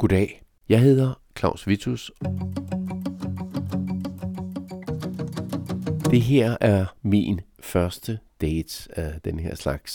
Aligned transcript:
Goddag, 0.00 0.42
jeg 0.68 0.80
hedder 0.80 1.20
Claus 1.38 1.66
Vitus. 1.66 2.12
Det 6.10 6.20
her 6.20 6.56
er 6.60 6.86
min 7.02 7.40
første 7.62 8.18
date 8.40 8.98
af 8.98 9.20
den 9.24 9.40
her 9.40 9.54
slags. 9.54 9.94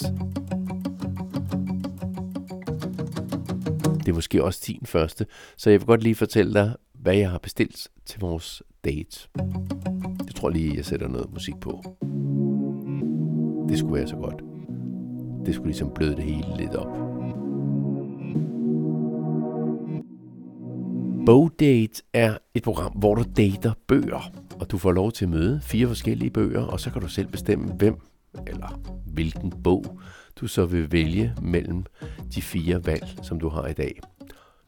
Det 4.00 4.08
er 4.08 4.14
måske 4.14 4.44
også 4.44 4.64
din 4.68 4.82
første, 4.86 5.26
så 5.58 5.70
jeg 5.70 5.80
vil 5.80 5.86
godt 5.88 6.04
lige 6.04 6.16
fortælle 6.16 6.54
dig, 6.54 6.76
hvad 6.94 7.16
jeg 7.16 7.30
har 7.30 7.38
bestilt 7.38 7.88
til 8.06 8.20
vores 8.20 8.64
date. 8.84 9.30
Jeg 10.26 10.36
tror 10.36 10.50
lige, 10.50 10.76
jeg 10.76 10.86
sætter 10.86 11.08
noget 11.08 11.34
musik 11.34 11.56
på. 11.62 11.84
Det 13.70 13.80
skulle 13.80 13.94
være 13.94 14.08
så 14.08 14.16
godt. 14.16 14.44
Det 15.46 15.56
skulle 15.56 15.68
ligesom 15.68 15.92
bløde 15.96 16.16
det 16.16 16.24
hele 16.24 16.58
lidt 16.58 16.76
op. 16.76 17.15
Bogdate 21.26 22.02
er 22.14 22.38
et 22.54 22.64
program, 22.64 22.92
hvor 22.92 23.16
du 23.16 23.24
dater 23.38 23.74
bøger, 23.88 24.32
og 24.60 24.72
du 24.72 24.78
får 24.78 24.92
lov 24.92 25.12
til 25.12 25.26
at 25.26 25.32
møde 25.32 25.62
fire 25.64 25.88
forskellige 25.88 26.30
bøger, 26.30 26.62
og 26.62 26.80
så 26.80 26.92
kan 26.92 27.02
du 27.02 27.08
selv 27.08 27.28
bestemme, 27.28 27.74
hvem 27.74 27.96
eller 28.48 28.82
hvilken 29.06 29.54
bog 29.64 30.00
du 30.36 30.48
så 30.48 30.66
vil 30.66 30.92
vælge 30.92 31.34
mellem 31.42 31.84
de 32.36 32.42
fire 32.42 32.86
valg, 32.86 33.08
som 33.22 33.40
du 33.40 33.50
har 33.50 33.68
i 33.68 33.74
dag. 33.74 34.00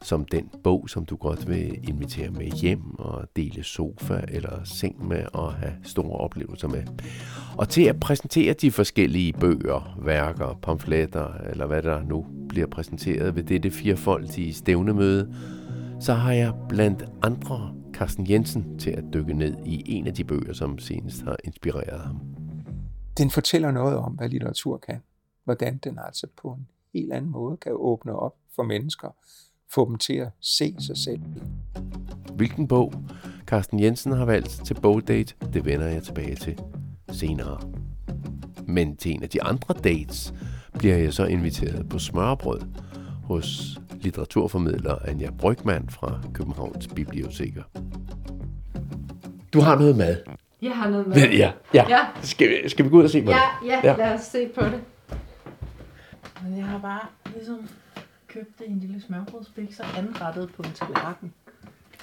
Som 0.02 0.24
den 0.24 0.50
bog, 0.64 0.90
som 0.90 1.04
du 1.04 1.16
godt 1.16 1.48
vil 1.48 1.88
invitere 1.88 2.30
med 2.30 2.46
hjem 2.46 2.98
og 2.98 3.28
dele 3.36 3.64
sofa 3.64 4.20
eller 4.28 4.64
seng 4.64 5.08
med 5.08 5.24
og 5.32 5.52
have 5.52 5.72
store 5.82 6.18
oplevelser 6.18 6.68
med. 6.68 6.82
Og 7.56 7.68
til 7.68 7.82
at 7.82 8.00
præsentere 8.00 8.52
de 8.52 8.70
forskellige 8.70 9.32
bøger, 9.32 9.98
værker, 10.02 10.58
pamfletter 10.62 11.32
eller 11.50 11.66
hvad 11.66 11.82
der 11.82 12.02
nu 12.02 12.26
bliver 12.48 12.66
præsenteret 12.66 13.36
ved 13.36 13.42
dette 13.42 13.70
firefoldige 13.70 14.54
stævnemøde, 14.54 15.34
så 16.00 16.14
har 16.14 16.32
jeg 16.32 16.54
blandt 16.68 17.04
andre 17.22 17.74
Carsten 17.92 18.30
Jensen 18.30 18.78
til 18.78 18.90
at 18.90 19.04
dykke 19.12 19.34
ned 19.34 19.56
i 19.66 19.82
en 19.86 20.06
af 20.06 20.14
de 20.14 20.24
bøger, 20.24 20.52
som 20.52 20.78
senest 20.78 21.22
har 21.22 21.36
inspireret 21.44 22.00
ham. 22.00 22.20
Den 23.18 23.30
fortæller 23.30 23.70
noget 23.70 23.96
om, 23.96 24.12
hvad 24.12 24.28
litteratur 24.28 24.78
kan. 24.78 25.00
Hvordan 25.44 25.78
den 25.78 25.98
altså 26.06 26.26
på 26.42 26.48
en 26.48 26.68
helt 26.94 27.12
anden 27.12 27.30
måde 27.30 27.56
kan 27.56 27.72
åbne 27.74 28.12
op 28.12 28.34
for 28.56 28.62
mennesker, 28.62 29.08
få 29.74 29.88
dem 29.88 29.98
til 29.98 30.14
at 30.14 30.28
se 30.40 30.76
sig 30.78 30.96
selv. 30.96 31.20
Hvilken 32.34 32.68
bog 32.68 32.92
Carsten 33.46 33.80
Jensen 33.80 34.12
har 34.12 34.24
valgt 34.24 34.60
til 34.64 34.74
bogdate, 34.74 35.34
det 35.52 35.64
vender 35.64 35.86
jeg 35.86 36.02
tilbage 36.02 36.34
til 36.34 36.60
senere. 37.10 37.60
Men 38.66 38.96
til 38.96 39.12
en 39.12 39.22
af 39.22 39.28
de 39.28 39.42
andre 39.42 39.74
dates 39.74 40.34
bliver 40.78 40.96
jeg 40.96 41.12
så 41.12 41.24
inviteret 41.24 41.88
på 41.88 41.98
smørbrød 41.98 42.60
hos 43.24 43.77
litteraturformidler 44.00 44.96
Anja 45.08 45.30
Brygman 45.38 45.88
fra 45.90 46.20
Københavns 46.34 46.86
Biblioteker. 46.88 47.62
Du 49.52 49.60
har 49.60 49.78
noget 49.78 49.96
mad. 49.96 50.16
Jeg 50.62 50.76
har 50.76 50.90
noget 50.90 51.06
med. 51.06 51.16
Ja, 51.16 51.52
ja. 51.74 51.84
Ja. 51.88 52.06
Skal, 52.22 52.48
vi, 52.48 52.68
skal 52.68 52.84
vi 52.84 52.90
gå 52.90 52.96
ud 52.98 53.04
og 53.04 53.10
se 53.10 53.22
på 53.22 53.30
Ja, 53.30 53.36
det? 53.62 53.68
ja, 53.68 53.80
Ja. 53.84 53.96
lad 53.96 54.14
os 54.14 54.20
se 54.20 54.48
på 54.48 54.60
det. 54.64 54.80
Men 56.44 56.58
jeg 56.58 56.66
har 56.66 56.78
bare 56.78 57.00
ligesom 57.34 57.68
købt 58.28 58.62
en 58.66 58.78
lille 58.80 59.02
smørbrødsbikser 59.06 59.84
anrettet 59.98 60.50
på 60.56 60.62
en 60.62 60.72
tallerken. 60.72 61.32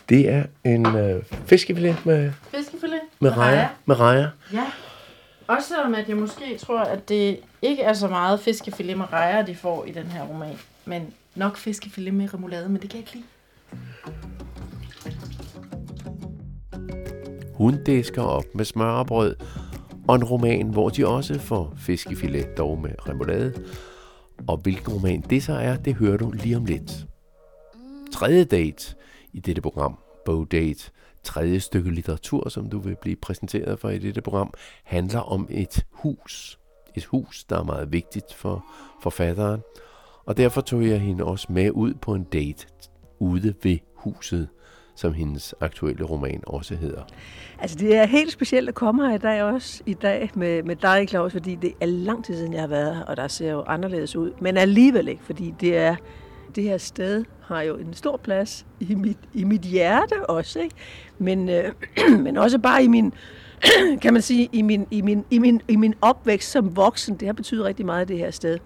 Det 0.10 0.30
er 0.30 0.44
en 0.64 0.86
øh, 0.96 1.24
fiskefilet 1.46 2.06
med, 2.06 2.32
Fiskefilet 2.42 3.00
med 3.20 3.38
rejer. 3.38 3.68
Med 3.86 4.00
rejer. 4.00 4.30
Ja. 4.54 4.64
Også 5.48 5.68
selvom 5.68 5.96
at 5.96 6.10
jeg 6.10 6.18
måske 6.18 6.58
tror, 6.58 6.80
at 6.80 7.10
det 7.10 7.40
ikke 7.62 7.84
er 7.84 7.94
så 7.94 8.08
meget 8.08 8.40
fiskefilet 8.40 8.98
med 8.98 9.14
rejer, 9.14 9.46
de 9.46 9.56
får 9.56 9.86
i 9.86 9.92
den 9.92 10.06
her 10.06 10.24
roman. 10.24 10.58
Men 10.86 11.14
nok 11.36 11.58
fiskefilet 11.58 12.14
med 12.14 12.34
remoulade, 12.34 12.70
men 12.70 12.82
det 12.82 12.90
kan 12.90 13.00
jeg 13.00 13.08
ikke 13.08 13.14
lide. 13.14 13.26
Hun 17.54 17.84
disker 17.84 18.22
op 18.22 18.44
med 18.56 18.66
smørbrød 18.66 19.36
og 20.08 20.16
en 20.16 20.24
roman, 20.24 20.70
hvor 20.70 20.90
de 20.90 21.08
også 21.08 21.40
får 21.40 21.74
fiskefilet, 21.78 22.58
dog 22.58 22.80
med 22.80 23.10
remoulade. 23.10 23.64
Og 24.48 24.58
hvilken 24.58 24.94
roman 24.94 25.22
det 25.22 25.44
så 25.44 25.54
er, 25.54 25.76
det 25.76 25.96
hører 25.96 26.18
du 26.18 26.32
lige 26.32 26.58
om 26.58 26.66
lidt. 26.66 27.06
Tredje 28.14 28.44
date 28.44 28.96
i 29.34 29.40
dette 29.40 29.62
program, 29.62 29.98
Bogdate, 30.26 30.92
tredje 31.24 31.60
stykke 31.60 31.92
litteratur, 31.92 32.50
som 32.50 32.70
du 32.70 32.80
vil 32.80 32.96
blive 33.02 33.16
præsenteret 33.16 33.80
for 33.80 33.90
i 33.90 33.98
dette 33.98 34.22
program, 34.22 34.54
handler 34.84 35.20
om 35.20 35.48
et 35.52 35.86
hus. 35.92 36.60
Et 36.96 37.06
hus, 37.06 37.44
der 37.44 37.60
er 37.60 37.64
meget 37.64 37.92
vigtigt 37.92 38.34
for 38.34 38.66
forfatteren. 39.02 39.62
Og 40.26 40.38
derfor 40.38 40.62
tog 40.62 40.88
jeg 40.88 41.00
hende 41.00 41.24
også 41.24 41.48
med 41.50 41.72
ud 41.72 41.94
på 41.94 42.14
en 42.14 42.24
date 42.24 42.68
ude 43.20 43.54
ved 43.64 43.78
huset, 43.96 44.48
som 44.96 45.14
hendes 45.14 45.56
aktuelle 45.62 46.06
roman 46.06 46.42
også 46.48 46.76
hedder. 46.76 47.02
Altså, 47.60 47.78
det 47.78 47.96
er 47.96 48.06
helt 48.06 48.32
specielt 48.32 48.70
at 48.70 48.76
komme 48.76 49.08
her 49.08 49.16
i 49.16 49.18
dag 49.18 49.44
også, 49.44 49.84
i 49.86 49.94
dag 49.94 50.30
med, 50.36 50.64
med 50.64 50.76
dig, 50.76 51.06
Claus, 51.10 51.32
fordi 51.32 51.56
det 51.56 51.74
er 51.82 51.86
lang 51.86 52.26
tid 52.26 52.36
siden, 52.36 52.54
jeg 52.54 52.62
har 52.62 52.68
været 52.68 52.96
her, 52.96 53.04
og 53.04 53.18
der 53.18 53.28
ser 53.28 53.52
jo 53.52 53.62
anderledes 53.62 54.16
ud. 54.16 54.32
Men 54.42 54.58
alligevel 54.58 55.08
ikke, 55.08 55.24
fordi 55.24 55.54
det 55.60 55.78
er 55.78 55.96
det 56.56 56.64
her 56.64 56.78
sted 56.78 57.26
har 57.42 57.62
jo 57.62 57.76
en 57.76 57.94
stor 57.94 58.18
plads 58.18 58.66
i 58.80 58.96
mit, 58.96 59.18
i 59.34 59.44
mit 59.44 59.62
hjerte 59.62 60.30
også, 60.30 60.60
ikke? 60.60 60.76
Men, 61.18 61.50
øh, 61.50 61.72
men 62.26 62.38
også 62.38 62.60
bare 62.60 62.84
i 62.84 62.88
min, 62.88 63.14
kan 64.02 64.14
man 64.14 64.22
sige, 64.22 64.50
i 64.52 64.62
min, 64.62 64.88
i, 64.92 65.02
min, 65.02 65.26
i, 65.32 65.40
min, 65.40 65.62
i 65.68 65.76
min 65.76 65.94
opvækst 66.02 66.52
som 66.52 66.76
voksen. 66.76 67.16
Det 67.16 67.28
har 67.28 67.34
betydet 67.34 67.66
rigtig 67.66 67.86
meget, 67.86 68.08
det 68.08 68.18
her 68.18 68.32
sted. 68.32 68.58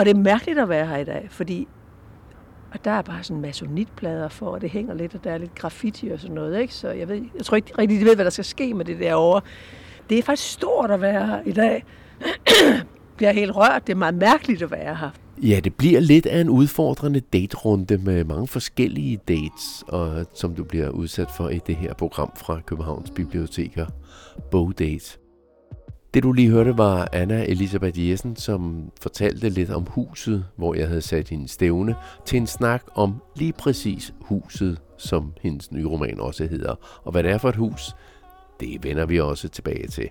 Og 0.00 0.06
det 0.06 0.16
er 0.16 0.20
mærkeligt 0.20 0.58
at 0.58 0.68
være 0.68 0.86
her 0.86 0.96
i 0.96 1.04
dag, 1.04 1.26
fordi 1.30 1.68
og 2.72 2.84
der 2.84 2.90
er 2.90 3.02
bare 3.02 3.22
sådan 3.22 3.42
masonitplader 3.42 4.28
for, 4.28 4.46
og 4.46 4.60
det 4.60 4.70
hænger 4.70 4.94
lidt, 4.94 5.14
og 5.14 5.24
der 5.24 5.30
er 5.30 5.38
lidt 5.38 5.54
graffiti 5.54 6.08
og 6.08 6.20
sådan 6.20 6.34
noget, 6.34 6.60
ikke? 6.60 6.74
Så 6.74 6.90
jeg, 6.90 7.08
ved, 7.08 7.22
jeg 7.36 7.44
tror 7.44 7.56
ikke 7.56 7.72
rigtig, 7.78 8.00
de 8.00 8.04
ved, 8.04 8.14
hvad 8.14 8.24
der 8.24 8.30
skal 8.30 8.44
ske 8.44 8.74
med 8.74 8.84
det 8.84 8.98
derovre. 8.98 9.40
Det 10.10 10.18
er 10.18 10.22
faktisk 10.22 10.52
stort 10.52 10.90
at 10.90 11.00
være 11.00 11.26
her 11.26 11.40
i 11.46 11.52
dag. 11.52 11.84
bliver 13.16 13.32
helt 13.32 13.56
rørt. 13.56 13.86
Det 13.86 13.92
er 13.92 13.96
meget 13.96 14.14
mærkeligt 14.14 14.62
at 14.62 14.70
være 14.70 14.96
her. 14.96 15.10
Ja, 15.42 15.60
det 15.64 15.74
bliver 15.74 16.00
lidt 16.00 16.26
af 16.26 16.40
en 16.40 16.48
udfordrende 16.48 17.20
daterunde 17.20 17.98
med 17.98 18.24
mange 18.24 18.46
forskellige 18.46 19.20
dates, 19.28 19.84
og 19.88 20.26
som 20.34 20.54
du 20.54 20.64
bliver 20.64 20.88
udsat 20.88 21.28
for 21.36 21.48
i 21.48 21.60
det 21.66 21.76
her 21.76 21.94
program 21.94 22.32
fra 22.36 22.60
Københavns 22.66 23.10
Biblioteker, 23.10 23.86
Bogdate. 24.50 25.19
Det 26.14 26.22
du 26.22 26.32
lige 26.32 26.50
hørte 26.50 26.78
var 26.78 27.08
Anna 27.12 27.44
Elisabeth 27.48 28.08
Jessen, 28.08 28.36
som 28.36 28.90
fortalte 29.00 29.48
lidt 29.48 29.70
om 29.70 29.86
huset, 29.88 30.44
hvor 30.56 30.74
jeg 30.74 30.88
havde 30.88 31.00
sat 31.00 31.28
hendes 31.28 31.50
stævne, 31.50 31.94
til 32.24 32.36
en 32.36 32.46
snak 32.46 32.82
om 32.94 33.22
lige 33.36 33.52
præcis 33.52 34.14
huset, 34.20 34.80
som 34.96 35.32
hendes 35.40 35.72
nye 35.72 35.86
roman 35.86 36.20
også 36.20 36.46
hedder. 36.46 36.74
Og 37.04 37.12
hvad 37.12 37.22
det 37.22 37.30
er 37.30 37.38
for 37.38 37.48
et 37.48 37.56
hus, 37.56 37.94
det 38.60 38.84
vender 38.84 39.06
vi 39.06 39.20
også 39.20 39.48
tilbage 39.48 39.86
til. 39.86 40.08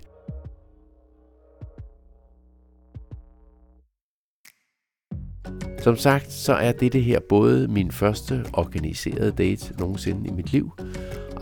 Som 5.82 5.96
sagt, 5.96 6.32
så 6.32 6.52
er 6.52 6.72
dette 6.72 7.00
her 7.00 7.20
både 7.28 7.68
min 7.68 7.90
første 7.90 8.44
organiserede 8.52 9.32
date 9.32 9.74
nogensinde 9.78 10.28
i 10.28 10.32
mit 10.32 10.52
liv, 10.52 10.70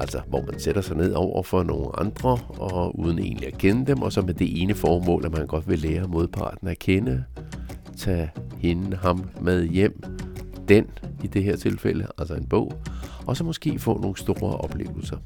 altså 0.00 0.20
hvor 0.26 0.44
man 0.50 0.60
sætter 0.60 0.80
sig 0.82 0.96
ned 0.96 1.12
over 1.12 1.42
for 1.42 1.62
nogle 1.62 2.00
andre, 2.00 2.38
og 2.48 2.98
uden 2.98 3.18
egentlig 3.18 3.46
at 3.46 3.58
kende 3.58 3.86
dem, 3.86 4.02
og 4.02 4.12
så 4.12 4.22
med 4.22 4.34
det 4.34 4.62
ene 4.62 4.74
formål, 4.74 5.24
at 5.24 5.32
man 5.32 5.46
godt 5.46 5.68
vil 5.68 5.78
lære 5.78 6.08
modparten 6.08 6.68
at 6.68 6.78
kende, 6.78 7.24
tage 7.96 8.30
hende, 8.58 8.96
ham 8.96 9.30
med 9.40 9.64
hjem, 9.64 10.02
den 10.68 10.86
i 11.24 11.26
det 11.26 11.44
her 11.44 11.56
tilfælde, 11.56 12.06
altså 12.18 12.34
en 12.34 12.46
bog, 12.46 12.72
og 13.26 13.36
så 13.36 13.44
måske 13.44 13.78
få 13.78 14.00
nogle 14.00 14.16
store 14.16 14.56
oplevelser. 14.56 15.16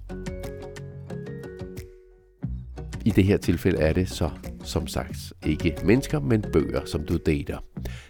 I 3.05 3.11
det 3.11 3.25
her 3.25 3.37
tilfælde 3.37 3.79
er 3.79 3.93
det 3.93 4.09
så, 4.09 4.31
som 4.65 4.87
sagt, 4.87 5.33
ikke 5.47 5.77
mennesker, 5.85 6.21
men 6.21 6.45
bøger, 6.53 6.85
som 6.85 7.07
du 7.07 7.17
dater. 7.17 7.59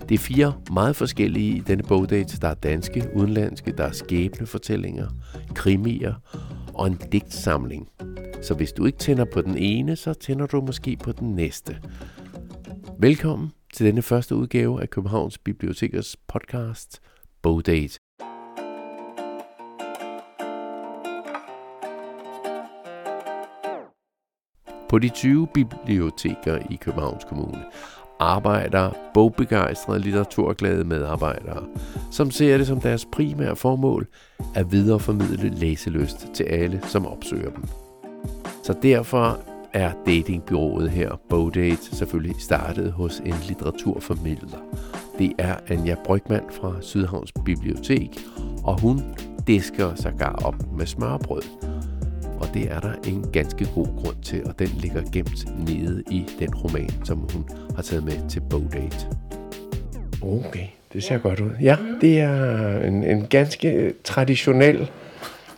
Det 0.08 0.14
er 0.14 0.19
fire 0.19 0.54
meget 0.72 0.97
forskellige 0.97 1.56
i 1.56 1.60
denne 1.60 1.82
bogdate. 1.82 2.41
Der 2.41 2.48
er 2.48 2.54
danske, 2.54 3.08
udenlandske, 3.14 3.72
der 3.72 3.84
er 3.84 3.93
skæbnefortællinger, 3.93 5.08
krimier 5.55 6.14
og 6.75 6.87
en 6.87 7.00
digtsamling. 7.12 7.88
Så 8.43 8.55
hvis 8.55 8.72
du 8.72 8.87
ikke 8.87 8.99
tænder 8.99 9.25
på 9.25 9.43
den 9.43 9.58
ene, 9.58 9.96
så 9.96 10.14
tænder 10.14 10.46
du 10.46 10.61
måske 10.61 10.96
på 10.96 11.12
den 11.12 11.34
næste. 11.34 11.76
Velkommen 12.99 13.50
til 13.75 13.87
denne 13.87 14.02
første 14.02 14.34
udgave 14.34 14.82
af 14.82 14.90
Københavns 14.90 15.38
Bibliotekers 15.38 16.16
podcast 16.28 17.00
Bogdate. 17.43 18.01
På 24.92 24.98
de 24.98 25.08
20 25.08 25.46
biblioteker 25.46 26.58
i 26.70 26.76
Københavns 26.76 27.24
Kommune 27.24 27.64
arbejder 28.20 28.90
bogbegejstrede 29.14 29.98
litteraturglade 29.98 30.84
medarbejdere, 30.84 31.64
som 32.10 32.30
ser 32.30 32.58
det 32.58 32.66
som 32.66 32.80
deres 32.80 33.06
primære 33.12 33.56
formål 33.56 34.06
at 34.54 34.72
videreformidle 34.72 35.48
læselyst 35.48 36.26
til 36.34 36.44
alle, 36.44 36.80
som 36.84 37.06
opsøger 37.06 37.50
dem. 37.50 37.64
Så 38.62 38.74
derfor 38.82 39.38
er 39.72 39.92
datingbyrået 40.06 40.90
her, 40.90 41.20
Bogdate, 41.30 41.96
selvfølgelig 41.96 42.36
startet 42.38 42.92
hos 42.92 43.18
en 43.18 43.34
litteraturformidler. 43.48 44.58
Det 45.18 45.32
er 45.38 45.56
Anja 45.68 45.96
Brygman 46.04 46.44
fra 46.50 46.72
Sydhavns 46.80 47.32
Bibliotek, 47.44 48.20
og 48.64 48.80
hun 48.80 49.02
disker 49.46 49.94
sågar 49.94 50.34
op 50.44 50.72
med 50.78 50.86
smørbrød. 50.86 51.42
Og 52.42 52.48
det 52.54 52.72
er 52.72 52.80
der 52.80 52.92
en 53.06 53.26
ganske 53.32 53.66
god 53.74 53.86
grund 53.86 54.16
til, 54.22 54.44
og 54.46 54.58
den 54.58 54.68
ligger 54.68 55.02
gemt 55.12 55.68
nede 55.68 56.02
i 56.10 56.26
den 56.38 56.54
roman, 56.54 56.90
som 57.04 57.18
hun 57.18 57.48
har 57.76 57.82
taget 57.82 58.04
med 58.04 58.28
til 58.30 58.40
Bodate. 58.50 59.06
Okay, 60.22 60.66
det 60.92 61.04
ser 61.04 61.14
ja. 61.14 61.20
godt 61.20 61.40
ud. 61.40 61.50
Ja, 61.60 61.76
det 62.00 62.20
er 62.20 62.78
en, 62.80 63.04
en 63.04 63.26
ganske 63.26 63.94
traditionel, 64.04 64.90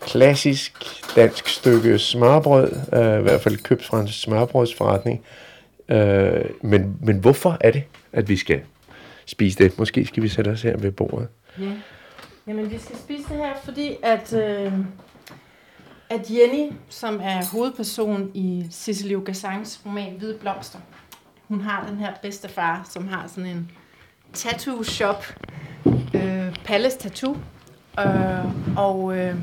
klassisk 0.00 0.72
dansk 1.16 1.48
stykke 1.48 1.98
smørbrød, 1.98 2.72
øh, 2.92 3.18
i 3.18 3.22
hvert 3.22 3.40
fald 3.40 3.56
købt 3.56 3.84
fra 3.84 4.00
en 4.00 4.08
smørbrødsforretning. 4.08 5.22
Øh, 5.88 6.44
men, 6.62 6.96
men 7.02 7.18
hvorfor 7.18 7.56
er 7.60 7.70
det, 7.70 7.82
at 8.12 8.28
vi 8.28 8.36
skal 8.36 8.60
spise 9.26 9.58
det? 9.58 9.78
Måske 9.78 10.06
skal 10.06 10.22
vi 10.22 10.28
sætte 10.28 10.48
os 10.48 10.62
her 10.62 10.76
ved 10.76 10.90
bordet. 10.90 11.28
Ja. 11.60 11.72
Jamen, 12.46 12.70
vi 12.70 12.78
skal 12.78 12.96
spise 12.96 13.22
det 13.28 13.36
her, 13.36 13.52
fordi 13.64 13.96
at, 14.02 14.32
øh, 14.32 14.72
at 16.14 16.30
Jenny, 16.30 16.72
som 16.88 17.20
er 17.22 17.44
hovedperson 17.52 18.30
i 18.34 18.66
Cicely 18.70 19.14
Gassans 19.24 19.80
roman 19.86 20.14
Hvide 20.18 20.38
Blomster, 20.38 20.78
hun 21.48 21.60
har 21.60 21.86
den 21.86 21.98
her 21.98 22.12
bedste 22.22 22.48
far, 22.48 22.86
som 22.90 23.08
har 23.08 23.26
sådan 23.26 23.50
en 23.50 23.70
tattoo 24.32 24.82
shop, 24.82 25.24
øh, 26.14 26.56
Palace 26.64 26.98
Tattoo, 26.98 27.36
øh, 27.98 28.76
og 28.76 29.18
øh, 29.18 29.36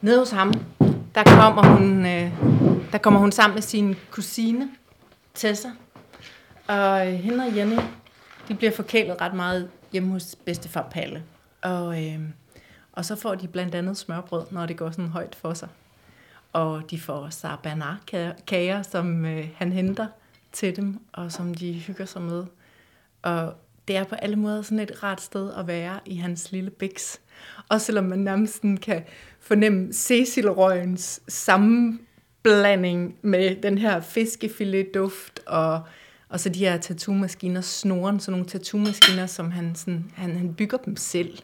nede 0.00 0.18
hos 0.18 0.30
ham, 0.30 0.52
der 1.14 1.24
kommer 1.24 1.76
hun, 1.76 2.06
øh, 2.06 2.32
der 2.92 2.98
kommer 2.98 3.20
hun 3.20 3.32
sammen 3.32 3.54
med 3.54 3.62
sin 3.62 3.96
kusine, 4.10 4.68
Tessa, 5.34 5.68
og 6.66 7.06
øh, 7.06 7.12
hende 7.12 7.44
og 7.44 7.56
Jenny, 7.56 7.78
de 8.48 8.54
bliver 8.54 8.72
forkælet 8.72 9.20
ret 9.20 9.34
meget 9.34 9.70
hjemme 9.92 10.12
hos 10.12 10.36
bedstefar 10.44 10.88
Palle. 10.90 11.22
Og, 11.62 12.04
øh, 12.04 12.18
og 13.00 13.06
så 13.06 13.16
får 13.16 13.34
de 13.34 13.48
blandt 13.48 13.74
andet 13.74 13.96
smørbrød, 13.96 14.44
når 14.50 14.66
det 14.66 14.76
går 14.76 14.90
sådan 14.90 15.10
højt 15.10 15.34
for 15.34 15.54
sig. 15.54 15.68
Og 16.52 16.90
de 16.90 17.00
får 17.00 17.28
sarbanar-kager, 17.30 18.82
som 18.82 19.24
øh, 19.24 19.48
han 19.56 19.72
henter 19.72 20.06
til 20.52 20.76
dem, 20.76 21.00
og 21.12 21.32
som 21.32 21.54
de 21.54 21.72
hygger 21.72 22.04
sig 22.04 22.22
med. 22.22 22.44
Og 23.22 23.54
det 23.88 23.96
er 23.96 24.04
på 24.04 24.14
alle 24.14 24.36
måder 24.36 24.62
sådan 24.62 24.78
et 24.78 25.02
rart 25.02 25.20
sted 25.20 25.52
at 25.52 25.66
være 25.66 26.00
i 26.06 26.16
hans 26.16 26.52
lille 26.52 26.70
biks. 26.70 27.20
Og 27.68 27.80
selvom 27.80 28.04
man 28.04 28.18
nærmest 28.18 28.62
kan 28.82 29.04
fornemme 29.40 29.92
Cecil-røgens 29.92 31.20
sammenblanding 31.28 33.16
med 33.22 33.62
den 33.62 33.78
her 33.78 34.00
fiskefilet-duft, 34.00 35.40
og, 35.46 35.82
og 36.28 36.40
så 36.40 36.48
de 36.48 36.58
her 36.58 36.78
tattoo-maskiner, 36.78 37.60
snoren, 37.60 38.20
sådan 38.20 38.32
nogle 38.32 38.46
tattoo-maskiner, 38.46 39.26
som 39.26 39.50
han, 39.50 39.74
sådan, 39.74 40.12
han, 40.14 40.36
han 40.36 40.54
bygger 40.54 40.78
dem 40.78 40.96
selv. 40.96 41.38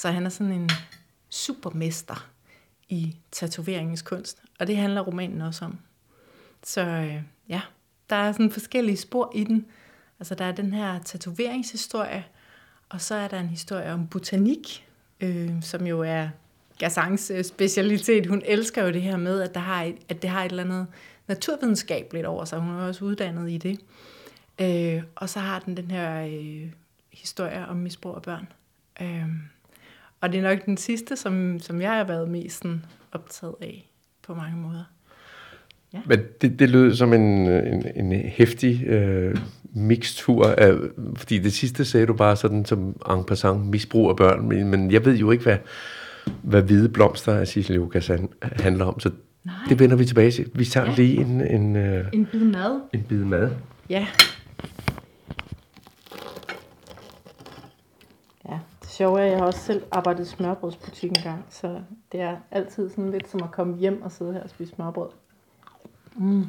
Så 0.00 0.10
han 0.10 0.26
er 0.26 0.30
sådan 0.30 0.52
en 0.52 0.70
supermester 1.30 2.30
i 2.88 3.16
tatoveringens 3.30 4.02
kunst. 4.02 4.42
Og 4.58 4.66
det 4.66 4.76
handler 4.76 5.00
romanen 5.00 5.40
også 5.40 5.64
om. 5.64 5.78
Så 6.62 6.80
øh, 6.80 7.22
ja, 7.48 7.60
der 8.10 8.16
er 8.16 8.32
sådan 8.32 8.50
forskellige 8.50 8.96
spor 8.96 9.32
i 9.34 9.44
den. 9.44 9.66
Altså 10.20 10.34
der 10.34 10.44
er 10.44 10.52
den 10.52 10.72
her 10.72 10.98
tatoveringshistorie, 10.98 12.24
og 12.88 13.00
så 13.00 13.14
er 13.14 13.28
der 13.28 13.40
en 13.40 13.48
historie 13.48 13.92
om 13.92 14.06
botanik, 14.06 14.86
øh, 15.20 15.62
som 15.62 15.86
jo 15.86 16.00
er 16.00 16.28
Gassans 16.78 17.30
øh, 17.30 17.44
specialitet. 17.44 18.26
Hun 18.26 18.42
elsker 18.44 18.84
jo 18.84 18.92
det 18.92 19.02
her 19.02 19.16
med, 19.16 19.40
at, 19.40 19.54
der 19.54 19.60
har 19.60 19.82
et, 19.82 19.96
at 20.08 20.22
det 20.22 20.30
har 20.30 20.44
et 20.44 20.50
eller 20.50 20.64
andet 20.64 20.86
naturvidenskabeligt 21.26 22.26
over 22.26 22.44
sig. 22.44 22.58
Hun 22.58 22.74
er 22.74 22.82
også 22.82 23.04
uddannet 23.04 23.50
i 23.50 23.58
det. 23.58 23.80
Øh, 24.60 25.02
og 25.14 25.28
så 25.28 25.40
har 25.40 25.58
den 25.58 25.76
den 25.76 25.90
her 25.90 26.24
øh, 26.24 26.72
historie 27.12 27.66
om 27.66 27.76
misbrug 27.76 28.16
af 28.16 28.22
børn. 28.22 28.48
Øh, 29.00 29.26
og 30.20 30.32
det 30.32 30.38
er 30.38 30.42
nok 30.42 30.66
den 30.66 30.76
sidste, 30.76 31.16
som, 31.16 31.60
som 31.60 31.80
jeg 31.80 31.90
har 31.90 32.04
været 32.04 32.28
mest 32.28 32.58
sådan, 32.58 32.84
optaget 33.12 33.54
af 33.60 33.90
på 34.22 34.34
mange 34.34 34.56
måder. 34.56 34.84
Ja. 35.92 35.98
Men 36.06 36.20
det, 36.40 36.58
det 36.58 36.70
lød 36.70 36.94
som 36.94 37.12
en, 37.12 37.48
en, 37.48 37.86
en 37.96 38.12
hæftig 38.12 38.86
øh, 38.86 39.36
mixtur, 39.72 40.46
af, 40.46 40.74
fordi 41.16 41.38
det 41.38 41.52
sidste 41.52 41.84
sagde 41.84 42.06
du 42.06 42.14
bare 42.14 42.36
sådan 42.36 42.64
som 42.64 42.96
en 43.10 43.24
passant 43.24 43.66
misbrug 43.66 44.10
af 44.10 44.16
børn, 44.16 44.48
men, 44.48 44.68
men 44.68 44.90
jeg 44.90 45.04
ved 45.04 45.16
jo 45.16 45.30
ikke, 45.30 45.44
hvad, 45.44 45.58
hvad 46.42 46.62
hvide 46.62 46.88
blomster 46.88 47.34
af 47.34 47.48
Sissel 47.48 47.76
Lukas 47.76 48.10
handler 48.42 48.84
om, 48.84 49.00
så 49.00 49.10
Nej. 49.44 49.54
det 49.68 49.78
vender 49.78 49.96
vi 49.96 50.04
tilbage 50.04 50.30
til. 50.30 50.50
Vi 50.54 50.64
tager 50.64 50.86
ja. 50.86 50.94
lige 50.96 51.20
en... 51.20 51.40
En, 51.40 51.76
øh, 51.76 52.06
en 52.12 52.26
bid 52.26 52.44
mad. 52.44 52.80
En 52.92 53.02
bid 53.02 53.24
mad. 53.24 53.50
Ja. 53.90 54.06
Ja, 58.48 58.58
det 58.82 58.89
sjove 59.00 59.20
er, 59.20 59.24
at 59.24 59.30
jeg 59.30 59.38
har 59.38 59.46
også 59.46 59.60
selv 59.60 59.82
arbejdet 59.90 60.26
i 60.26 60.28
smørbrødsbutik 60.28 61.10
en 61.10 61.22
gang, 61.22 61.44
så 61.50 61.80
det 62.12 62.20
er 62.20 62.36
altid 62.50 62.90
sådan 62.90 63.10
lidt 63.10 63.30
som 63.30 63.42
at 63.42 63.50
komme 63.50 63.78
hjem 63.78 64.02
og 64.02 64.12
sidde 64.12 64.32
her 64.32 64.42
og 64.42 64.50
spise 64.50 64.74
smørbrød. 64.74 65.08
Mm. 66.16 66.46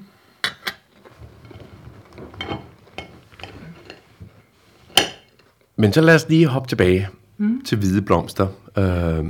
Men 5.76 5.94
så 5.94 6.02
lad 6.02 6.16
os 6.16 6.30
lige 6.30 6.48
hoppe 6.48 6.70
tilbage 6.70 7.10
mm. 7.38 7.62
til 7.62 7.78
hvide 7.78 8.02
blomster. 8.02 8.48
Uh, 8.78 9.28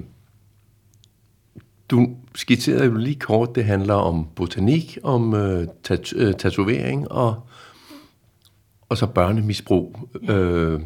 du 1.89 2.15
skitserede 2.35 2.85
jo 2.85 2.95
lige 2.95 3.19
kort, 3.19 3.55
det 3.55 3.65
handler 3.65 3.95
om 3.95 4.27
botanik, 4.35 4.97
om 5.03 5.33
uh, 5.33 5.63
tat- 5.83 6.13
uh, 6.13 6.33
tatovering 6.33 7.11
og, 7.11 7.43
og 8.89 8.97
så 8.97 9.07
børnemisbrug. 9.07 9.99
Ja. 10.27 10.73
Uh, 10.73 10.81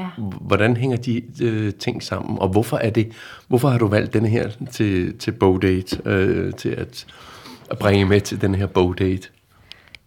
ja. 0.00 0.22
Hvordan 0.40 0.76
hænger 0.76 0.96
de 0.96 1.22
uh, 1.44 1.74
ting 1.78 2.02
sammen, 2.02 2.38
og 2.38 2.48
hvorfor 2.48 2.76
er 2.76 2.90
det? 2.90 3.12
Hvorfor 3.48 3.68
har 3.68 3.78
du 3.78 3.86
valgt 3.86 4.12
denne 4.12 4.28
her 4.28 4.50
til, 4.70 5.18
til 5.18 5.32
Bowdate, 5.32 5.96
uh, 6.06 6.54
til 6.54 6.68
at, 6.68 7.06
at 7.70 7.78
bringe 7.78 8.04
med 8.04 8.20
til 8.20 8.40
den 8.40 8.54
her 8.54 8.66
Bowdate? 8.66 9.28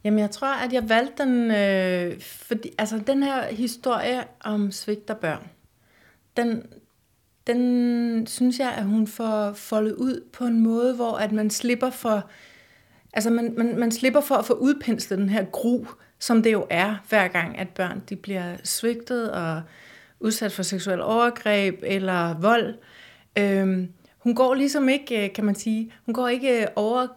Jamen, 0.04 0.20
jeg 0.20 0.32
tror, 0.32 0.66
at 0.66 0.74
jeg 0.74 0.90
valgte 0.90 1.24
den, 1.24 1.52
øh, 1.52 2.20
fordi 2.22 2.70
altså, 2.78 3.02
den 3.08 3.24
her 3.24 3.48
historie 3.48 4.24
om 4.44 4.72
svigt 4.72 5.10
af 5.10 5.18
børn, 5.18 5.48
den, 6.38 6.64
den 7.48 8.28
synes 8.28 8.60
jeg, 8.60 8.74
at 8.78 8.86
hun 8.86 9.08
får 9.08 9.54
foldet 9.54 9.94
ud 9.94 10.24
på 10.34 10.46
en 10.46 10.60
måde, 10.64 10.96
hvor 10.96 11.18
at 11.18 11.32
man 11.32 11.50
slipper 11.50 11.90
for, 11.90 12.30
altså 13.14 13.30
man, 13.30 13.54
man, 13.58 13.80
man 13.80 13.92
slipper 13.92 14.22
for 14.22 14.36
at 14.36 14.46
få 14.46 14.54
udpenslet 14.54 15.20
den 15.20 15.30
her 15.30 15.44
gru, 15.44 15.86
som 16.20 16.44
det 16.44 16.52
jo 16.52 16.68
er, 16.70 16.96
hver 17.10 17.28
gang, 17.28 17.58
at 17.58 17.70
børn 17.70 18.04
de 18.10 18.16
bliver 18.16 18.56
svigtet 18.64 19.32
og 19.32 19.62
udsat 20.24 20.52
for 20.52 20.64
seksuel 20.64 21.02
overgreb 21.02 21.80
eller 21.84 22.40
vold. 22.40 22.76
Øhm, 23.38 23.90
hun 24.18 24.36
går 24.36 24.54
ligesom 24.54 24.90
ikke, 24.90 25.26
øh, 25.26 25.34
kan 25.34 25.46
man 25.46 25.56
sige, 25.56 25.92
hun 26.06 26.14
går 26.14 26.28
ikke 26.28 26.62
øh, 26.62 26.68
over 26.76 27.08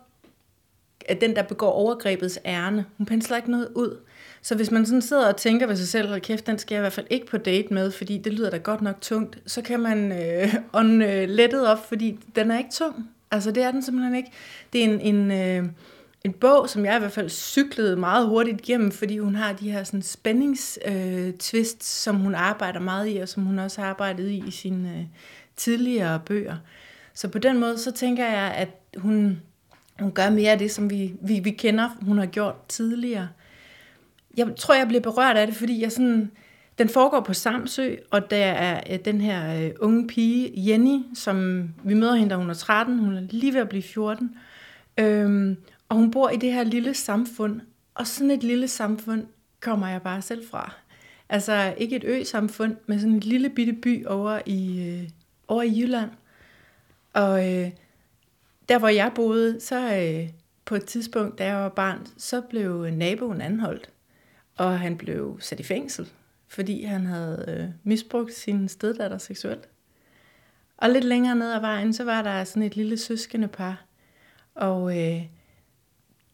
at 1.09 1.21
den, 1.21 1.37
der 1.37 1.43
begår 1.43 1.71
overgrebets 1.71 2.39
ærne. 2.45 2.85
Hun 2.99 3.07
pensler 3.07 3.37
ikke 3.37 3.51
noget 3.51 3.69
ud. 3.75 3.97
Så 4.43 4.55
hvis 4.55 4.71
man 4.71 4.87
sådan 4.87 5.03
sidder 5.03 5.29
og 5.29 5.37
tænker 5.37 5.67
ved 5.67 5.77
sig 5.77 5.89
selv, 5.89 6.09
hold 6.09 6.21
kæft, 6.21 6.47
den 6.47 6.59
skal 6.59 6.75
jeg 6.75 6.81
i 6.81 6.83
hvert 6.83 6.93
fald 6.93 7.07
ikke 7.11 7.27
på 7.27 7.39
date 7.39 7.75
med, 7.75 7.91
fordi 7.91 8.19
det 8.19 8.33
lyder 8.33 8.51
da 8.51 8.57
godt 8.57 8.83
nok 8.83 9.01
tungt, 9.01 9.39
så 9.47 9.63
kan 9.63 9.81
man 9.81 10.13
øh, 10.13 10.55
ånde 10.81 11.07
øh, 11.07 11.29
lettet 11.29 11.69
op, 11.69 11.89
fordi 11.89 12.19
den 12.37 12.51
er 12.51 12.59
ikke 12.59 12.71
tung. 12.73 13.11
Altså 13.31 13.51
det 13.51 13.63
er 13.63 13.71
den 13.71 13.83
simpelthen 13.83 14.15
ikke. 14.15 14.31
Det 14.73 14.81
er 14.81 14.85
en, 14.85 15.01
en, 15.01 15.31
øh, 15.31 15.71
en 16.27 16.33
bog, 16.33 16.69
som 16.69 16.85
jeg 16.85 16.97
i 16.97 16.99
hvert 16.99 17.13
fald 17.13 17.31
cyklede 17.31 17.97
meget 17.97 18.27
hurtigt 18.27 18.61
igennem, 18.61 18.91
fordi 18.91 19.19
hun 19.19 19.35
har 19.35 19.53
de 19.53 19.71
her 19.71 19.85
sådan 19.85 20.03
spændingstwist, 20.03 21.77
øh, 21.77 21.81
som 21.81 22.17
hun 22.17 22.35
arbejder 22.35 22.81
meget 22.81 23.15
i, 23.15 23.17
og 23.17 23.29
som 23.29 23.43
hun 23.43 23.59
også 23.59 23.81
har 23.81 23.89
arbejdet 23.89 24.29
i 24.31 24.45
i 24.47 24.51
sine 24.51 24.99
øh, 24.99 25.05
tidligere 25.57 26.21
bøger. 26.27 26.57
Så 27.15 27.29
på 27.29 27.39
den 27.39 27.59
måde, 27.59 27.79
så 27.79 27.93
tænker 27.93 28.25
jeg, 28.25 28.55
at 28.57 28.69
hun, 28.97 29.41
hun 30.01 30.13
gør 30.13 30.31
mere 30.31 30.53
af 30.53 30.59
det, 30.59 30.71
som 30.71 30.91
vi, 30.91 31.15
vi, 31.21 31.41
vi 31.41 31.51
kender, 31.51 31.89
hun 32.03 32.19
har 32.19 32.27
gjort 32.27 32.55
tidligere. 32.69 33.29
Jeg 34.37 34.47
tror, 34.57 34.75
jeg 34.75 34.89
bliver 34.89 35.03
berørt 35.03 35.37
af 35.37 35.47
det, 35.47 35.57
fordi 35.57 35.83
jeg 35.83 35.93
sådan, 35.93 36.31
den 36.79 36.89
foregår 36.89 37.21
på 37.21 37.35
Samsø, 37.35 37.95
og 38.11 38.31
der 38.31 38.37
er 38.37 38.81
øh, 38.91 38.99
den 39.05 39.21
her 39.21 39.65
øh, 39.65 39.71
unge 39.81 40.07
pige, 40.07 40.53
Jenny, 40.57 41.03
som 41.15 41.69
vi 41.85 41.95
møder 41.95 42.15
hende, 42.15 42.31
da 42.31 42.37
hun 42.37 42.51
er 42.51 42.55
13, 42.55 42.99
hun 42.99 43.17
er 43.17 43.23
lige 43.31 43.55
ved 43.55 43.61
at 43.61 43.69
blive 43.69 43.83
14. 43.83 44.31
Øhm, 44.99 45.57
og 45.89 45.97
hun 45.97 46.11
bor 46.11 46.31
i 46.31 46.37
det 46.37 46.53
her 46.53 46.65
lille 46.65 46.95
samfund, 46.95 47.61
og 47.95 48.07
sådan 48.07 48.31
et 48.31 48.43
lille 48.43 48.69
samfund 48.69 49.27
kommer 49.61 49.89
jeg 49.89 50.03
bare 50.03 50.23
selv 50.23 50.49
fra. 50.49 50.75
Altså 51.29 51.75
ikke 51.79 51.97
et 51.97 52.05
ø-samfund, 52.05 52.77
men 52.87 53.01
sådan 53.01 53.15
en 53.15 53.21
lille 53.21 53.51
bitte 53.51 53.73
by 53.73 54.07
over 54.07 54.41
i, 54.47 54.89
øh, 54.89 55.09
over 55.49 55.63
i 55.63 55.81
Jylland. 55.81 56.11
Og 57.13 57.55
øh, 57.55 57.71
der 58.69 58.79
hvor 58.79 58.89
jeg 58.89 59.13
boede, 59.15 59.61
så 59.61 59.97
øh, 59.97 60.31
på 60.65 60.75
et 60.75 60.85
tidspunkt, 60.85 61.39
da 61.39 61.45
jeg 61.45 61.57
var 61.57 61.69
barn, 61.69 62.07
så 62.17 62.41
blev 62.41 62.91
naboen 62.91 63.41
anholdt, 63.41 63.91
og 64.57 64.81
han 64.81 64.99
blev 64.99 65.41
sat 65.41 65.61
i 65.61 65.63
fængsel, 65.63 66.09
fordi 66.49 66.83
han 66.83 67.07
havde 67.07 67.45
øh, 67.49 67.69
misbrugt 67.85 68.35
sin 68.35 68.69
steddatter 68.69 69.19
seksuelt. 69.19 69.69
Og 70.77 70.91
lidt 70.91 71.05
længere 71.05 71.37
ned 71.37 71.53
ad 71.53 71.61
vejen, 71.61 71.93
så 71.93 72.05
var 72.05 72.23
der 72.23 72.45
sådan 72.45 72.63
et 72.63 72.77
lille 72.77 72.97
søskende 72.97 73.49
par, 73.49 73.85
og 74.55 74.99
øh, 74.99 75.23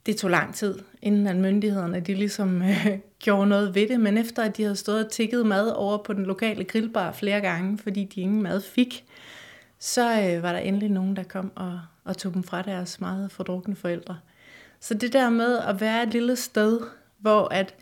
det 0.06 0.16
tog 0.16 0.30
lang 0.30 0.54
tid, 0.54 0.78
inden 1.02 1.26
at 1.26 1.36
myndighederne 1.36 2.00
de 2.00 2.14
ligesom 2.14 2.62
øh, 2.70 2.86
gjorde 3.18 3.46
noget 3.46 3.74
ved 3.74 3.88
det, 3.88 4.00
men 4.00 4.18
efter 4.18 4.42
at 4.42 4.56
de 4.56 4.62
havde 4.62 4.76
stået 4.76 5.04
og 5.04 5.10
tikket 5.10 5.46
mad 5.46 5.68
over 5.70 5.98
på 5.98 6.12
den 6.12 6.26
lokale 6.26 6.64
grillbar 6.64 7.12
flere 7.12 7.40
gange, 7.40 7.78
fordi 7.78 8.04
de 8.04 8.20
ingen 8.20 8.42
mad 8.42 8.60
fik, 8.60 9.04
så 9.78 10.22
øh, 10.22 10.42
var 10.42 10.52
der 10.52 10.58
endelig 10.58 10.88
nogen, 10.88 11.16
der 11.16 11.22
kom 11.22 11.52
og, 11.54 11.80
og 12.04 12.16
tog 12.16 12.34
dem 12.34 12.42
fra 12.42 12.62
deres 12.62 13.00
meget 13.00 13.32
fordrukne 13.32 13.76
forældre. 13.76 14.18
Så 14.80 14.94
det 14.94 15.12
der 15.12 15.30
med 15.30 15.58
at 15.58 15.80
være 15.80 16.02
et 16.02 16.08
lille 16.08 16.36
sted, 16.36 16.80
hvor 17.18 17.48
at 17.48 17.74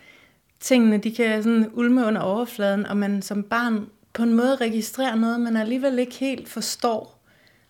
tingene 0.60 0.98
de 0.98 1.14
kan 1.14 1.42
sådan 1.42 1.70
ulme 1.72 2.06
under 2.06 2.20
overfladen, 2.20 2.86
og 2.86 2.96
man 2.96 3.22
som 3.22 3.42
barn 3.42 3.86
på 4.12 4.22
en 4.22 4.34
måde 4.34 4.56
registrerer 4.56 5.14
noget, 5.14 5.40
men 5.40 5.56
alligevel 5.56 5.98
ikke 5.98 6.14
helt 6.14 6.48
forstår, 6.48 7.22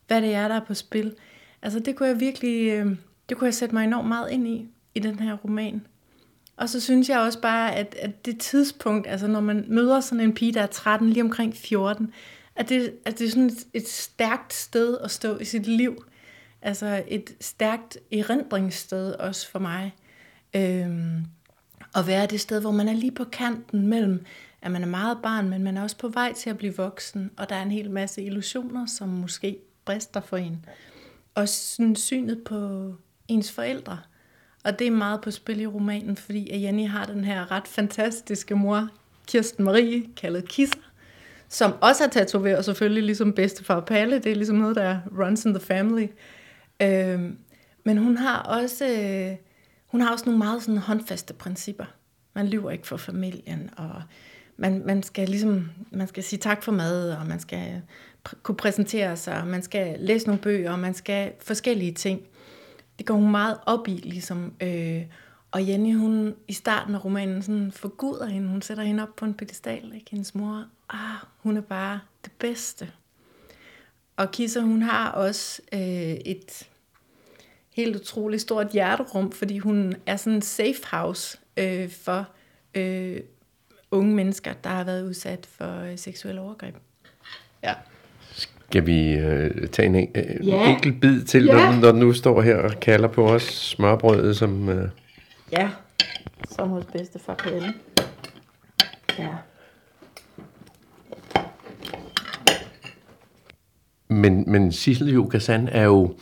hvad 0.06 0.22
det 0.22 0.34
er, 0.34 0.48
der 0.48 0.54
er 0.54 0.64
på 0.64 0.74
spil. 0.74 1.14
Altså 1.62 1.78
det 1.78 1.96
kunne 1.96 2.08
jeg 2.08 2.20
virkelig, 2.20 2.70
øh, 2.72 2.96
det 3.30 3.38
kunne 3.38 3.46
jeg 3.46 3.54
sætte 3.54 3.74
mig 3.74 3.84
enormt 3.84 4.08
meget 4.08 4.30
ind 4.30 4.48
i, 4.48 4.68
i 4.94 4.98
den 4.98 5.18
her 5.18 5.34
roman. 5.34 5.86
Og 6.56 6.68
så 6.68 6.80
synes 6.80 7.08
jeg 7.08 7.20
også 7.20 7.40
bare, 7.40 7.76
at, 7.76 7.96
at 7.98 8.26
det 8.26 8.38
tidspunkt, 8.38 9.06
altså 9.06 9.26
når 9.26 9.40
man 9.40 9.64
møder 9.68 10.00
sådan 10.00 10.24
en 10.24 10.34
pige, 10.34 10.54
der 10.54 10.62
er 10.62 10.66
13, 10.66 11.10
lige 11.10 11.22
omkring 11.22 11.54
14, 11.56 12.12
at 12.56 12.68
det, 12.68 12.92
at 13.04 13.18
det 13.18 13.26
er 13.26 13.30
sådan 13.30 13.46
et, 13.46 13.66
et 13.74 13.88
stærkt 13.88 14.52
sted 14.52 14.98
at 14.98 15.10
stå 15.10 15.38
i 15.38 15.44
sit 15.44 15.66
liv. 15.66 16.04
Altså 16.62 17.02
et 17.08 17.36
stærkt 17.40 17.98
erindringssted 18.12 19.12
også 19.12 19.50
for 19.50 19.58
mig. 19.58 19.94
Øhm, 20.56 21.24
at 21.94 22.06
være 22.06 22.26
det 22.26 22.40
sted, 22.40 22.60
hvor 22.60 22.70
man 22.70 22.88
er 22.88 22.92
lige 22.92 23.12
på 23.12 23.24
kanten 23.24 23.86
mellem, 23.86 24.24
at 24.62 24.70
man 24.70 24.82
er 24.82 24.86
meget 24.86 25.18
barn, 25.22 25.48
men 25.48 25.62
man 25.62 25.76
er 25.76 25.82
også 25.82 25.96
på 25.96 26.08
vej 26.08 26.32
til 26.32 26.50
at 26.50 26.58
blive 26.58 26.76
voksen, 26.76 27.30
og 27.36 27.48
der 27.48 27.54
er 27.56 27.62
en 27.62 27.70
hel 27.70 27.90
masse 27.90 28.22
illusioner, 28.22 28.86
som 28.86 29.08
måske 29.08 29.58
brister 29.84 30.20
for 30.20 30.36
en. 30.36 30.66
Og 31.34 31.48
sådan 31.48 31.96
synet 31.96 32.42
på 32.44 32.92
ens 33.30 33.52
forældre. 33.52 33.98
Og 34.64 34.78
det 34.78 34.86
er 34.86 34.90
meget 34.90 35.20
på 35.20 35.30
spil 35.30 35.60
i 35.60 35.66
romanen, 35.66 36.16
fordi 36.16 36.50
at 36.50 36.62
Jenny 36.62 36.88
har 36.88 37.04
den 37.04 37.24
her 37.24 37.50
ret 37.50 37.68
fantastiske 37.68 38.54
mor, 38.54 38.88
Kirsten 39.26 39.64
Marie, 39.64 40.04
kaldet 40.16 40.48
Kisser, 40.48 40.78
som 41.48 41.72
også 41.80 42.04
er 42.04 42.08
tatoveret 42.08 42.64
selvfølgelig, 42.64 43.02
ligesom 43.02 43.32
bedstefar 43.32 43.80
Palle. 43.80 44.18
Det 44.18 44.32
er 44.32 44.36
ligesom 44.36 44.56
noget, 44.56 44.76
der 44.76 44.98
runs 45.18 45.44
in 45.44 45.54
the 45.54 45.60
family. 45.60 46.06
Øhm, 46.82 47.38
men 47.84 47.98
hun 47.98 48.16
har 48.16 48.38
også, 48.38 48.86
øh, 48.86 49.36
hun 49.86 50.00
har 50.00 50.12
også 50.12 50.24
nogle 50.24 50.38
meget 50.38 50.62
sådan 50.62 50.78
håndfaste 50.78 51.34
principper. 51.34 51.84
Man 52.34 52.48
lyver 52.48 52.70
ikke 52.70 52.86
for 52.86 52.96
familien, 52.96 53.70
og 53.76 54.02
man, 54.56 54.82
man 54.86 55.02
skal 55.02 55.28
ligesom, 55.28 55.70
man 55.90 56.08
skal 56.08 56.22
sige 56.22 56.38
tak 56.38 56.62
for 56.62 56.72
mad, 56.72 57.10
og 57.12 57.26
man 57.26 57.40
skal 57.40 57.82
pr- 58.28 58.42
kunne 58.42 58.56
præsentere 58.56 59.16
sig, 59.16 59.40
og 59.40 59.46
man 59.46 59.62
skal 59.62 59.96
læse 60.00 60.26
nogle 60.26 60.42
bøger, 60.42 60.72
og 60.72 60.78
man 60.78 60.94
skal 60.94 61.32
forskellige 61.40 61.92
ting. 61.92 62.20
Det 63.00 63.06
går 63.06 63.14
hun 63.14 63.30
meget 63.30 63.58
op 63.66 63.88
i, 63.88 63.90
ligesom. 63.90 64.54
Øh, 64.60 65.02
og 65.50 65.68
Jenny, 65.68 65.96
hun 65.96 66.34
i 66.48 66.52
starten 66.52 66.94
af 66.94 67.04
romanen 67.04 67.42
sådan 67.42 67.72
forguder 67.72 68.26
hende. 68.26 68.48
Hun 68.48 68.62
sætter 68.62 68.84
hende 68.84 69.02
op 69.02 69.16
på 69.16 69.24
en 69.24 69.34
pedestal, 69.34 69.92
ikke? 69.94 70.10
Hendes 70.10 70.34
mor, 70.34 70.64
ah, 70.90 71.16
hun 71.36 71.56
er 71.56 71.60
bare 71.60 72.00
det 72.24 72.32
bedste. 72.38 72.92
Og 74.16 74.30
Kisser, 74.30 74.60
hun 74.60 74.82
har 74.82 75.10
også 75.10 75.62
øh, 75.72 75.80
et 75.80 76.68
helt 77.76 77.96
utroligt 77.96 78.42
stort 78.42 78.70
hjerterum, 78.72 79.32
fordi 79.32 79.58
hun 79.58 79.94
er 80.06 80.16
sådan 80.16 80.32
en 80.32 80.42
safe 80.42 80.86
house 80.90 81.38
øh, 81.56 81.90
for 81.90 82.28
øh, 82.74 83.20
unge 83.90 84.14
mennesker, 84.14 84.52
der 84.52 84.70
har 84.70 84.84
været 84.84 85.06
udsat 85.06 85.46
for 85.46 85.80
øh, 85.80 85.98
seksuelle 85.98 86.40
overgreb. 86.40 86.74
Ja. 87.62 87.74
Skal 88.70 88.86
vi 88.86 89.12
øh, 89.12 89.66
tage 89.68 89.86
en, 89.86 89.94
en 89.96 90.08
Ja. 90.44 90.70
enkelt 90.74 91.00
bid 91.00 91.22
til, 91.24 91.44
Ja. 91.44 91.52
når, 91.52 91.80
når 91.80 91.92
du 91.92 91.98
nu 91.98 92.12
står 92.12 92.42
her 92.42 92.56
og 92.56 92.80
kalder 92.80 93.08
på 93.08 93.26
os 93.28 93.42
smørbrødet, 93.42 94.36
som... 94.36 94.68
Øh, 94.68 94.88
Ja, 95.52 95.68
som 96.50 96.68
hos 96.68 96.84
bedstefar 96.92 97.34
Pelle. 97.34 97.72
Ja. 99.18 99.28
Men, 104.08 104.44
men 104.46 104.72
Sissel 104.72 105.12
Jokasan 105.12 105.68
er 105.72 105.84
jo 105.84 106.14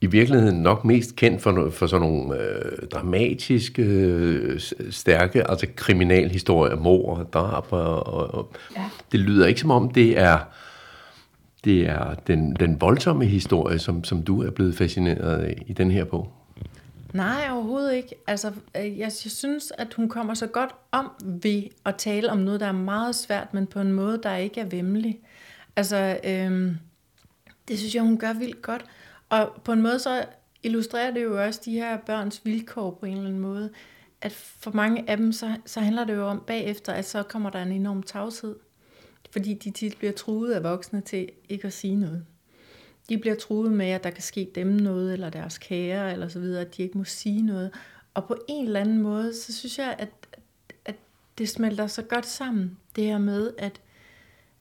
i 0.00 0.06
virkeligheden 0.06 0.62
nok 0.62 0.84
mest 0.84 1.16
kendt 1.16 1.42
for, 1.42 1.50
no- 1.52 1.70
for 1.70 1.86
sådan 1.86 2.08
nogle 2.08 2.40
øh, 2.42 2.88
dramatiske, 2.88 3.82
øh, 3.82 4.60
stærke, 4.90 5.50
altså 5.50 5.66
kriminalhistorier, 5.76 6.76
mord 6.76 7.18
og 7.18 7.32
drab. 7.32 7.72
Og, 7.72 8.06
og, 8.06 8.34
og 8.34 8.52
Ja. 8.76 8.84
Det 9.12 9.20
lyder 9.20 9.46
ikke 9.46 9.60
som 9.60 9.70
om, 9.70 9.90
det 9.90 10.18
er, 10.18 10.38
det 11.64 11.88
er 11.88 12.14
den, 12.14 12.56
den 12.60 12.80
voldsomme 12.80 13.24
historie, 13.24 13.78
som, 13.78 14.04
som 14.04 14.22
du 14.22 14.42
er 14.42 14.50
blevet 14.50 14.74
fascineret 14.74 15.40
af 15.40 15.62
i 15.66 15.72
den 15.72 15.90
her 15.90 16.04
bog. 16.04 16.32
Nej, 17.12 17.48
overhovedet 17.50 17.94
ikke. 17.94 18.14
Altså, 18.26 18.52
øh, 18.76 18.98
jeg, 18.98 18.98
jeg 18.98 19.12
synes, 19.12 19.72
at 19.78 19.94
hun 19.94 20.08
kommer 20.08 20.34
så 20.34 20.46
godt 20.46 20.70
om 20.92 21.10
ved 21.24 21.62
at 21.84 21.96
tale 21.96 22.30
om 22.30 22.38
noget, 22.38 22.60
der 22.60 22.66
er 22.66 22.72
meget 22.72 23.14
svært, 23.14 23.54
men 23.54 23.66
på 23.66 23.80
en 23.80 23.92
måde, 23.92 24.20
der 24.22 24.36
ikke 24.36 24.60
er 24.60 24.64
vemmelig. 24.64 25.20
Altså, 25.76 26.18
øhm, 26.24 26.76
det 27.68 27.78
synes 27.78 27.94
jeg, 27.94 28.02
hun 28.02 28.18
gør 28.18 28.32
vildt 28.32 28.62
godt. 28.62 28.84
Og 29.28 29.52
på 29.64 29.72
en 29.72 29.82
måde, 29.82 29.98
så 29.98 30.24
illustrerer 30.62 31.10
det 31.10 31.22
jo 31.22 31.44
også 31.44 31.60
de 31.64 31.72
her 31.72 31.96
børns 31.96 32.40
vilkår 32.44 32.90
på 33.00 33.06
en 33.06 33.12
eller 33.12 33.26
anden 33.26 33.40
måde. 33.40 33.70
At 34.22 34.32
for 34.32 34.70
mange 34.70 35.10
af 35.10 35.16
dem, 35.16 35.32
så, 35.32 35.56
så 35.66 35.80
handler 35.80 36.04
det 36.04 36.14
jo 36.14 36.26
om 36.26 36.42
bagefter, 36.46 36.92
at 36.92 37.04
så 37.04 37.22
kommer 37.22 37.50
der 37.50 37.62
en 37.62 37.72
enorm 37.72 38.02
tavshed. 38.02 38.56
Fordi 39.30 39.54
de 39.54 39.70
tit 39.70 39.98
bliver 39.98 40.12
truet 40.12 40.52
af 40.52 40.62
voksne 40.62 41.00
til 41.00 41.28
ikke 41.48 41.66
at 41.66 41.72
sige 41.72 41.96
noget. 41.96 42.24
De 43.08 43.18
bliver 43.18 43.36
truet 43.36 43.72
med, 43.72 43.86
at 43.86 44.04
der 44.04 44.10
kan 44.10 44.22
ske 44.22 44.50
dem 44.54 44.66
noget, 44.66 45.12
eller 45.12 45.30
deres 45.30 45.58
kære, 45.58 46.12
eller 46.12 46.28
så 46.28 46.40
videre, 46.40 46.60
at 46.60 46.76
de 46.76 46.82
ikke 46.82 46.98
må 46.98 47.04
sige 47.04 47.42
noget. 47.42 47.70
Og 48.14 48.24
på 48.24 48.36
en 48.48 48.66
eller 48.66 48.80
anden 48.80 49.02
måde, 49.02 49.34
så 49.34 49.54
synes 49.54 49.78
jeg, 49.78 49.96
at, 49.98 50.10
at 50.84 50.94
det 51.38 51.48
smelter 51.48 51.86
så 51.86 52.02
godt 52.02 52.26
sammen, 52.26 52.76
det 52.96 53.04
her 53.04 53.18
med, 53.18 53.50
at, 53.58 53.80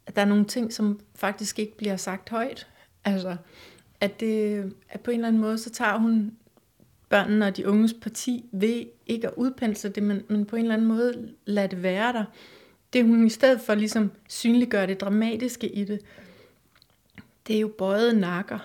at 0.06 0.16
der 0.16 0.22
er 0.22 0.26
nogle 0.26 0.46
ting, 0.46 0.74
som 0.74 1.00
faktisk 1.16 1.60
ikke 1.60 1.78
bliver 1.78 1.98
sagt 1.98 2.30
højt. 2.30 2.68
Altså, 3.06 3.36
at, 4.02 4.20
det, 4.20 4.74
at 4.90 5.02
på 5.02 5.12
en 5.12 5.16
eller 5.16 5.28
anden 5.28 5.42
måde, 5.42 5.58
så 5.58 5.70
tager 5.70 5.98
hun 5.98 6.32
børnene 7.10 7.46
og 7.46 7.58
de 7.58 7.68
unges 7.68 7.94
parti 7.94 8.46
ved 8.52 8.86
ikke 9.08 9.28
at 9.28 9.34
udpensle 9.38 9.90
det, 9.90 10.04
men, 10.04 10.24
men 10.28 10.46
på 10.46 10.56
en 10.56 10.62
eller 10.62 10.76
anden 10.76 10.88
måde 10.88 11.34
lade 11.46 11.68
det 11.68 11.84
være 11.84 12.14
der. 12.14 12.26
Det 12.94 13.06
hun 13.06 13.26
i 13.26 13.30
stedet 13.30 13.62
for 13.62 13.76
ligesom 13.76 14.12
synliggør 14.30 14.86
det 14.86 15.02
dramatiske 15.02 15.70
i 15.70 15.84
det, 15.84 16.02
det 17.48 17.56
er 17.56 17.60
jo 17.60 17.68
bøjet 17.78 18.18
nakker. 18.18 18.60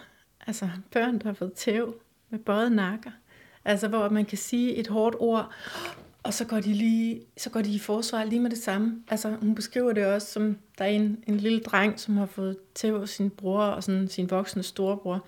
Altså 0.47 0.71
børn, 0.91 1.19
der 1.19 1.27
har 1.27 1.35
fået 1.35 1.53
tæv 1.53 1.95
med 2.31 2.39
bøjet 2.39 2.73
nakker. 2.73 3.11
Altså 3.65 3.89
hvor 3.89 4.09
man 4.09 4.25
kan 4.25 4.39
sige 4.39 4.75
et 4.75 4.89
hårdt 4.89 5.17
ord, 5.19 5.53
og 6.23 6.35
så 6.35 6.45
går 6.45 6.61
de 6.61 6.73
lige, 6.73 7.23
så 7.37 7.51
går 7.51 7.63
de 7.63 7.75
i 7.75 7.79
forsvar 7.79 8.25
lige 8.25 8.41
med 8.41 8.51
det 8.51 8.59
samme. 8.59 9.03
Altså 9.09 9.37
hun 9.41 9.55
beskriver 9.55 9.93
det 9.93 10.07
også 10.07 10.33
som, 10.33 10.59
der 10.79 10.85
er 10.85 10.89
en, 10.89 11.25
en 11.27 11.37
lille 11.37 11.61
dreng, 11.61 12.01
som 12.01 12.17
har 12.17 12.27
fået 12.27 12.57
tæv 12.75 12.95
af 12.95 13.09
sin 13.09 13.31
bror 13.31 13.63
og 13.63 13.85
sådan 13.85 14.09
sin 14.09 14.31
voksne 14.31 14.63
storebror. 14.63 15.27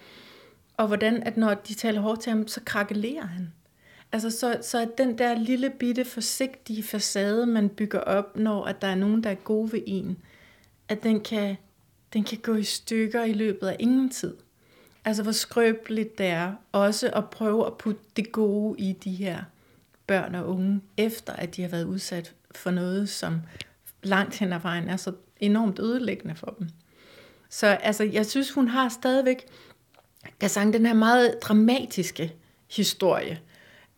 Og 0.76 0.86
hvordan, 0.86 1.22
at 1.22 1.36
når 1.36 1.54
de 1.54 1.74
taler 1.74 2.00
hårdt 2.00 2.20
til 2.20 2.30
ham, 2.30 2.48
så 2.48 2.60
krakelerer 2.64 3.26
han. 3.26 3.52
Altså 4.12 4.30
så, 4.30 4.58
så 4.62 4.88
den 4.98 5.18
der 5.18 5.34
lille 5.34 5.70
bitte 5.70 6.04
forsigtige 6.04 6.82
facade, 6.82 7.46
man 7.46 7.68
bygger 7.68 8.00
op, 8.00 8.36
når 8.36 8.64
at 8.64 8.82
der 8.82 8.88
er 8.88 8.94
nogen, 8.94 9.24
der 9.24 9.30
er 9.30 9.34
gode 9.34 9.72
ved 9.72 9.82
en, 9.86 10.16
at 10.88 11.02
den 11.02 11.20
kan, 11.20 11.56
den 12.12 12.24
kan 12.24 12.38
gå 12.38 12.54
i 12.54 12.62
stykker 12.62 13.24
i 13.24 13.32
løbet 13.32 13.66
af 13.66 13.76
ingen 13.78 14.10
tid. 14.10 14.34
Altså 15.04 15.22
hvor 15.22 15.32
skrøbeligt 15.32 16.18
det 16.18 16.26
er 16.26 16.52
også 16.72 17.10
at 17.10 17.30
prøve 17.30 17.66
at 17.66 17.78
putte 17.78 18.00
det 18.16 18.32
gode 18.32 18.80
i 18.80 18.92
de 18.92 19.14
her 19.14 19.42
børn 20.06 20.34
og 20.34 20.48
unge, 20.48 20.80
efter 20.96 21.32
at 21.32 21.56
de 21.56 21.62
har 21.62 21.68
været 21.68 21.84
udsat 21.84 22.34
for 22.54 22.70
noget, 22.70 23.08
som 23.08 23.40
langt 24.02 24.38
hen 24.38 24.52
ad 24.52 24.60
vejen 24.60 24.88
er 24.88 24.96
så 24.96 25.12
enormt 25.40 25.78
ødelæggende 25.78 26.34
for 26.34 26.54
dem. 26.58 26.68
Så 27.50 27.66
altså, 27.66 28.04
jeg 28.04 28.26
synes, 28.26 28.50
hun 28.50 28.68
har 28.68 28.88
stadigvæk, 28.88 29.46
jeg 30.42 30.50
sang 30.50 30.72
den 30.72 30.86
her 30.86 30.94
meget 30.94 31.38
dramatiske 31.42 32.32
historie, 32.70 33.40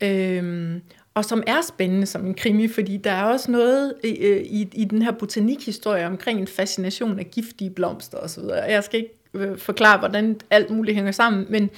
øhm, 0.00 0.82
og 1.14 1.24
som 1.24 1.42
er 1.46 1.60
spændende 1.68 2.06
som 2.06 2.26
en 2.26 2.34
krimi, 2.34 2.68
fordi 2.68 2.96
der 2.96 3.10
er 3.10 3.24
også 3.24 3.50
noget 3.50 3.94
i, 4.04 4.08
i, 4.50 4.68
i 4.72 4.84
den 4.84 5.02
her 5.02 5.12
botanikhistorie 5.12 6.06
omkring 6.06 6.40
en 6.40 6.46
fascination 6.46 7.18
af 7.18 7.30
giftige 7.30 7.70
blomster 7.70 8.18
osv. 8.18 8.42
Jeg 8.68 8.84
skal 8.84 9.00
ikke 9.00 9.14
øh, 9.34 9.58
forklare, 9.58 9.98
hvordan 9.98 10.40
alt 10.50 10.70
muligt 10.70 10.94
hænger 10.94 11.12
sammen, 11.12 11.46
men, 11.48 11.70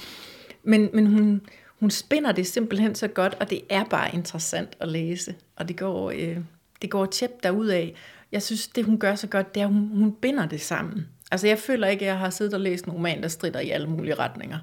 men, 0.63 0.91
men 0.93 1.07
hun, 1.07 1.41
hun 1.81 1.91
spinder 1.91 2.33
det 2.33 2.47
simpelthen 2.47 2.95
så 2.95 3.09
godt, 3.09 3.37
og 3.41 3.51
det 3.51 3.61
er 3.71 3.85
bare 3.85 4.15
interessant 4.15 4.77
at 4.81 4.89
læse, 4.89 5.35
og 5.57 5.69
det 5.69 5.77
går, 5.77 6.11
øh, 6.11 6.37
det 6.83 6.91
går 6.91 7.07
tjept 7.07 7.43
derudad. 7.43 7.89
Jeg 8.33 8.43
synes, 8.43 8.69
det 8.69 8.85
hun 8.85 8.99
gør 8.99 9.15
så 9.15 9.27
godt, 9.27 9.55
det 9.55 9.61
er, 9.61 9.67
at 9.67 9.73
hun, 9.73 9.91
hun 9.95 10.13
binder 10.13 10.47
det 10.47 10.61
sammen. 10.61 11.07
Altså 11.31 11.47
jeg 11.47 11.59
føler 11.59 11.87
ikke, 11.87 12.05
at 12.05 12.09
jeg 12.09 12.19
har 12.19 12.31
siddet 12.31 12.55
og 12.55 12.61
læst 12.61 12.85
en 12.85 12.93
roman, 12.93 13.23
der 13.23 13.29
strider 13.29 13.61
i 13.61 13.71
alle 13.71 13.87
mulige 13.87 14.15
retninger. 14.15 14.59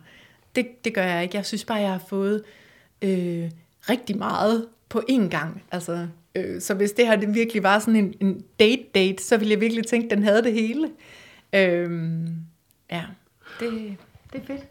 Det, 0.55 0.85
det 0.85 0.93
gør 0.93 1.03
jeg 1.03 1.23
ikke. 1.23 1.37
Jeg 1.37 1.45
synes 1.45 1.65
bare, 1.65 1.77
jeg 1.77 1.91
har 1.91 2.03
fået 2.09 2.43
øh, 3.01 3.51
rigtig 3.89 4.17
meget 4.17 4.67
på 4.89 5.01
én 5.09 5.29
gang. 5.29 5.63
Altså, 5.71 6.07
øh, 6.35 6.61
så 6.61 6.73
hvis 6.73 6.91
det 6.91 7.07
her 7.07 7.15
det 7.15 7.33
virkelig 7.35 7.63
var 7.63 7.79
sådan 7.79 7.95
en, 7.95 8.13
en 8.21 8.43
date-date, 8.59 9.23
så 9.23 9.37
ville 9.37 9.51
jeg 9.51 9.61
virkelig 9.61 9.87
tænke, 9.87 10.05
at 10.05 10.17
den 10.17 10.23
havde 10.23 10.43
det 10.43 10.53
hele. 10.53 10.89
Øh, 11.53 12.21
ja, 12.91 13.03
det, 13.59 13.97
det 14.33 14.41
er 14.41 14.45
fedt. 14.45 14.65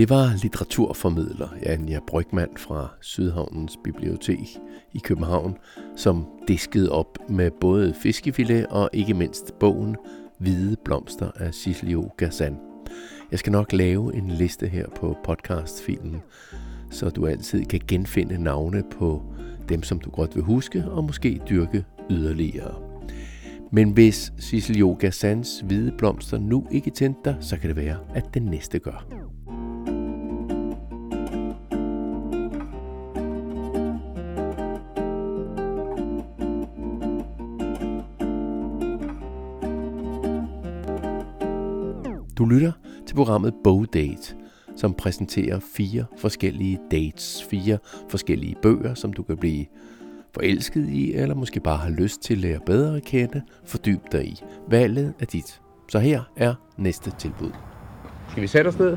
Det 0.00 0.10
var 0.10 0.32
litteraturformidler 0.42 1.48
Anja 1.62 2.00
Brygman 2.06 2.48
fra 2.56 2.88
Sydhavnens 3.00 3.78
Bibliotek 3.84 4.58
i 4.92 4.98
København, 4.98 5.56
som 5.96 6.26
diskede 6.48 6.92
op 6.92 7.18
med 7.28 7.50
både 7.60 7.94
fiskefilet 7.94 8.66
og 8.66 8.90
ikke 8.92 9.14
mindst 9.14 9.58
bogen 9.58 9.96
Hvide 10.38 10.76
blomster 10.84 11.30
af 11.36 11.54
Cislio 11.54 12.10
Gazan. 12.16 12.56
Jeg 13.30 13.38
skal 13.38 13.52
nok 13.52 13.72
lave 13.72 14.14
en 14.14 14.30
liste 14.30 14.68
her 14.68 14.86
på 14.96 15.16
podcastfilen, 15.24 16.22
så 16.90 17.10
du 17.10 17.26
altid 17.26 17.64
kan 17.64 17.80
genfinde 17.88 18.42
navne 18.42 18.82
på 18.90 19.22
dem, 19.68 19.82
som 19.82 20.00
du 20.00 20.10
godt 20.10 20.36
vil 20.36 20.44
huske, 20.44 20.84
og 20.90 21.04
måske 21.04 21.40
dyrke 21.48 21.84
yderligere. 22.10 22.74
Men 23.72 23.90
hvis 23.90 24.32
Sissel 24.38 24.96
Gazans 24.98 25.60
hvide 25.60 25.92
blomster 25.98 26.38
nu 26.38 26.66
ikke 26.70 26.90
tændte 26.90 27.20
dig, 27.24 27.36
så 27.40 27.56
kan 27.56 27.68
det 27.68 27.76
være, 27.76 27.96
at 28.14 28.34
den 28.34 28.42
næste 28.42 28.78
gør. 28.78 29.29
Du 42.40 42.44
lytter 42.46 42.72
til 43.06 43.14
programmet 43.14 43.54
Date, 43.94 44.36
som 44.76 44.94
præsenterer 44.94 45.60
fire 45.76 46.04
forskellige 46.18 46.78
dates, 46.90 47.44
fire 47.50 47.78
forskellige 48.08 48.56
bøger, 48.62 48.94
som 48.94 49.12
du 49.12 49.22
kan 49.22 49.36
blive 49.36 49.66
forelsket 50.34 50.88
i, 50.88 51.12
eller 51.12 51.34
måske 51.34 51.60
bare 51.60 51.76
har 51.76 51.90
lyst 51.90 52.22
til 52.22 52.34
at 52.34 52.40
lære 52.40 52.60
bedre 52.66 52.96
at 52.96 53.02
kende, 53.04 53.42
fordyb 53.64 54.00
dig 54.12 54.26
i. 54.26 54.42
Valget 54.68 55.14
er 55.20 55.24
dit. 55.24 55.60
Så 55.88 55.98
her 55.98 56.22
er 56.36 56.54
næste 56.76 57.10
tilbud. 57.18 57.50
Skal 58.30 58.42
vi 58.42 58.46
sætte 58.46 58.68
os 58.68 58.78
ned? 58.78 58.96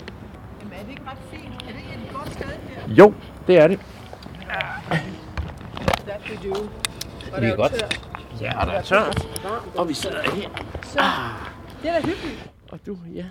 Jamen 0.61 0.73
er 0.73 0.83
det 0.83 0.89
ikke 0.89 1.03
ret 1.05 1.17
fint? 1.31 1.43
Er 1.53 1.67
det 1.67 2.07
et 2.07 2.13
godt 2.13 2.33
sted 2.33 2.45
her? 2.45 2.93
Jo, 2.95 3.13
det 3.47 3.57
er 3.57 3.67
det. 3.67 3.79
That 6.07 6.21
we 6.29 6.49
do. 6.49 6.55
Og 7.33 7.41
Det 7.41 7.49
er 7.49 7.55
godt. 7.55 7.71
tørt. 7.71 8.09
Ja, 8.41 8.59
og 8.61 8.67
der 8.67 8.73
er 8.73 8.81
tørt. 8.81 9.27
Og 9.75 9.89
vi 9.89 9.93
sidder 9.93 10.21
her. 10.21 10.49
Det 11.81 11.89
er 11.89 11.99
da 11.99 12.07
hyggeligt. 12.07 12.52
Og 12.73 12.79
du, 12.85 12.97
ja. 13.15 13.25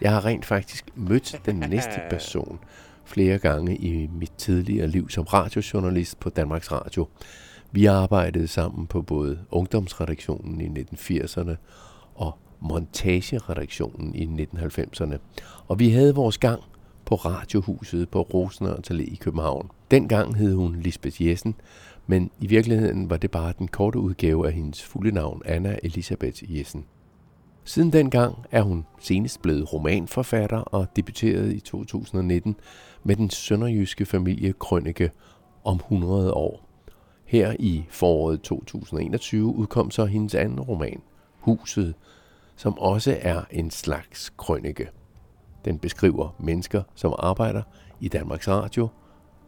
Jeg 0.00 0.12
har 0.12 0.24
rent 0.24 0.44
faktisk 0.44 0.88
mødt 0.94 1.40
den 1.46 1.56
næste 1.56 2.00
person 2.10 2.58
flere 3.04 3.38
gange 3.38 3.76
i 3.76 4.06
mit 4.06 4.32
tidligere 4.38 4.86
liv 4.86 5.10
som 5.10 5.24
radiojournalist 5.24 6.20
på 6.20 6.30
Danmarks 6.30 6.72
Radio. 6.72 7.08
Vi 7.72 7.86
arbejdede 7.86 8.48
sammen 8.48 8.86
på 8.86 9.02
både 9.02 9.38
ungdomsredaktionen 9.50 10.60
i 10.60 10.82
1980'erne 10.82 11.54
og 12.14 12.38
montageredaktionen 12.60 14.14
i 14.14 14.46
1990'erne. 14.54 15.16
Og 15.68 15.78
vi 15.78 15.90
havde 15.90 16.14
vores 16.14 16.38
gang 16.38 16.62
på 17.04 17.14
Radiohuset 17.14 18.08
på 18.08 18.22
Rosenørn 18.22 18.82
Allé 18.90 19.12
i 19.12 19.18
København. 19.20 19.70
Dengang 19.90 20.36
hed 20.36 20.54
hun 20.54 20.76
Lisbeth 20.76 21.26
Jessen, 21.26 21.54
men 22.06 22.30
i 22.40 22.46
virkeligheden 22.46 23.10
var 23.10 23.16
det 23.16 23.30
bare 23.30 23.52
den 23.58 23.68
korte 23.68 23.98
udgave 23.98 24.46
af 24.46 24.52
hendes 24.52 24.82
fulde 24.82 25.12
navn, 25.12 25.42
Anna 25.44 25.78
Elisabeth 25.82 26.58
Jessen. 26.58 26.84
Siden 27.68 27.92
dengang 27.92 28.44
er 28.50 28.62
hun 28.62 28.86
senest 29.00 29.42
blevet 29.42 29.72
romanforfatter 29.72 30.58
og 30.58 30.86
debuterede 30.96 31.56
i 31.56 31.60
2019 31.60 32.56
med 33.04 33.16
den 33.16 33.30
sønderjyske 33.30 34.06
familie 34.06 34.52
Krønike 34.52 35.10
om 35.64 35.76
100 35.76 36.32
år. 36.32 36.68
Her 37.24 37.56
i 37.58 37.84
foråret 37.88 38.42
2021 38.42 39.46
udkom 39.46 39.90
så 39.90 40.04
hendes 40.04 40.34
anden 40.34 40.60
roman, 40.60 41.02
Huset, 41.38 41.94
som 42.56 42.78
også 42.78 43.18
er 43.20 43.42
en 43.50 43.70
slags 43.70 44.32
krønike. 44.36 44.88
Den 45.64 45.78
beskriver 45.78 46.34
mennesker, 46.38 46.82
som 46.94 47.14
arbejder 47.18 47.62
i 48.00 48.08
Danmarks 48.08 48.48
Radio, 48.48 48.88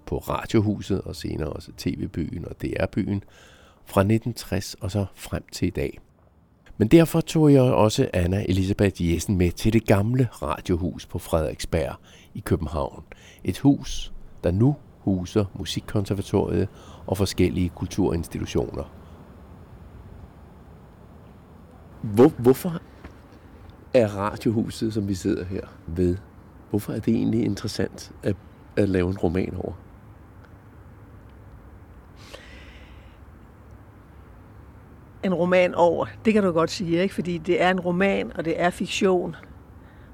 på 0.07 0.19
Radiohuset 0.19 1.01
og 1.01 1.17
senere 1.17 1.49
også 1.49 1.73
TV-byen 1.77 2.45
og 2.45 2.63
DR-byen, 2.63 3.25
fra 3.87 4.01
1960 4.01 4.75
og 4.75 4.91
så 4.91 5.07
frem 5.15 5.45
til 5.53 5.69
i 5.69 5.71
dag. 5.71 5.99
Men 6.79 6.89
derfor 6.89 7.21
tog 7.21 7.53
jeg 7.53 7.63
også 7.63 8.09
Anna 8.13 8.45
Elisabeth 8.49 9.13
Jessen 9.13 9.39
med 9.39 9.51
til 9.51 9.73
det 9.73 9.87
gamle 9.87 10.29
radiohus 10.33 11.07
på 11.07 11.19
Frederiksberg 11.19 11.97
i 12.35 12.41
København. 12.41 13.05
Et 13.45 13.59
hus, 13.59 14.13
der 14.45 14.51
nu 14.51 14.77
huser 15.01 15.45
Musikkonservatoriet 15.55 16.69
og 17.07 17.17
forskellige 17.17 17.69
kulturinstitutioner. 17.69 18.93
Hvor, 22.03 22.29
hvorfor 22.29 22.83
er 23.95 24.09
radiohuset, 24.09 24.95
som 24.95 25.09
vi 25.09 25.15
sidder 25.15 25.45
her 25.45 25.67
ved, 25.87 26.17
hvorfor 26.71 26.93
er 26.93 27.01
det 27.01 27.15
egentlig 27.15 27.45
interessant 27.45 28.13
at, 28.23 28.37
at 28.77 28.89
lave 28.89 29.11
en 29.11 29.19
roman 29.19 29.55
over? 29.57 29.73
En 35.25 35.35
roman 35.35 35.75
over, 35.75 36.07
det 36.25 36.33
kan 36.33 36.43
du 36.43 36.53
godt 36.53 36.71
sige, 36.71 37.03
ikke? 37.03 37.15
Fordi 37.15 37.39
det 37.39 37.63
er 37.63 37.71
en 37.71 37.81
roman, 37.81 38.33
og 38.35 38.45
det 38.45 38.61
er 38.61 38.71
fiktion. 38.71 39.37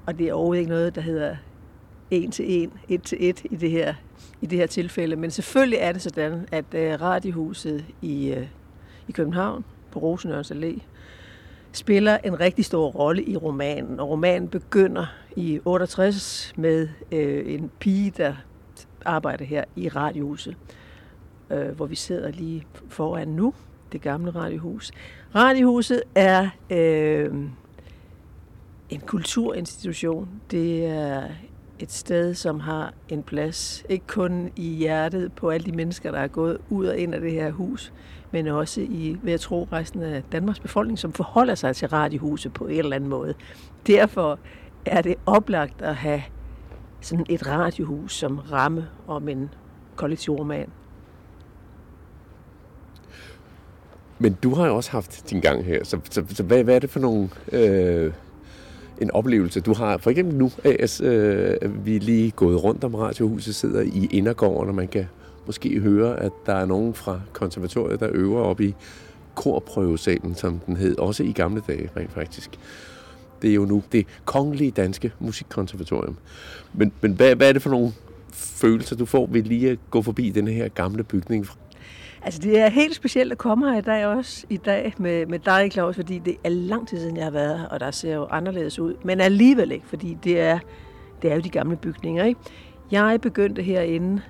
Og 0.05 0.17
det 0.17 0.27
er 0.27 0.33
overhovedet 0.33 0.59
ikke 0.59 0.71
noget, 0.71 0.95
der 0.95 1.01
hedder 1.01 1.35
en 2.11 2.31
til 2.31 2.45
en, 2.63 2.73
et 2.89 3.03
til 3.03 3.17
et 3.21 3.41
i 3.51 3.55
det 3.55 3.71
her, 3.71 3.93
i 4.41 4.45
det 4.45 4.57
her 4.57 4.67
tilfælde. 4.67 5.15
Men 5.15 5.31
selvfølgelig 5.31 5.79
er 5.79 5.91
det 5.91 6.01
sådan, 6.01 6.47
at 6.51 6.65
øh, 6.73 7.01
Radiohuset 7.01 7.85
i, 8.01 8.33
øh, 8.33 8.47
i 9.07 9.11
København 9.11 9.65
på 9.91 9.99
Rosenørns 9.99 10.51
Allé 10.51 10.81
spiller 11.71 12.17
en 12.23 12.39
rigtig 12.39 12.65
stor 12.65 12.87
rolle 12.87 13.23
i 13.23 13.37
romanen. 13.37 13.99
Og 13.99 14.09
romanen 14.09 14.49
begynder 14.49 15.05
i 15.35 15.59
68 15.65 16.53
med 16.57 16.87
øh, 17.11 17.53
en 17.53 17.71
pige, 17.79 18.13
der 18.17 18.33
arbejder 19.05 19.45
her 19.45 19.63
i 19.75 19.89
Radiohuset, 19.89 20.57
øh, 21.49 21.69
hvor 21.69 21.85
vi 21.85 21.95
sidder 21.95 22.31
lige 22.31 22.67
foran 22.89 23.27
nu, 23.27 23.53
det 23.91 24.01
gamle 24.01 24.31
Radiohus. 24.31 24.91
Radiohuset 25.35 26.03
er 26.15 26.49
øh, 26.69 27.33
en 28.89 28.99
kulturinstitution. 28.99 30.29
Det 30.51 30.85
er 30.85 31.23
et 31.79 31.91
sted, 31.91 32.33
som 32.33 32.59
har 32.59 32.93
en 33.09 33.23
plads, 33.23 33.85
ikke 33.89 34.07
kun 34.07 34.51
i 34.55 34.75
hjertet 34.75 35.33
på 35.33 35.49
alle 35.49 35.65
de 35.65 35.71
mennesker, 35.71 36.11
der 36.11 36.19
er 36.19 36.27
gået 36.27 36.57
ud 36.69 36.85
og 36.85 36.97
ind 36.97 37.15
af 37.15 37.21
det 37.21 37.31
her 37.31 37.51
hus, 37.51 37.93
men 38.31 38.47
også 38.47 38.81
i, 38.81 39.17
ved 39.23 39.33
at 39.33 39.39
tro, 39.39 39.67
resten 39.71 40.01
af 40.01 40.23
Danmarks 40.31 40.59
befolkning, 40.59 40.99
som 40.99 41.13
forholder 41.13 41.55
sig 41.55 41.75
til 41.75 41.87
radiohuset 41.87 42.53
på 42.53 42.67
en 42.67 42.79
eller 42.79 42.95
anden 42.95 43.09
måde. 43.09 43.33
Derfor 43.87 44.39
er 44.85 45.01
det 45.01 45.15
oplagt 45.25 45.81
at 45.81 45.95
have 45.95 46.23
sådan 47.01 47.25
et 47.29 47.47
radiohus 47.47 48.15
som 48.15 48.37
ramme 48.37 48.89
om 49.07 49.29
en 49.29 49.49
kollektivroman 49.95 50.59
roman. 50.59 50.69
Men 54.19 54.37
du 54.43 54.53
har 54.53 54.67
jo 54.67 54.75
også 54.75 54.91
haft 54.91 55.29
din 55.29 55.39
gang 55.39 55.65
her, 55.65 55.83
så, 55.83 55.99
så, 56.11 56.23
så 56.29 56.43
hvad, 56.43 56.63
hvad 56.63 56.75
er 56.75 56.79
det 56.79 56.89
for 56.89 56.99
nogle, 56.99 57.29
øh, 57.51 58.13
en 59.01 59.11
oplevelse, 59.11 59.59
du 59.59 59.73
har? 59.73 59.97
For 59.97 60.09
eksempel 60.09 60.35
nu, 60.35 60.51
AS, 60.63 61.01
øh, 61.01 61.85
vi 61.85 61.95
er 61.95 61.99
lige 61.99 62.31
gået 62.31 62.63
rundt 62.63 62.83
om 62.83 62.95
Radiohuset, 62.95 63.55
sidder 63.55 63.81
i 63.81 64.07
indergården, 64.11 64.69
og 64.69 64.75
man 64.75 64.87
kan 64.87 65.05
måske 65.45 65.79
høre, 65.79 66.19
at 66.19 66.31
der 66.45 66.53
er 66.53 66.65
nogen 66.65 66.93
fra 66.93 67.21
konservatoriet, 67.33 67.99
der 67.99 68.09
øver 68.11 68.41
op 68.41 68.61
i 68.61 68.75
korprøvesalen, 69.35 70.35
som 70.35 70.59
den 70.65 70.77
hed, 70.77 70.97
også 70.97 71.23
i 71.23 71.31
gamle 71.31 71.61
dage 71.67 71.89
rent 71.97 72.11
faktisk. 72.11 72.49
Det 73.41 73.49
er 73.49 73.53
jo 73.53 73.65
nu 73.65 73.83
det 73.91 74.07
kongelige 74.25 74.71
danske 74.71 75.11
musikkonservatorium. 75.19 76.17
Men, 76.73 76.91
men 77.01 77.11
hvad, 77.11 77.35
hvad 77.35 77.49
er 77.49 77.53
det 77.53 77.61
for 77.61 77.69
nogle 77.69 77.91
følelser, 78.31 78.95
du 78.95 79.05
får 79.05 79.27
ved 79.31 79.43
lige 79.43 79.69
at 79.69 79.77
gå 79.89 80.01
forbi 80.01 80.29
den 80.29 80.47
her 80.47 80.67
gamle 80.67 81.03
bygning 81.03 81.47
Altså, 82.25 82.39
det 82.39 82.59
er 82.59 82.69
helt 82.69 82.95
specielt 82.95 83.31
at 83.31 83.37
komme 83.37 83.71
her 83.71 83.77
i 83.77 83.81
dag 83.81 84.05
også, 84.05 84.45
i 84.49 84.57
dag 84.57 84.93
med, 84.97 85.25
med 85.25 85.39
dig, 85.39 85.71
Claus, 85.71 85.95
fordi 85.95 86.19
det 86.19 86.37
er 86.43 86.49
lang 86.49 86.87
tid 86.87 86.99
siden, 86.99 87.17
jeg 87.17 87.25
har 87.25 87.31
været 87.31 87.59
her, 87.59 87.67
og 87.67 87.79
der 87.79 87.91
ser 87.91 88.15
jo 88.15 88.25
anderledes 88.25 88.79
ud. 88.79 88.95
Men 89.03 89.21
alligevel 89.21 89.71
ikke, 89.71 89.87
fordi 89.87 90.17
det 90.23 90.39
er, 90.39 90.59
det 91.21 91.31
er 91.31 91.35
jo 91.35 91.41
de 91.41 91.49
gamle 91.49 91.75
bygninger, 91.75 92.25
ikke? 92.25 92.39
Jeg 92.91 93.21
begyndte 93.21 93.61
herinde 93.61 94.21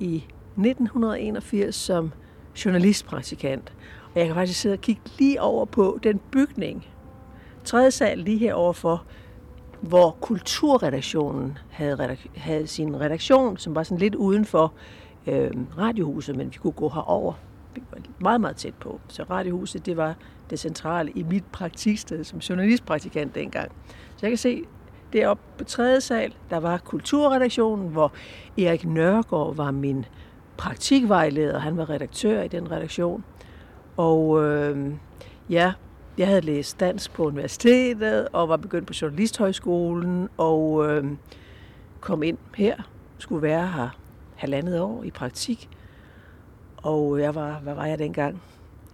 i 0.00 0.16
1981 0.58 1.74
som 1.74 2.12
journalistpraktikant, 2.64 3.72
og 4.14 4.18
jeg 4.20 4.26
kan 4.26 4.34
faktisk 4.34 4.60
sidde 4.60 4.72
og 4.72 4.80
kigge 4.80 5.02
lige 5.18 5.42
over 5.42 5.64
på 5.64 5.98
den 6.02 6.20
bygning, 6.32 6.86
tredje 7.64 7.90
sal 7.90 8.18
lige 8.18 8.38
herovre 8.38 8.74
for, 8.74 9.04
hvor 9.80 10.16
kulturredaktionen 10.20 11.58
havde, 11.70 11.96
redak- 11.96 12.38
havde 12.38 12.66
sin 12.66 13.00
redaktion, 13.00 13.56
som 13.56 13.74
var 13.74 13.82
sådan 13.82 13.98
lidt 13.98 14.14
udenfor 14.14 14.58
for 14.58 14.74
øh, 15.26 15.50
radiohuset, 15.78 16.36
men 16.36 16.52
vi 16.52 16.58
kunne 16.58 16.72
gå 16.72 16.88
herover. 16.88 17.34
Vi 17.74 17.82
var 17.90 17.98
meget, 18.18 18.40
meget 18.40 18.56
tæt 18.56 18.74
på. 18.74 19.00
Så 19.08 19.22
radiohuset, 19.22 19.86
det 19.86 19.96
var 19.96 20.14
det 20.50 20.58
centrale 20.58 21.10
i 21.10 21.22
mit 21.22 21.44
praktiksted 21.52 22.24
som 22.24 22.38
journalistpraktikant 22.38 23.34
dengang. 23.34 23.72
Så 24.16 24.18
jeg 24.22 24.30
kan 24.30 24.38
se, 24.38 24.64
deroppe 25.12 25.42
på 25.58 25.64
tredje 25.64 26.00
sal, 26.00 26.34
der 26.50 26.56
var 26.56 26.78
kulturredaktionen, 26.78 27.88
hvor 27.88 28.12
Erik 28.58 28.84
Nørgaard 28.84 29.56
var 29.56 29.70
min 29.70 30.04
praktikvejleder. 30.56 31.58
Han 31.58 31.76
var 31.76 31.90
redaktør 31.90 32.42
i 32.42 32.48
den 32.48 32.70
redaktion. 32.70 33.24
Og 33.96 34.44
øh, 34.44 34.92
ja, 35.50 35.72
jeg 36.18 36.26
havde 36.26 36.40
læst 36.40 36.80
dansk 36.80 37.12
på 37.12 37.24
universitetet 37.24 38.28
og 38.32 38.48
var 38.48 38.56
begyndt 38.56 38.86
på 38.86 38.92
journalisthøjskolen 39.02 40.28
og 40.36 40.86
øh, 40.90 41.04
kom 42.00 42.22
ind 42.22 42.38
her, 42.54 42.76
skulle 43.18 43.42
være 43.42 43.66
her 43.66 43.88
halvandet 44.36 44.80
år 44.80 45.04
i 45.04 45.10
praktik. 45.10 45.68
Og 46.76 47.16
øh, 47.16 47.22
jeg 47.22 47.34
var, 47.34 47.58
hvad 47.58 47.74
var 47.74 47.86
jeg 47.86 47.98
dengang? 47.98 48.42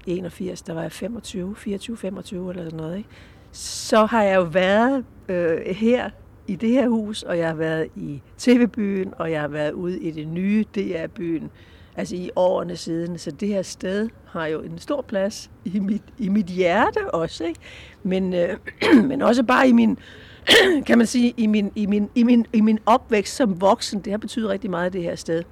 81, 0.07 0.63
der 0.63 0.75
var 0.75 0.83
jeg 0.83 0.93
25, 0.93 1.57
24, 1.57 1.97
25 1.97 2.51
eller 2.51 2.65
sådan 2.65 2.77
noget. 2.77 2.97
Ikke? 2.97 3.09
Så 3.53 4.07
har 4.07 4.23
jeg 4.23 4.37
jo 4.37 4.43
været 4.43 5.05
øh, 5.29 5.61
her 5.67 6.11
i 6.47 6.57
det 6.57 6.71
her 6.71 6.89
hus, 6.89 7.23
og 7.23 7.39
jeg 7.39 7.49
har 7.49 7.55
været 7.55 7.89
i 7.97 8.23
TV-byen, 8.39 9.15
og 9.19 9.31
jeg 9.31 9.41
har 9.41 9.49
været 9.49 9.73
ude 9.73 10.01
i 10.01 10.11
det 10.11 10.29
nye 10.29 10.65
DR-byen, 10.75 11.51
altså 11.97 12.17
i 12.17 12.31
årene 12.37 12.77
siden. 12.77 13.19
Så 13.19 13.31
det 13.31 13.49
her 13.49 13.63
sted 13.63 14.09
har 14.27 14.47
jo 14.47 14.61
en 14.61 14.79
stor 14.79 15.03
plads 15.03 15.51
i 15.65 15.79
mit, 15.79 16.03
i 16.19 16.29
mit 16.29 16.47
hjerte 16.47 17.15
også, 17.15 17.45
ikke? 17.45 17.61
Men, 18.03 18.35
øh, 18.35 18.57
men 19.09 19.23
også 19.23 19.43
bare 19.43 19.69
i 19.69 19.73
min, 19.73 19.99
kan 20.87 20.99
man 20.99 21.07
sige, 21.07 21.35
i 21.37 21.47
min, 21.47 21.73
i, 21.75 21.87
min, 21.87 22.11
i, 22.15 22.23
min, 22.23 22.47
i 22.53 22.61
min 22.61 22.79
opvækst 22.87 23.37
som 23.37 23.61
voksen. 23.61 24.01
Det 24.01 24.11
har 24.11 24.19
betydet 24.19 24.49
rigtig 24.49 24.71
meget, 24.71 24.93
det 24.93 25.03
her 25.03 25.15
sted. 25.15 25.43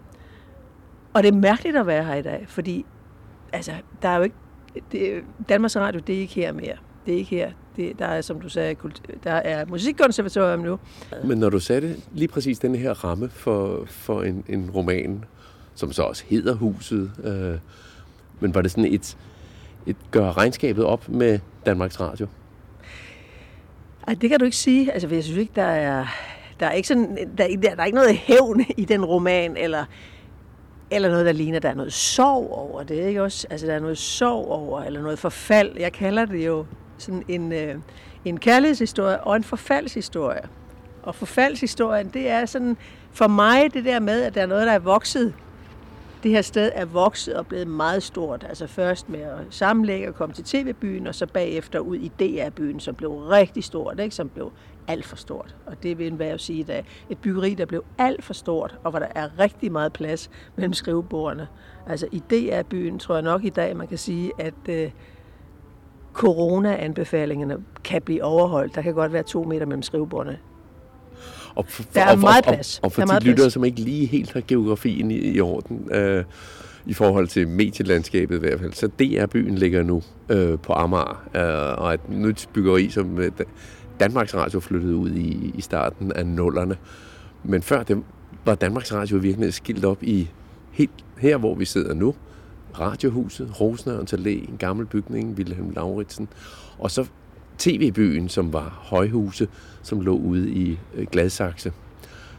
Og 1.13 1.23
det 1.23 1.29
er 1.29 1.37
mærkeligt 1.37 1.77
at 1.77 1.87
være 1.87 2.05
her 2.05 2.15
i 2.15 2.23
dag, 2.23 2.45
fordi 2.49 2.87
altså, 3.53 3.73
der 4.03 4.09
er 4.09 4.17
jo 4.17 4.23
ikke, 4.23 4.37
det, 4.93 5.25
Danmarks 5.49 5.77
Radio, 5.77 6.01
det 6.07 6.15
er 6.15 6.21
ikke 6.21 6.35
her 6.35 6.53
mere. 6.53 6.77
Det 7.07 7.15
er 7.15 7.19
ikke 7.19 7.31
her. 7.31 7.51
Det, 7.77 7.99
der 7.99 8.07
er, 8.07 8.21
som 8.21 8.41
du 8.41 8.49
sagde, 8.49 8.77
der 9.25 9.33
er 9.33 9.65
musikkonservatorium 9.67 10.61
nu. 10.61 10.79
Men 11.25 11.39
når 11.39 11.51
du 11.51 11.61
satte 11.61 11.97
lige 12.13 12.29
præcis 12.29 12.59
den 12.59 12.75
her 12.75 13.05
ramme 13.05 13.29
for, 13.29 13.85
for 13.87 14.23
en, 14.23 14.45
en 14.49 14.71
roman, 14.71 15.25
som 15.75 15.93
så 15.93 16.03
også 16.03 16.25
hedder 16.27 16.55
Huset, 16.55 17.11
øh, 17.25 17.59
men 18.41 18.55
var 18.55 18.63
det 18.63 18.71
sådan 18.71 18.93
et, 18.93 19.17
et 19.87 19.97
gør 20.11 20.37
regnskabet 20.37 20.85
op 20.85 21.09
med 21.09 21.39
Danmarks 21.67 22.01
Radio? 22.01 22.27
Ej, 24.09 24.15
det 24.15 24.31
kan 24.31 24.39
du 24.39 24.45
ikke 24.45 24.57
sige. 24.57 24.93
Altså, 24.93 25.09
jeg 25.09 25.25
synes 25.25 25.39
ikke, 25.39 25.53
der 25.57 25.63
er, 25.63 26.07
der 26.61 26.67
er 26.67 26.73
ikke 26.73 26.89
sådan, 26.89 27.17
der, 27.39 27.49
der, 27.49 27.57
der 27.57 27.83
er 27.83 27.85
ikke 27.85 27.97
noget 27.97 28.17
hævn 28.17 28.65
i 28.77 28.85
den 28.85 29.05
roman, 29.05 29.57
eller, 29.57 29.85
eller 30.91 31.09
noget, 31.11 31.27
der 31.27 31.33
ligner, 31.33 31.59
der 31.59 31.69
er 31.69 31.75
noget 31.75 31.93
sorg 31.93 32.51
over 32.51 32.83
det, 32.83 33.07
ikke 33.07 33.23
også? 33.23 33.47
Altså, 33.51 33.67
der 33.67 33.75
er 33.75 33.81
noget 33.81 33.99
sorg 33.99 34.49
over, 34.49 34.83
eller 34.83 35.03
noget 35.03 35.19
forfald. 35.19 35.79
Jeg 35.79 35.93
kalder 35.93 36.25
det 36.25 36.47
jo 36.47 36.67
sådan 36.99 37.23
en, 37.29 37.53
øh, 37.53 37.75
en 38.25 38.41
kærlighedshistorie 38.41 39.21
og 39.21 39.37
en 39.37 39.45
forfaldshistorie. 39.45 40.43
Og 41.03 41.15
forfaldshistorien, 41.15 42.09
det 42.09 42.29
er 42.31 42.47
sådan, 42.47 42.77
for 43.13 43.27
mig 43.27 43.75
det 43.75 43.85
der 43.85 44.01
med, 44.01 44.23
at 44.23 44.35
der 44.35 44.43
er 44.43 44.47
noget, 44.47 44.67
der 44.67 44.73
er 44.73 44.79
vokset 44.79 45.35
det 46.23 46.31
her 46.31 46.43
sted 46.43 46.71
er 46.75 46.85
vokset 46.85 47.35
og 47.35 47.47
blevet 47.47 47.67
meget 47.67 48.03
stort. 48.03 48.47
Altså 48.49 48.67
først 48.67 49.09
med 49.09 49.21
at 49.21 49.39
sammenlægge 49.51 50.09
og 50.09 50.15
komme 50.15 50.35
til 50.35 50.45
TV-byen, 50.45 51.07
og 51.07 51.15
så 51.15 51.27
bagefter 51.27 51.79
ud 51.79 51.97
i 51.97 52.09
DR-byen, 52.21 52.81
som 52.81 52.95
blev 52.95 53.17
rigtig 53.17 53.65
stort, 53.65 54.01
ikke? 54.01 54.15
som 54.15 54.29
blev 54.29 54.53
alt 54.89 55.07
for 55.07 55.17
stort. 55.17 55.57
Og 55.67 55.83
det 55.83 55.99
vil 55.99 56.07
enhver 56.07 56.37
sige, 56.37 56.73
at 56.73 56.85
et 57.11 57.19
byggeri, 57.19 57.55
der 57.55 57.67
blev 57.67 57.85
alt 57.99 58.25
for 58.25 58.35
stort, 58.35 58.79
og 58.85 58.91
hvor 58.91 58.99
der 58.99 59.09
er 59.15 59.39
rigtig 59.39 59.73
meget 59.73 59.93
plads 59.93 60.31
mellem 60.57 60.73
skrivebordene. 60.73 61.49
Altså 61.87 62.09
i 62.13 62.23
DR-byen 62.31 62.99
tror 62.99 63.15
jeg 63.15 63.23
nok 63.23 63.45
i 63.45 63.51
dag, 63.51 63.77
man 63.77 63.89
kan 63.89 63.99
sige, 63.99 64.33
at 64.39 64.55
øh, 64.69 64.91
corona-anbefalingerne 66.13 67.57
kan 67.85 68.03
blive 68.03 68.25
overholdt. 68.25 68.75
Der 68.75 68.83
kan 68.83 68.95
godt 68.95 69.13
være 69.13 69.23
to 69.23 69.45
meter 69.45 69.67
mellem 69.67 69.83
skrivebordene. 69.83 70.39
Og 71.55 71.65
for, 71.69 71.83
der 71.95 72.03
er 72.03 72.13
og, 72.13 72.19
meget 72.19 72.45
plads. 72.45 72.79
Og, 72.79 72.85
og 72.85 72.93
for 72.93 73.03
de 73.03 73.25
lyttere, 73.25 73.51
som 73.51 73.65
ikke 73.65 73.81
lige 73.81 74.07
helt 74.07 74.33
har 74.33 74.43
geografien 74.49 75.11
i, 75.11 75.19
i 75.19 75.41
orden, 75.41 75.89
øh, 75.93 76.25
i 76.87 76.95
forhold 76.95 77.29
til 77.29 77.49
medielandskabet 77.49 78.37
i 78.37 78.39
hvert 78.39 78.61
fald, 78.61 78.73
så 78.73 78.87
DR-byen 78.87 79.55
ligger 79.55 79.83
nu 79.83 80.03
øh, 80.29 80.59
på 80.59 80.73
Amager, 80.73 81.29
øh, 81.35 81.85
og 81.85 81.95
et 81.95 82.09
nyt 82.09 82.49
byggeri, 82.53 82.91
som 82.91 83.19
øh, 83.19 83.31
Danmarks 84.01 84.35
Radio 84.35 84.61
flyttede 84.61 84.97
ud 84.97 85.11
i, 85.11 85.53
i 85.55 85.61
starten 85.61 86.13
af 86.13 86.27
nullerne. 86.27 86.77
Men 87.45 87.63
før 87.63 87.83
det 87.83 88.03
var 88.45 88.55
Danmarks 88.55 88.93
Radio 88.93 89.17
virkelig 89.17 89.55
skilt 89.55 89.85
op 89.85 90.03
i 90.03 90.29
helt 90.71 90.91
her, 91.19 91.37
hvor 91.37 91.55
vi 91.55 91.65
sidder 91.65 91.95
nu. 91.95 92.15
Radiohuset, 92.81 93.61
Rosnørens 93.61 94.13
Allé, 94.13 94.29
en 94.29 94.57
gammel 94.59 94.87
bygning, 94.87 95.35
Wilhelm 95.35 95.71
Lauritsen. 95.71 96.29
Og 96.79 96.91
så 96.91 97.07
TV-byen, 97.61 98.29
som 98.29 98.53
var 98.53 98.79
højhuse, 98.83 99.49
som 99.83 100.01
lå 100.01 100.17
ude 100.17 100.51
i 100.51 100.79
øh, 100.95 101.07
Gladsaxe. 101.13 101.73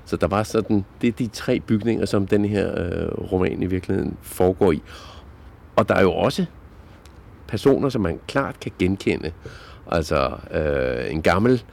Så 0.06 0.18
der 0.18 0.28
var 0.28 0.44
sådan, 0.44 0.86
det 1.02 1.08
er 1.08 1.12
de 1.12 1.28
tre 1.28 1.60
bygninger, 1.60 2.06
som 2.06 2.28
den 2.28 2.46
her 2.46 2.72
øh, 2.80 3.32
roman 3.32 3.64
i 3.64 3.66
virkeligheden 3.66 4.18
foregår 4.22 4.72
i. 4.72 4.82
Og 5.76 5.90
der 5.90 5.96
er 5.96 6.02
jo 6.02 6.12
også 6.12 6.46
personer, 7.48 7.90
som 7.90 8.02
man 8.02 8.20
klart 8.28 8.60
kan 8.60 8.72
genkende. 8.80 9.32
Altså 9.92 10.32
øh, 10.54 11.12
en 11.12 11.22
gammel 11.22 11.64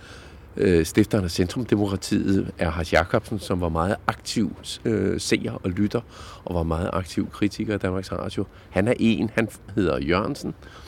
øh, 0.57 0.87
stifteren 0.87 1.25
af 1.25 1.31
Centrumdemokratiet 1.31 2.51
er 2.59 2.71
Hans 2.71 2.93
Jacobsen, 2.93 3.39
som 3.39 3.61
var 3.61 3.69
meget 3.69 3.97
aktiv 4.07 4.57
øh, 4.85 5.21
seer 5.21 5.53
og 5.53 5.71
lytter, 5.71 6.01
og 6.45 6.55
var 6.55 6.63
meget 6.63 6.91
aktiv 6.93 7.31
kritiker 7.31 7.75
af 7.75 7.81
Danmarks 7.81 8.13
Radio. 8.13 8.45
Han 8.71 8.89
er 8.89 8.95
en, 8.99 9.31
han 9.35 9.49
hedder 9.75 9.99
Jørgensen, 9.99 10.49
Øh, 10.49 10.88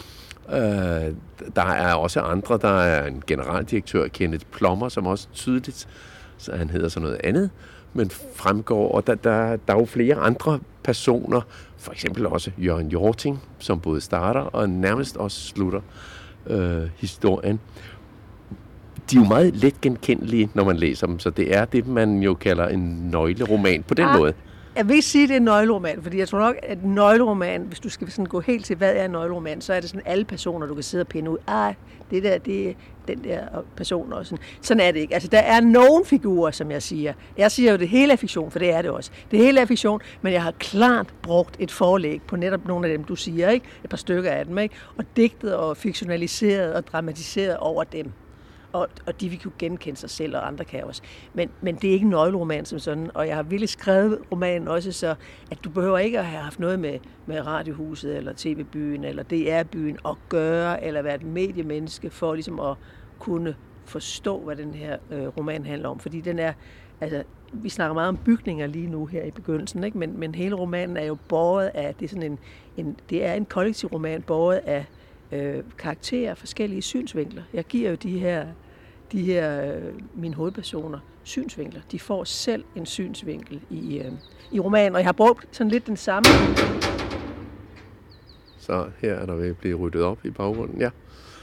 der 1.56 1.62
er 1.62 1.94
også 1.94 2.20
andre. 2.20 2.58
Der 2.62 2.80
er 2.80 3.06
en 3.06 3.22
generaldirektør, 3.26 4.08
Kenneth 4.08 4.46
Plommer, 4.52 4.88
som 4.88 5.06
også 5.06 5.28
tydeligt, 5.32 5.88
så 6.38 6.56
han 6.56 6.70
hedder 6.70 6.88
sådan 6.88 7.02
noget 7.02 7.20
andet, 7.24 7.50
men 7.94 8.10
fremgår, 8.34 8.92
og 8.92 9.06
der, 9.06 9.14
der, 9.14 9.56
der 9.56 9.74
er 9.74 9.78
jo 9.78 9.84
flere 9.84 10.14
andre 10.14 10.60
personer, 10.82 11.40
for 11.78 11.92
eksempel 11.92 12.26
også 12.26 12.50
Jørgen 12.58 12.88
Jorting, 12.88 13.42
som 13.58 13.80
både 13.80 14.00
starter 14.00 14.40
og 14.40 14.70
nærmest 14.70 15.16
også 15.16 15.40
slutter 15.40 15.80
øh, 16.46 16.82
historien. 16.96 17.60
De 19.10 19.16
er 19.16 19.20
jo 19.20 19.26
meget 19.26 19.56
let 19.56 19.80
genkendelige, 19.80 20.50
når 20.54 20.64
man 20.64 20.76
læser 20.76 21.06
dem, 21.06 21.18
så 21.18 21.30
det 21.30 21.56
er 21.56 21.64
det, 21.64 21.86
man 21.86 22.22
jo 22.22 22.34
kalder 22.34 22.68
en 22.68 23.10
nøgleroman 23.12 23.82
på 23.82 23.94
den 23.94 24.04
ah, 24.04 24.18
måde. 24.18 24.32
Jeg 24.76 24.88
vil 24.88 24.94
ikke 24.94 25.06
sige, 25.06 25.22
at 25.22 25.28
det 25.28 25.34
er 25.34 25.38
en 25.38 25.44
nøgleroman, 25.44 26.02
fordi 26.02 26.18
jeg 26.18 26.28
tror 26.28 26.38
nok, 26.38 26.56
at 26.62 26.78
en 26.78 26.94
nøgleroman, 26.94 27.62
hvis 27.62 27.80
du 27.80 27.88
skal 27.88 28.10
sådan 28.10 28.26
gå 28.26 28.40
helt 28.40 28.64
til, 28.64 28.76
hvad 28.76 28.96
er 28.96 29.04
en 29.04 29.10
nøgleroman, 29.10 29.60
så 29.60 29.72
er 29.72 29.80
det 29.80 29.90
sådan 29.90 30.06
alle 30.06 30.24
personer, 30.24 30.66
du 30.66 30.74
kan 30.74 30.82
sidde 30.82 31.02
og 31.02 31.08
pinde 31.08 31.30
ud. 31.30 31.38
Ah, 31.46 31.74
det 32.10 32.22
der, 32.22 32.38
det 32.38 32.68
er 32.68 32.74
den 33.08 33.24
der 33.24 33.44
person 33.76 34.12
også. 34.12 34.36
Sådan 34.60 34.80
er 34.80 34.92
det 34.92 35.00
ikke. 35.00 35.14
Altså, 35.14 35.28
der 35.28 35.38
er 35.38 35.60
nogen 35.60 36.04
figurer, 36.04 36.50
som 36.50 36.70
jeg 36.70 36.82
siger. 36.82 37.12
Jeg 37.36 37.50
siger 37.50 37.70
jo, 37.70 37.74
at 37.74 37.80
det 37.80 37.88
hele 37.88 38.12
er 38.12 38.16
fiktion, 38.16 38.50
for 38.50 38.58
det 38.58 38.70
er 38.72 38.82
det 38.82 38.90
også. 38.90 39.10
Det 39.30 39.38
hele 39.38 39.60
er 39.60 39.66
fiktion, 39.66 40.00
men 40.22 40.32
jeg 40.32 40.42
har 40.42 40.52
klart 40.58 41.14
brugt 41.22 41.56
et 41.58 41.70
forlæg 41.70 42.22
på 42.22 42.36
netop 42.36 42.66
nogle 42.66 42.88
af 42.88 42.98
dem, 42.98 43.04
du 43.04 43.16
siger, 43.16 43.50
ikke? 43.50 43.66
Et 43.84 43.90
par 43.90 43.96
stykker 43.96 44.30
af 44.30 44.46
dem, 44.46 44.58
ikke? 44.58 44.74
Og 44.98 45.04
digtet 45.16 45.56
og 45.56 45.76
fiktionaliseret 45.76 46.74
og 46.74 46.86
dramatiseret 46.86 47.56
over 47.56 47.84
dem 47.84 48.12
og, 48.72 48.88
og 49.06 49.20
de 49.20 49.28
vil 49.28 49.42
kunne 49.42 49.52
genkende 49.58 50.00
sig 50.00 50.10
selv, 50.10 50.36
og 50.36 50.46
andre 50.46 50.64
kan 50.64 50.84
også. 50.84 51.02
Men, 51.34 51.50
men 51.60 51.74
det 51.74 51.88
er 51.88 51.92
ikke 51.92 52.04
en 52.04 52.10
nøgleroman 52.10 52.64
som 52.64 52.78
sådan, 52.78 53.10
og 53.14 53.26
jeg 53.26 53.36
har 53.36 53.42
virkelig 53.42 53.68
skrevet 53.68 54.18
romanen 54.32 54.68
også, 54.68 54.92
så 54.92 55.14
at 55.50 55.64
du 55.64 55.70
behøver 55.70 55.98
ikke 55.98 56.18
at 56.18 56.24
have 56.24 56.42
haft 56.42 56.60
noget 56.60 56.80
med, 56.80 56.98
med 57.26 57.46
Radiohuset, 57.46 58.16
eller 58.16 58.32
TV-byen, 58.36 59.04
eller 59.04 59.22
DR-byen 59.22 59.98
at 60.06 60.16
gøre, 60.28 60.84
eller 60.84 61.02
være 61.02 61.14
et 61.14 61.22
mediemenneske, 61.22 62.10
for 62.10 62.34
ligesom 62.34 62.60
at 62.60 62.76
kunne 63.18 63.54
forstå, 63.84 64.40
hvad 64.40 64.56
den 64.56 64.74
her 64.74 64.96
øh, 65.10 65.26
roman 65.26 65.66
handler 65.66 65.88
om. 65.88 65.98
Fordi 65.98 66.20
den 66.20 66.38
er, 66.38 66.52
altså, 67.00 67.22
vi 67.52 67.68
snakker 67.68 67.94
meget 67.94 68.08
om 68.08 68.16
bygninger 68.16 68.66
lige 68.66 68.86
nu 68.86 69.06
her 69.06 69.24
i 69.24 69.30
begyndelsen, 69.30 69.84
ikke? 69.84 69.98
Men, 69.98 70.20
men 70.20 70.34
hele 70.34 70.54
romanen 70.54 70.96
er 70.96 71.04
jo 71.04 71.16
båret 71.28 71.70
af, 71.74 71.94
det 71.94 72.04
er 72.04 72.08
sådan 72.08 72.32
en, 72.32 72.38
en, 72.76 72.96
det 73.10 73.24
er 73.24 73.32
en 73.32 73.44
kollektiv 73.44 73.88
roman, 73.88 74.22
båret 74.22 74.56
af 74.56 74.86
øh, 75.32 75.62
karakterer, 75.78 76.34
forskellige 76.34 76.82
synsvinkler. 76.82 77.42
Jeg 77.52 77.64
giver 77.64 77.90
jo 77.90 77.96
de 77.96 78.18
her, 78.18 78.46
de 79.12 79.22
her 79.22 79.74
øh, 79.74 79.82
mine 80.14 80.34
hovedpersoner 80.34 80.98
synsvinkler. 81.22 81.80
De 81.92 81.98
får 81.98 82.24
selv 82.24 82.64
en 82.76 82.86
synsvinkel 82.86 83.60
i, 83.70 83.98
øh, 83.98 84.12
i 84.52 84.60
romanen, 84.60 84.94
og 84.94 85.00
jeg 85.00 85.06
har 85.06 85.12
brugt 85.12 85.46
sådan 85.50 85.70
lidt 85.70 85.86
den 85.86 85.96
samme. 85.96 86.24
Så 88.58 88.86
her 88.98 89.14
er 89.14 89.26
der 89.26 89.34
ved 89.34 89.50
at 89.50 89.56
blive 89.56 89.76
ryddet 89.76 90.02
op 90.02 90.18
i 90.24 90.30
baggrunden, 90.30 90.80
ja. 90.80 90.90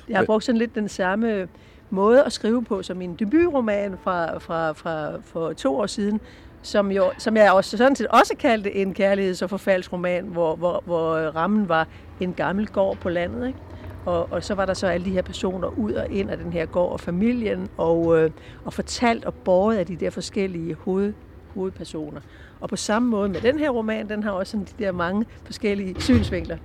Jeg 0.09 0.17
har 0.17 0.25
brugt 0.25 0.43
sådan 0.43 0.59
lidt 0.59 0.75
den 0.75 0.89
samme 0.89 1.47
måde 1.89 2.23
at 2.23 2.33
skrive 2.33 2.63
på 2.63 2.83
som 2.83 2.97
min 2.97 3.15
debutroman 3.15 3.97
fra, 4.03 4.37
fra, 4.37 4.71
fra 4.71 5.17
for 5.21 5.53
to 5.53 5.77
år 5.77 5.85
siden, 5.85 6.19
som, 6.67 6.91
jo, 6.91 7.11
som 7.17 7.37
jeg 7.37 7.51
også, 7.51 7.77
sådan 7.77 7.95
set 7.95 8.07
også 8.07 8.33
kaldte 8.39 8.75
en 8.75 8.95
kærligheds- 8.99 9.43
og 9.43 9.49
forfaldsroman, 9.49 10.25
hvor, 10.25 10.55
hvor, 10.55 10.83
hvor 10.85 11.13
øh, 11.13 11.35
rammen 11.35 11.69
var 11.69 11.87
en 12.19 12.33
gammel 12.33 12.67
gård 12.67 12.97
på 12.97 13.09
landet. 13.09 13.47
Ikke? 13.47 13.59
Og, 14.05 14.31
og 14.31 14.43
så 14.43 14.55
var 14.55 14.65
der 14.65 14.73
så 14.73 14.87
alle 14.87 15.05
de 15.05 15.11
her 15.11 15.21
personer 15.21 15.67
ud 15.67 15.93
og 15.93 16.11
ind 16.11 16.29
af 16.29 16.37
den 16.37 16.53
her 16.53 16.65
gård 16.65 16.91
og 16.91 16.99
familien, 16.99 17.67
og, 17.77 18.17
øh, 18.17 18.31
og 18.65 18.73
fortalt 18.73 19.25
og 19.25 19.33
båret 19.33 19.77
af 19.77 19.85
de 19.85 19.95
der 19.95 20.09
forskellige 20.09 20.73
hoved, 20.73 21.13
hovedpersoner. 21.53 22.21
Og 22.59 22.69
på 22.69 22.75
samme 22.75 23.09
måde 23.09 23.29
med 23.29 23.41
den 23.41 23.59
her 23.59 23.69
roman, 23.69 24.09
den 24.09 24.23
har 24.23 24.31
også 24.31 24.51
sådan 24.51 24.65
de 24.65 24.83
der 24.83 24.91
mange 24.91 25.25
forskellige 25.43 26.01
synsvinkler. 26.01 26.57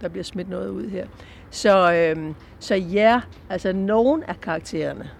Der 0.00 0.08
bliver 0.08 0.24
smidt 0.24 0.48
noget 0.48 0.68
ud 0.68 0.88
her. 0.88 1.06
Så, 1.50 1.92
øh, 1.92 2.34
så 2.58 2.74
ja, 2.74 3.20
altså 3.50 3.72
nogen 3.72 4.22
af 4.22 4.40
karaktererne, 4.40 5.10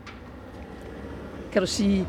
kan 1.52 1.62
du 1.62 1.66
sige, 1.66 2.06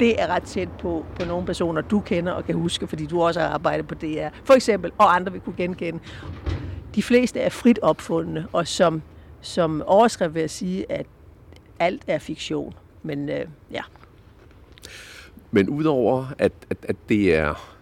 det 0.00 0.22
er 0.22 0.26
ret 0.26 0.42
tæt 0.42 0.68
på, 0.78 1.04
på 1.20 1.26
nogle 1.26 1.46
personer, 1.46 1.80
du 1.80 2.00
kender 2.00 2.32
og 2.32 2.44
kan 2.44 2.54
huske, 2.54 2.86
fordi 2.86 3.06
du 3.06 3.22
også 3.22 3.40
har 3.40 3.48
arbejdet 3.48 3.88
på 3.88 3.94
DR, 3.94 4.28
for 4.44 4.54
eksempel, 4.54 4.92
og 4.98 5.14
andre 5.14 5.32
vil 5.32 5.40
kunne 5.40 5.56
genkende 5.56 6.00
de 6.96 7.02
fleste 7.02 7.40
er 7.40 7.48
frit 7.48 7.78
opfundne, 7.82 8.46
og 8.52 8.66
som, 8.66 9.02
som 9.40 9.82
overskrift 9.86 10.34
vil 10.34 10.40
jeg 10.40 10.50
sige, 10.50 10.92
at 10.92 11.06
alt 11.78 12.02
er 12.06 12.18
fiktion. 12.18 12.74
Men 13.02 13.28
øh, 13.28 13.46
ja. 13.70 13.82
Men 15.50 15.68
udover 15.68 16.26
at, 16.38 16.52
at, 16.70 16.76
at 16.82 16.96
det 17.08 17.34
er 17.34 17.74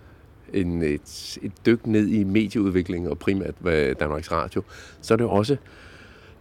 en, 0.52 0.82
et, 0.82 1.38
et 1.42 1.52
dyk 1.66 1.86
ned 1.86 2.08
i 2.08 2.24
medieudviklingen, 2.24 3.10
og 3.10 3.18
primært 3.18 3.54
hvad 3.58 3.94
Danmarks 3.94 4.32
Radio, 4.32 4.62
så 5.00 5.14
er 5.14 5.16
det 5.16 5.26
også 5.26 5.56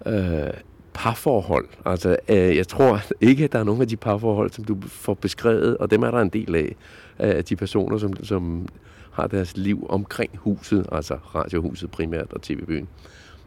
øh, 0.06 0.54
parforhold. 1.04 1.68
Altså, 1.86 2.18
øh, 2.30 2.58
jeg 2.58 2.68
tror 2.68 3.02
ikke, 3.30 3.44
at 3.44 3.52
der 3.52 3.60
er 3.60 3.64
nogen 3.64 3.82
af 3.82 3.88
de 3.88 3.98
parforhold, 3.98 4.52
som 4.52 4.64
du 4.64 4.78
får 4.88 5.14
beskrevet, 5.14 5.78
og 5.78 5.92
dem 5.92 6.04
er 6.04 6.12
der 6.12 6.20
en 6.20 6.30
del 6.30 6.56
af, 6.56 6.76
af 7.20 7.46
de 7.46 7.56
personer, 7.56 7.98
som, 7.98 8.24
som 8.24 8.68
har 9.12 9.28
deres 9.28 9.58
liv 9.58 9.88
omkring 9.90 10.32
huset, 10.38 10.88
altså 10.92 11.18
radiohuset 11.36 11.92
primært 11.92 12.34
og 12.34 12.42
tv-byen. 12.42 12.88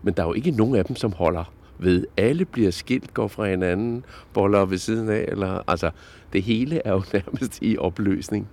Men 0.03 0.15
der 0.15 0.23
er 0.23 0.27
jo 0.27 0.33
ikke 0.33 0.51
nogen 0.51 0.75
af 0.75 0.85
dem, 0.85 0.97
som 0.97 1.13
holder 1.13 1.53
ved. 1.79 2.07
Alle 2.17 2.45
bliver 2.45 2.71
skilt, 2.71 3.15
går 3.15 3.29
fra 3.29 3.49
hinanden, 3.49 4.05
boller 4.33 4.65
ved 4.65 4.79
siden 4.79 5.09
af, 5.09 5.25
eller, 5.29 5.63
altså, 5.69 5.91
det 6.33 6.43
hele 6.43 6.83
er 6.85 6.93
jo 6.93 7.03
nærmest 7.13 7.59
i 7.63 7.79
opløsning. 7.79 8.49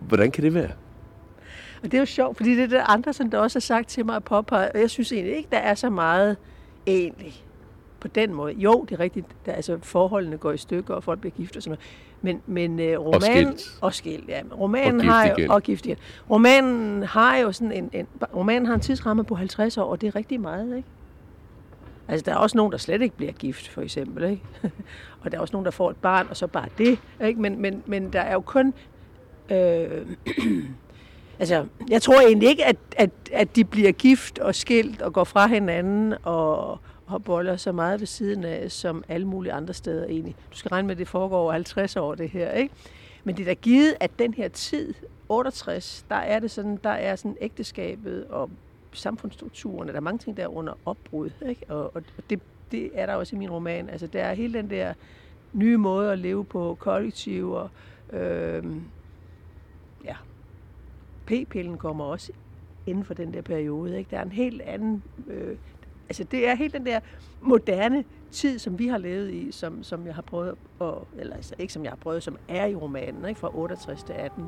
Hvordan 0.00 0.30
kan 0.30 0.44
det 0.44 0.54
være? 0.54 0.70
Og 1.82 1.92
det 1.92 1.94
er 1.94 1.98
jo 1.98 2.06
sjovt, 2.06 2.36
fordi 2.36 2.56
det 2.56 2.62
er 2.62 2.68
det 2.68 2.82
andre, 2.86 3.12
som 3.12 3.30
der 3.30 3.38
også 3.38 3.56
har 3.56 3.60
sagt 3.60 3.88
til 3.88 4.06
mig 4.06 4.16
at 4.16 4.24
påpege, 4.24 4.72
og 4.72 4.80
jeg 4.80 4.90
synes 4.90 5.12
egentlig 5.12 5.36
ikke, 5.36 5.48
der 5.52 5.58
er 5.58 5.74
så 5.74 5.90
meget 5.90 6.36
egentlig 6.86 7.45
på 8.00 8.08
den 8.08 8.34
måde. 8.34 8.52
Jo, 8.52 8.84
det 8.88 8.94
er 8.94 9.00
rigtigt, 9.00 9.26
der, 9.46 9.52
altså 9.52 9.78
forholdene 9.82 10.36
går 10.36 10.52
i 10.52 10.56
stykker, 10.56 10.94
og 10.94 11.04
folk 11.04 11.20
bliver 11.20 11.32
gift 11.32 11.56
og 11.56 11.62
sådan 11.62 11.78
noget. 11.78 11.86
Men, 12.22 12.42
men 12.46 12.96
uh, 12.96 13.06
romanen... 13.06 13.14
Og 13.14 13.22
skilt. 13.22 13.78
Og 13.80 13.94
skilt, 13.94 14.28
ja. 14.28 14.42
Romanen 14.58 15.00
og 15.00 15.06
har 15.06 15.34
jo, 15.38 15.52
Og 15.52 15.62
gift 15.62 15.86
igen. 15.86 15.96
Romanen 16.30 17.02
har 17.02 17.36
jo 17.36 17.52
sådan 17.52 17.72
en, 17.72 17.90
en... 17.92 18.06
Romanen 18.34 18.66
har 18.66 18.74
en 18.74 18.80
tidsramme 18.80 19.24
på 19.24 19.34
50 19.34 19.78
år, 19.78 19.84
og 19.84 20.00
det 20.00 20.06
er 20.06 20.16
rigtig 20.16 20.40
meget, 20.40 20.76
ikke? 20.76 20.88
Altså, 22.08 22.24
der 22.24 22.32
er 22.32 22.36
også 22.36 22.56
nogen, 22.56 22.72
der 22.72 22.78
slet 22.78 23.02
ikke 23.02 23.16
bliver 23.16 23.32
gift, 23.32 23.68
for 23.68 23.82
eksempel, 23.82 24.30
ikke? 24.30 24.42
og 25.20 25.32
der 25.32 25.36
er 25.36 25.40
også 25.40 25.52
nogen, 25.52 25.64
der 25.64 25.70
får 25.70 25.90
et 25.90 25.96
barn, 25.96 26.26
og 26.30 26.36
så 26.36 26.46
bare 26.46 26.68
det, 26.78 26.98
ikke? 27.24 27.40
Men, 27.40 27.60
men, 27.60 27.82
men 27.86 28.12
der 28.12 28.20
er 28.20 28.32
jo 28.32 28.40
kun... 28.40 28.74
Øh, 29.50 30.06
altså, 31.40 31.66
jeg 31.88 32.02
tror 32.02 32.20
egentlig 32.20 32.48
ikke, 32.48 32.64
at, 32.64 32.76
at, 32.96 33.10
at 33.32 33.56
de 33.56 33.64
bliver 33.64 33.92
gift 33.92 34.38
og 34.38 34.54
skilt 34.54 35.02
og 35.02 35.12
går 35.12 35.24
fra 35.24 35.46
hinanden 35.46 36.14
og, 36.22 36.78
og 37.06 37.24
boller 37.24 37.56
så 37.56 37.72
meget 37.72 38.00
ved 38.00 38.06
siden 38.06 38.44
af, 38.44 38.70
som 38.72 39.04
alle 39.08 39.26
mulige 39.26 39.52
andre 39.52 39.74
steder 39.74 40.04
egentlig. 40.06 40.36
Du 40.52 40.56
skal 40.56 40.68
regne 40.68 40.86
med, 40.86 40.94
at 40.94 40.98
det 40.98 41.08
foregår 41.08 41.38
over 41.38 41.52
50 41.52 41.96
år, 41.96 42.14
det 42.14 42.30
her, 42.30 42.52
ikke? 42.52 42.74
Men 43.24 43.36
det 43.36 43.42
er 43.42 43.46
da 43.46 43.54
givet, 43.54 43.94
at 44.00 44.10
den 44.18 44.34
her 44.34 44.48
tid, 44.48 44.94
68, 45.28 46.06
der 46.08 46.16
er 46.16 46.38
det 46.38 46.50
sådan, 46.50 46.78
der 46.84 46.90
er 46.90 47.16
sådan 47.16 47.36
ægteskabet 47.40 48.26
og 48.26 48.50
samfundsstrukturerne, 48.92 49.90
der 49.90 49.96
er 49.96 50.00
mange 50.00 50.18
ting, 50.18 50.36
der 50.36 50.42
er 50.42 50.56
under 50.56 50.72
opbrud, 50.84 51.30
ikke? 51.48 51.64
Og, 51.68 51.96
og 51.96 52.02
det, 52.30 52.40
det 52.70 52.90
er 52.94 53.06
der 53.06 53.14
også 53.14 53.36
i 53.36 53.38
min 53.38 53.50
roman. 53.50 53.90
Altså, 53.90 54.06
der 54.06 54.22
er 54.22 54.34
hele 54.34 54.58
den 54.58 54.70
der 54.70 54.94
nye 55.52 55.76
måde 55.76 56.12
at 56.12 56.18
leve 56.18 56.44
på, 56.44 56.76
kollektiv 56.80 57.50
og 57.50 57.70
øh, 58.12 58.64
ja, 60.04 60.16
p-pillen 61.26 61.76
kommer 61.76 62.04
også 62.04 62.32
inden 62.86 63.04
for 63.04 63.14
den 63.14 63.34
der 63.34 63.42
periode. 63.42 63.98
Ikke? 63.98 64.10
Der 64.10 64.18
er 64.18 64.22
en 64.22 64.32
helt 64.32 64.62
anden... 64.62 65.02
Øh, 65.28 65.56
altså 66.08 66.24
det 66.24 66.48
er 66.48 66.54
helt 66.54 66.72
den 66.72 66.86
der 66.86 67.00
moderne 67.40 68.04
tid, 68.30 68.58
som 68.58 68.78
vi 68.78 68.86
har 68.86 68.98
levet 68.98 69.30
i, 69.30 69.52
som, 69.52 69.82
som 69.82 70.06
jeg 70.06 70.14
har 70.14 70.22
prøvet, 70.22 70.54
at, 70.80 70.94
eller 71.18 71.36
altså 71.36 71.54
ikke 71.58 71.72
som 71.72 71.84
jeg 71.84 71.90
har 71.90 71.96
prøvet, 71.96 72.22
som 72.22 72.36
er 72.48 72.66
i 72.66 72.74
romanen, 72.74 73.28
ikke? 73.28 73.40
fra 73.40 73.50
68 73.54 74.02
til 74.02 74.12
18. 74.12 74.44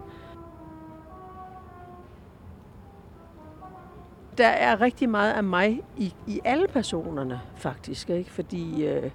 Der 4.39 4.47
er 4.47 4.81
rigtig 4.81 5.09
meget 5.09 5.33
af 5.33 5.45
mig 5.45 5.81
i, 5.97 6.15
i 6.27 6.41
alle 6.45 6.69
personerne, 6.69 7.41
faktisk. 7.57 8.11
Ikke? 8.11 8.31
Fordi 8.31 8.87
øh, 8.87 9.11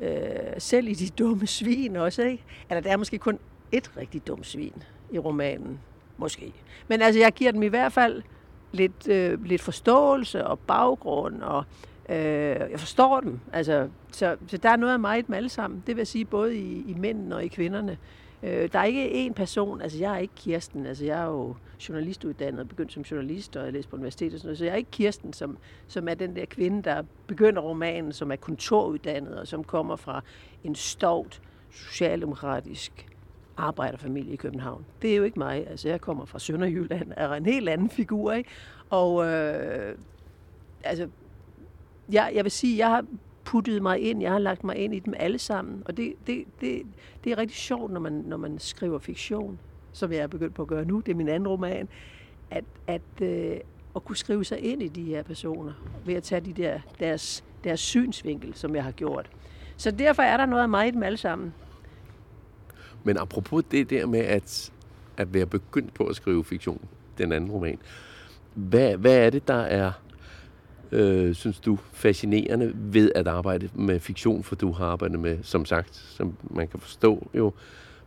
øh, 0.00 0.10
selv 0.58 0.88
i 0.88 0.94
de 0.94 1.08
dumme 1.08 1.46
svin 1.46 1.96
også, 1.96 2.22
ikke? 2.22 2.44
eller 2.70 2.80
der 2.80 2.90
er 2.92 2.96
måske 2.96 3.18
kun 3.18 3.38
et 3.72 3.96
rigtig 3.96 4.26
dumt 4.26 4.46
svin 4.46 4.82
i 5.10 5.18
romanen. 5.18 5.80
Måske. 6.16 6.52
Men 6.88 7.02
altså, 7.02 7.20
jeg 7.20 7.32
giver 7.32 7.52
dem 7.52 7.62
i 7.62 7.66
hvert 7.66 7.92
fald 7.92 8.22
lidt, 8.72 9.08
øh, 9.08 9.44
lidt 9.44 9.62
forståelse 9.62 10.46
og 10.46 10.58
baggrund, 10.58 11.42
og 11.42 11.64
øh, 12.08 12.16
jeg 12.70 12.80
forstår 12.80 13.20
dem. 13.20 13.40
Altså, 13.52 13.88
så, 14.12 14.36
så 14.46 14.56
der 14.56 14.70
er 14.70 14.76
noget 14.76 14.92
af 14.92 15.00
mig 15.00 15.18
i 15.18 15.22
dem 15.22 15.34
alle 15.34 15.48
sammen. 15.48 15.82
Det 15.86 15.96
vil 15.96 16.06
sige 16.06 16.24
både 16.24 16.56
i, 16.56 16.84
i 16.90 16.94
mændene 16.94 17.36
og 17.36 17.44
i 17.44 17.48
kvinderne. 17.48 17.98
Øh, 18.42 18.72
der 18.72 18.78
er 18.78 18.84
ikke 18.84 19.26
én 19.26 19.32
person, 19.32 19.80
altså 19.80 19.98
jeg 19.98 20.14
er 20.14 20.18
ikke 20.18 20.34
Kirsten, 20.34 20.86
altså 20.86 21.04
jeg 21.04 21.20
er 21.20 21.26
jo 21.26 21.54
journalistuddannet 21.88 22.60
og 22.60 22.68
begyndt 22.68 22.92
som 22.92 23.02
journalist, 23.02 23.56
og 23.56 23.64
jeg 23.64 23.72
læste 23.72 23.90
på 23.90 23.96
universitetet 23.96 24.34
og 24.34 24.40
sådan 24.40 24.46
noget, 24.46 24.58
så 24.58 24.64
jeg 24.64 24.72
er 24.72 24.76
ikke 24.76 24.90
Kirsten, 24.90 25.32
som, 25.32 25.58
som 25.88 26.08
er 26.08 26.14
den 26.14 26.36
der 26.36 26.44
kvinde, 26.44 26.82
der 26.82 27.02
begynder 27.26 27.62
romanen, 27.62 28.12
som 28.12 28.32
er 28.32 28.36
kontoruddannet 28.36 29.38
og 29.38 29.46
som 29.46 29.64
kommer 29.64 29.96
fra 29.96 30.22
en 30.64 30.74
stovt 30.74 31.42
socialdemokratisk 31.70 33.06
arbejderfamilie 33.58 34.32
i 34.32 34.36
København. 34.36 34.84
Det 35.02 35.12
er 35.12 35.16
jo 35.16 35.22
ikke 35.22 35.38
mig. 35.38 35.66
Altså, 35.70 35.88
jeg 35.88 36.00
kommer 36.00 36.24
fra 36.24 36.38
Sønderjylland, 36.38 37.12
er 37.16 37.32
en 37.32 37.46
helt 37.46 37.68
anden 37.68 37.90
figur, 37.90 38.32
ikke? 38.32 38.50
Og 38.90 39.26
øh, 39.26 39.94
altså, 40.84 41.08
jeg, 42.12 42.32
jeg 42.34 42.44
vil 42.44 42.50
sige, 42.50 42.78
jeg 42.78 42.88
har 42.88 43.04
puttet 43.44 43.82
mig 43.82 44.00
ind, 44.00 44.22
jeg 44.22 44.32
har 44.32 44.38
lagt 44.38 44.64
mig 44.64 44.76
ind 44.76 44.94
i 44.94 44.98
dem 44.98 45.14
alle 45.16 45.38
sammen. 45.38 45.82
Og 45.86 45.96
det, 45.96 46.14
det, 46.26 46.44
det, 46.60 46.82
det 47.24 47.32
er 47.32 47.38
rigtig 47.38 47.56
sjovt, 47.56 47.92
når 47.92 48.00
man, 48.00 48.12
når 48.12 48.36
man 48.36 48.58
skriver 48.58 48.98
fiktion, 48.98 49.58
som 49.92 50.12
jeg 50.12 50.18
er 50.18 50.26
begyndt 50.26 50.54
på 50.54 50.62
at 50.62 50.68
gøre 50.68 50.84
nu. 50.84 51.00
Det 51.00 51.12
er 51.12 51.16
min 51.16 51.28
anden 51.28 51.48
roman. 51.48 51.88
At, 52.50 52.64
at, 52.86 53.22
øh, 53.22 53.56
at 53.96 54.04
kunne 54.04 54.16
skrive 54.16 54.44
sig 54.44 54.60
ind 54.60 54.82
i 54.82 54.88
de 54.88 55.04
her 55.04 55.22
personer, 55.22 55.72
ved 56.04 56.14
at 56.14 56.22
tage 56.22 56.40
de 56.40 56.52
der, 56.52 56.80
deres, 57.00 57.44
deres 57.64 57.80
synsvinkel, 57.80 58.54
som 58.54 58.74
jeg 58.74 58.84
har 58.84 58.90
gjort. 58.90 59.30
Så 59.76 59.90
derfor 59.90 60.22
er 60.22 60.36
der 60.36 60.46
noget 60.46 60.62
af 60.62 60.68
mig 60.68 60.88
i 60.88 60.90
dem 60.90 61.02
alle 61.02 61.18
sammen. 61.18 61.54
Men 63.04 63.18
apropos 63.18 63.64
det 63.70 63.90
der 63.90 64.06
med 64.06 64.20
at, 64.20 64.72
at 65.16 65.34
være 65.34 65.46
begyndt 65.46 65.94
på 65.94 66.04
at 66.04 66.16
skrive 66.16 66.44
fiktion, 66.44 66.80
den 67.18 67.32
anden 67.32 67.50
roman, 67.50 67.78
hvad, 68.54 68.96
hvad 68.96 69.16
er 69.26 69.30
det, 69.30 69.48
der 69.48 69.54
er, 69.54 69.92
øh, 70.92 71.34
synes 71.34 71.60
du, 71.60 71.78
fascinerende 71.92 72.72
ved 72.74 73.12
at 73.14 73.28
arbejde 73.28 73.70
med 73.74 74.00
fiktion, 74.00 74.44
for 74.44 74.54
du 74.54 74.72
har 74.72 74.86
arbejdet 74.86 75.20
med, 75.20 75.38
som 75.42 75.64
sagt, 75.64 75.94
som 75.96 76.36
man 76.50 76.68
kan 76.68 76.80
forstå 76.80 77.30
jo, 77.34 77.52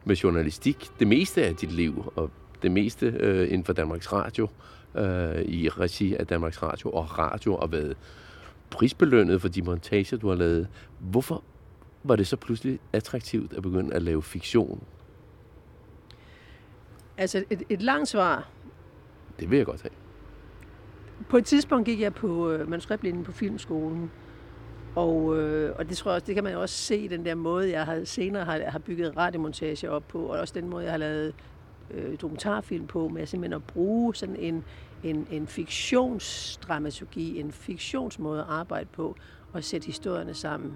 med 0.06 0.16
journalistik 0.16 0.88
det 1.00 1.08
meste 1.08 1.46
af 1.46 1.56
dit 1.56 1.72
liv, 1.72 2.12
og 2.16 2.32
det 2.62 2.72
meste 2.72 3.06
øh, 3.20 3.48
inden 3.48 3.64
for 3.64 3.74
Danmarks 3.74 4.14
Radio, 4.14 4.48
øh, 4.96 5.42
i 5.42 5.70
regi 5.70 6.16
af 6.16 6.28
Danmarks 6.28 6.64
Radio 6.64 6.92
og 6.92 7.20
radio, 7.20 7.56
og 7.56 7.72
været 7.72 7.98
prisbelønnet 8.70 9.42
for 9.42 9.48
de 9.48 9.62
montager, 9.62 10.18
du 10.18 10.28
har 10.28 10.36
lavet. 10.36 10.68
Hvorfor 11.00 11.44
var 12.04 12.16
det 12.16 12.28
så 12.28 12.38
pludselig 12.38 12.80
attraktivt 12.94 13.54
at 13.54 13.64
begynde 13.64 13.94
at 13.94 14.02
lave 14.02 14.24
fiktion? 14.24 14.84
Altså 17.18 17.44
et, 17.50 17.64
et 17.70 17.82
langt 17.82 18.10
svar. 18.10 18.50
Det 19.40 19.50
vil 19.50 19.58
jeg 19.58 19.66
godt 19.66 19.82
have. 19.82 19.92
På 21.30 21.38
et 21.38 21.46
tidspunkt 21.46 21.86
gik 21.86 22.02
jeg 22.02 22.14
på 22.14 22.50
øh, 22.50 22.70
manuskriptlinjen 22.70 23.24
på 23.24 23.32
filmskolen, 23.32 24.12
og, 24.96 25.38
øh, 25.38 25.76
og 25.76 25.90
det 25.90 25.98
tror 25.98 26.12
jeg 26.12 26.16
også, 26.16 26.26
det 26.26 26.36
kan 26.36 26.44
man 26.44 26.56
også 26.56 26.76
se 26.76 27.10
den 27.10 27.26
der 27.26 27.36
måde, 27.36 27.72
jeg 27.72 27.86
har 27.86 28.04
senere 28.04 28.46
har, 28.46 28.60
har 28.68 28.80
bygget 28.80 29.18
radiomontage 29.18 29.92
op 29.92 30.08
på, 30.08 30.20
og 30.20 30.40
også 30.40 30.54
den 30.54 30.70
måde, 30.70 30.84
jeg 30.84 30.94
har 30.94 30.98
lavet 30.98 31.34
øh, 31.92 32.22
dokumentarfilm 32.22 32.88
på, 32.88 33.08
med 33.08 33.26
simpelthen 33.26 33.54
at 33.54 33.64
bruge 33.64 34.16
sådan 34.16 34.36
en, 34.36 34.64
en, 35.04 35.28
en 35.32 35.48
fiktionsdramaturgi, 35.48 37.40
en 37.40 37.52
fiktionsmåde 37.52 38.40
at 38.40 38.48
arbejde 38.50 38.88
på, 38.94 39.16
og 39.54 39.64
sætte 39.64 39.86
historierne 39.86 40.34
sammen 40.34 40.74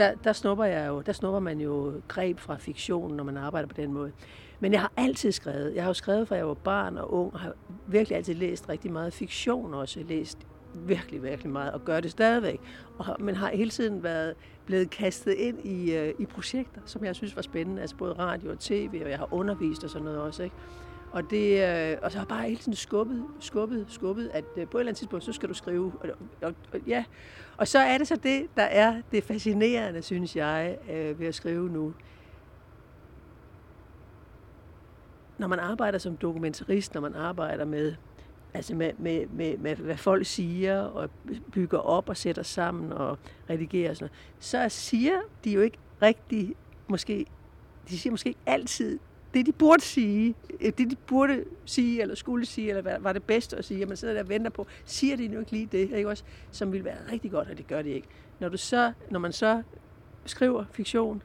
der, 0.00 0.14
der, 0.24 0.32
snupper 0.32 0.64
jeg 0.64 0.88
jo, 0.88 1.00
der 1.00 1.12
snupper 1.12 1.40
man 1.40 1.60
jo 1.60 2.00
greb 2.08 2.38
fra 2.38 2.56
fiktionen, 2.56 3.16
når 3.16 3.24
man 3.24 3.36
arbejder 3.36 3.68
på 3.68 3.74
den 3.76 3.92
måde. 3.92 4.12
Men 4.60 4.72
jeg 4.72 4.80
har 4.80 4.92
altid 4.96 5.32
skrevet. 5.32 5.74
Jeg 5.74 5.82
har 5.82 5.90
jo 5.90 5.94
skrevet, 5.94 6.28
fra 6.28 6.36
jeg 6.36 6.48
var 6.48 6.54
barn 6.54 6.98
og 6.98 7.14
ung, 7.14 7.34
og 7.34 7.40
har 7.40 7.52
virkelig 7.86 8.16
altid 8.16 8.34
læst 8.34 8.68
rigtig 8.68 8.92
meget 8.92 9.12
fiktion 9.12 9.74
også. 9.74 10.00
Læst 10.08 10.38
virkelig, 10.74 11.22
virkelig 11.22 11.52
meget, 11.52 11.72
og 11.72 11.84
gør 11.84 12.00
det 12.00 12.10
stadigvæk. 12.10 12.60
Og, 12.98 13.16
men 13.18 13.36
har 13.36 13.50
hele 13.50 13.70
tiden 13.70 14.02
været 14.02 14.34
blevet 14.66 14.90
kastet 14.90 15.32
ind 15.32 15.66
i, 15.66 15.92
øh, 15.94 16.14
i 16.18 16.26
projekter, 16.26 16.80
som 16.84 17.04
jeg 17.04 17.16
synes 17.16 17.36
var 17.36 17.42
spændende. 17.42 17.80
Altså 17.80 17.96
både 17.96 18.12
radio 18.12 18.50
og 18.50 18.58
tv, 18.58 19.00
og 19.04 19.10
jeg 19.10 19.18
har 19.18 19.34
undervist 19.34 19.84
og 19.84 19.90
sådan 19.90 20.04
noget 20.04 20.20
også. 20.20 20.42
Ikke? 20.42 20.56
Og, 21.12 21.30
det, 21.30 21.68
øh, 21.68 21.98
og 22.02 22.12
så 22.12 22.18
har 22.18 22.24
bare 22.24 22.42
hele 22.42 22.56
tiden 22.56 22.74
skubbet, 22.74 23.24
skubbet, 23.40 23.86
skubbet, 23.88 24.30
at 24.32 24.44
øh, 24.56 24.68
på 24.68 24.78
et 24.78 24.80
eller 24.80 24.90
andet 24.90 24.96
tidspunkt, 24.96 25.24
så 25.24 25.32
skal 25.32 25.48
du 25.48 25.54
skrive. 25.54 25.92
Og, 26.00 26.08
og, 26.42 26.54
og, 26.72 26.80
ja. 26.86 27.04
og 27.56 27.68
så 27.68 27.78
er 27.78 27.98
det 27.98 28.08
så 28.08 28.16
det, 28.16 28.46
der 28.56 28.62
er 28.62 29.02
det 29.12 29.24
fascinerende, 29.24 30.02
synes 30.02 30.36
jeg, 30.36 30.78
øh, 30.90 31.20
ved 31.20 31.26
at 31.26 31.34
skrive 31.34 31.68
nu. 31.68 31.94
Når 35.38 35.46
man 35.46 35.58
arbejder 35.58 35.98
som 35.98 36.16
dokumentarist, 36.16 36.94
når 36.94 37.00
man 37.00 37.14
arbejder 37.14 37.64
med, 37.64 37.94
altså 38.54 38.74
med, 38.74 38.92
med, 38.98 39.26
med, 39.26 39.58
med 39.58 39.76
hvad 39.76 39.96
folk 39.96 40.26
siger, 40.26 40.80
og 40.80 41.10
bygger 41.52 41.78
op 41.78 42.08
og 42.08 42.16
sætter 42.16 42.42
sammen 42.42 42.92
og 42.92 43.18
redigerer 43.50 43.90
og 43.90 43.96
sådan 43.96 44.04
noget, 44.04 44.44
så 44.44 44.68
siger 44.68 45.20
de 45.44 45.50
jo 45.50 45.60
ikke 45.60 45.78
rigtig, 46.02 46.54
måske, 46.88 47.26
de 47.88 47.98
siger 47.98 48.10
måske 48.10 48.28
ikke 48.28 48.40
altid 48.46 48.98
det, 49.34 49.46
de 49.46 49.52
burde 49.52 49.82
sige, 49.82 50.34
øh, 50.60 50.72
det, 50.78 50.90
de 50.90 50.96
burde 51.06 51.44
sige, 51.64 52.02
eller 52.02 52.14
skulle 52.14 52.46
sige, 52.46 52.68
eller 52.68 52.82
hvad 52.82 52.96
var 53.00 53.12
det 53.12 53.22
bedste 53.22 53.56
at 53.56 53.64
sige, 53.64 53.82
at 53.82 53.88
man 53.88 53.96
sidder 53.96 54.14
der 54.14 54.22
og 54.22 54.28
venter 54.28 54.50
på, 54.50 54.66
siger 54.84 55.16
de 55.16 55.28
nu 55.28 55.40
ikke 55.40 55.52
lige 55.52 55.68
det, 55.72 55.90
ikke 55.92 56.08
også? 56.08 56.24
som 56.50 56.72
ville 56.72 56.84
være 56.84 57.12
rigtig 57.12 57.30
godt, 57.30 57.48
og 57.48 57.58
det 57.58 57.66
gør 57.66 57.82
de 57.82 57.90
ikke. 57.90 58.08
Når, 58.40 58.48
du 58.48 58.56
så, 58.56 58.92
når 59.10 59.18
man 59.20 59.32
så 59.32 59.62
skriver 60.26 60.64
fiktion, 60.72 61.22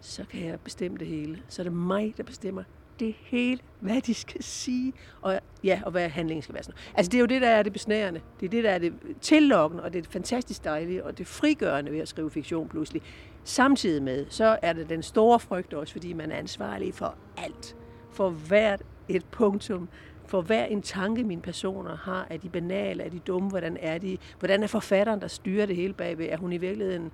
så 0.00 0.24
kan 0.30 0.46
jeg 0.46 0.60
bestemme 0.60 0.98
det 0.98 1.06
hele. 1.06 1.42
Så 1.48 1.62
er 1.62 1.64
det 1.64 1.72
mig, 1.72 2.14
der 2.16 2.22
bestemmer 2.22 2.62
det 3.00 3.14
hele, 3.20 3.60
hvad 3.80 4.00
de 4.00 4.14
skal 4.14 4.42
sige, 4.42 4.92
og, 5.22 5.40
ja, 5.64 5.80
og 5.84 5.90
hvad 5.90 6.08
handlingen 6.08 6.42
skal 6.42 6.54
være. 6.54 6.62
Sådan. 6.62 6.78
Altså 6.94 7.10
det 7.10 7.18
er 7.18 7.20
jo 7.20 7.26
det, 7.26 7.42
der 7.42 7.48
er 7.48 7.62
det 7.62 7.72
besnærende. 7.72 8.20
Det 8.40 8.46
er 8.46 8.50
det, 8.50 8.64
der 8.64 8.70
er 8.70 8.78
det 8.78 8.92
tillokkende, 9.20 9.82
og 9.84 9.92
det 9.92 10.06
er 10.06 10.10
fantastisk 10.10 10.64
dejlige, 10.64 11.04
og 11.04 11.18
det 11.18 11.26
frigørende 11.26 11.92
ved 11.92 11.98
at 11.98 12.08
skrive 12.08 12.30
fiktion 12.30 12.68
pludselig. 12.68 13.02
Samtidig 13.44 14.02
med, 14.02 14.26
så 14.28 14.58
er 14.62 14.72
det 14.72 14.88
den 14.88 15.02
store 15.02 15.40
frygt 15.40 15.74
også, 15.74 15.92
fordi 15.92 16.12
man 16.12 16.32
er 16.32 16.36
ansvarlig 16.36 16.94
for 16.94 17.14
alt. 17.36 17.76
For 18.10 18.30
hvert 18.30 18.82
et 19.08 19.24
punktum, 19.24 19.88
for 20.26 20.40
hver 20.40 20.64
en 20.64 20.82
tanke, 20.82 21.24
mine 21.24 21.42
personer 21.42 21.96
har. 21.96 22.26
Er 22.30 22.36
de 22.36 22.48
banale? 22.48 23.02
Er 23.02 23.10
de 23.10 23.18
dumme? 23.18 23.48
Hvordan 23.48 23.76
er 23.80 23.98
de? 23.98 24.18
Hvordan 24.38 24.62
er 24.62 24.66
forfatteren, 24.66 25.20
der 25.20 25.28
styrer 25.28 25.66
det 25.66 25.76
hele 25.76 25.92
bagved? 25.92 26.28
Er 26.30 26.36
hun 26.36 26.52
i 26.52 26.56
virkeligheden 26.56 27.10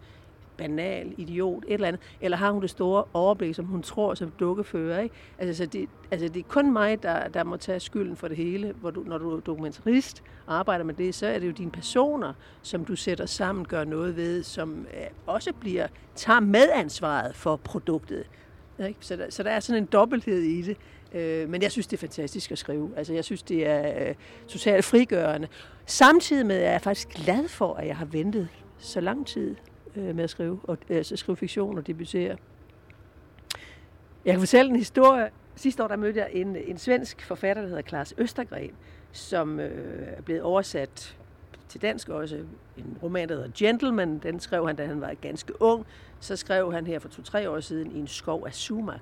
banal, 0.61 1.15
idiot, 1.17 1.65
et 1.69 1.75
eller 1.75 1.89
andet, 1.89 2.03
eller 2.21 2.37
har 2.37 2.51
hun 2.51 2.63
det 2.63 2.71
store 2.71 3.05
overblik, 3.13 3.55
som 3.55 3.65
hun 3.65 3.83
tror 3.83 4.15
som 4.15 4.33
dukkefører. 4.41 5.01
Ikke? 5.01 5.15
Altså, 5.39 5.65
så 5.65 5.67
det, 5.67 5.89
altså, 6.11 6.29
det 6.29 6.41
er 6.41 6.49
kun 6.49 6.73
mig, 6.73 7.03
der, 7.03 7.29
der 7.29 7.45
må 7.45 7.57
tage 7.57 7.81
skylden 7.81 8.17
for 8.17 8.29
det 8.29 8.37
hele. 8.37 8.75
Hvor 8.81 8.91
du, 8.91 9.03
når 9.07 9.19
du 9.19 9.37
er 9.37 9.41
dokumentarist 9.41 10.23
og 10.47 10.59
arbejder 10.59 10.85
med 10.85 10.95
det, 10.95 11.15
så 11.15 11.27
er 11.27 11.39
det 11.39 11.47
jo 11.47 11.53
dine 11.53 11.71
personer, 11.71 12.33
som 12.63 12.85
du 12.85 12.97
sætter 12.97 13.27
sammen, 13.27 13.65
gør 13.65 13.85
noget 13.85 14.17
ved, 14.17 14.43
som 14.43 14.87
øh, 14.95 15.07
også 15.27 15.53
bliver, 15.53 15.87
tager 16.15 16.41
medansvaret 16.41 17.37
for 17.37 17.57
produktet. 17.57 18.25
Ikke? 18.87 18.99
Så, 19.01 19.17
der, 19.17 19.31
så 19.31 19.43
der 19.43 19.51
er 19.51 19.61
sådan 19.61 19.83
en 19.83 19.89
dobbelthed 19.93 20.41
i 20.43 20.63
det. 20.63 20.77
Øh, 21.13 21.49
men 21.49 21.63
jeg 21.63 21.73
synes, 21.73 21.87
det 21.87 21.97
er 21.97 22.01
fantastisk 22.01 22.53
at 22.53 22.59
skrive. 22.59 22.91
Altså, 22.97 23.15
jeg 23.15 23.25
synes, 23.25 23.43
det 23.43 23.67
er 23.67 24.09
øh, 24.09 24.15
totalt 24.49 24.85
frigørende. 24.85 25.49
Samtidig 25.87 26.47
med, 26.47 26.57
at 26.57 26.73
jeg 26.73 26.81
faktisk 26.81 27.09
glad 27.09 27.49
for, 27.49 27.75
at 27.75 27.87
jeg 27.87 27.97
har 27.97 28.05
ventet 28.05 28.49
så 28.79 29.01
lang 29.01 29.27
tid 29.27 29.57
øh, 29.97 30.17
med 30.17 30.25
at 30.25 30.31
skrive, 30.31 30.61
og, 30.63 30.79
øh, 30.91 30.97
altså 30.97 31.17
skrive 31.17 31.37
fiktion 31.37 31.79
og 31.79 31.87
debutere. 31.87 32.37
Jeg 34.25 34.33
kan 34.33 34.41
fortælle 34.41 34.71
en 34.71 34.77
historie. 34.77 35.31
Sidste 35.57 35.85
år 35.85 35.89
der 35.89 35.97
mødte 35.97 36.21
jeg 36.21 36.29
en, 36.33 36.57
en 36.57 36.79
svensk 36.79 37.23
forfatter, 37.23 37.63
der 37.63 37.69
hedder 37.69 37.83
Klaas 37.83 38.15
Østergren, 38.19 38.73
som 39.13 39.61
øh, 39.61 40.07
er 40.07 40.23
blevet 40.23 40.43
oversat 40.43 41.17
til 41.69 41.83
dansk 41.83 42.09
også. 42.09 42.37
En 42.77 42.99
roman, 43.03 43.29
der 43.29 43.35
hedder 43.35 43.51
Gentleman. 43.55 44.19
Den 44.19 44.41
skrev 44.41 44.67
han, 44.67 44.77
da 44.77 44.87
han 44.87 45.01
var 45.01 45.15
ganske 45.15 45.63
ung. 45.63 45.87
Så 46.21 46.37
skrev 46.37 46.73
han 46.73 46.87
her 46.87 46.99
for 46.99 47.09
to-tre 47.09 47.51
år 47.51 47.61
siden 47.61 47.97
i 47.97 47.99
en 47.99 48.07
skov 48.07 48.47
af 48.47 48.55
sumak, 48.55 49.01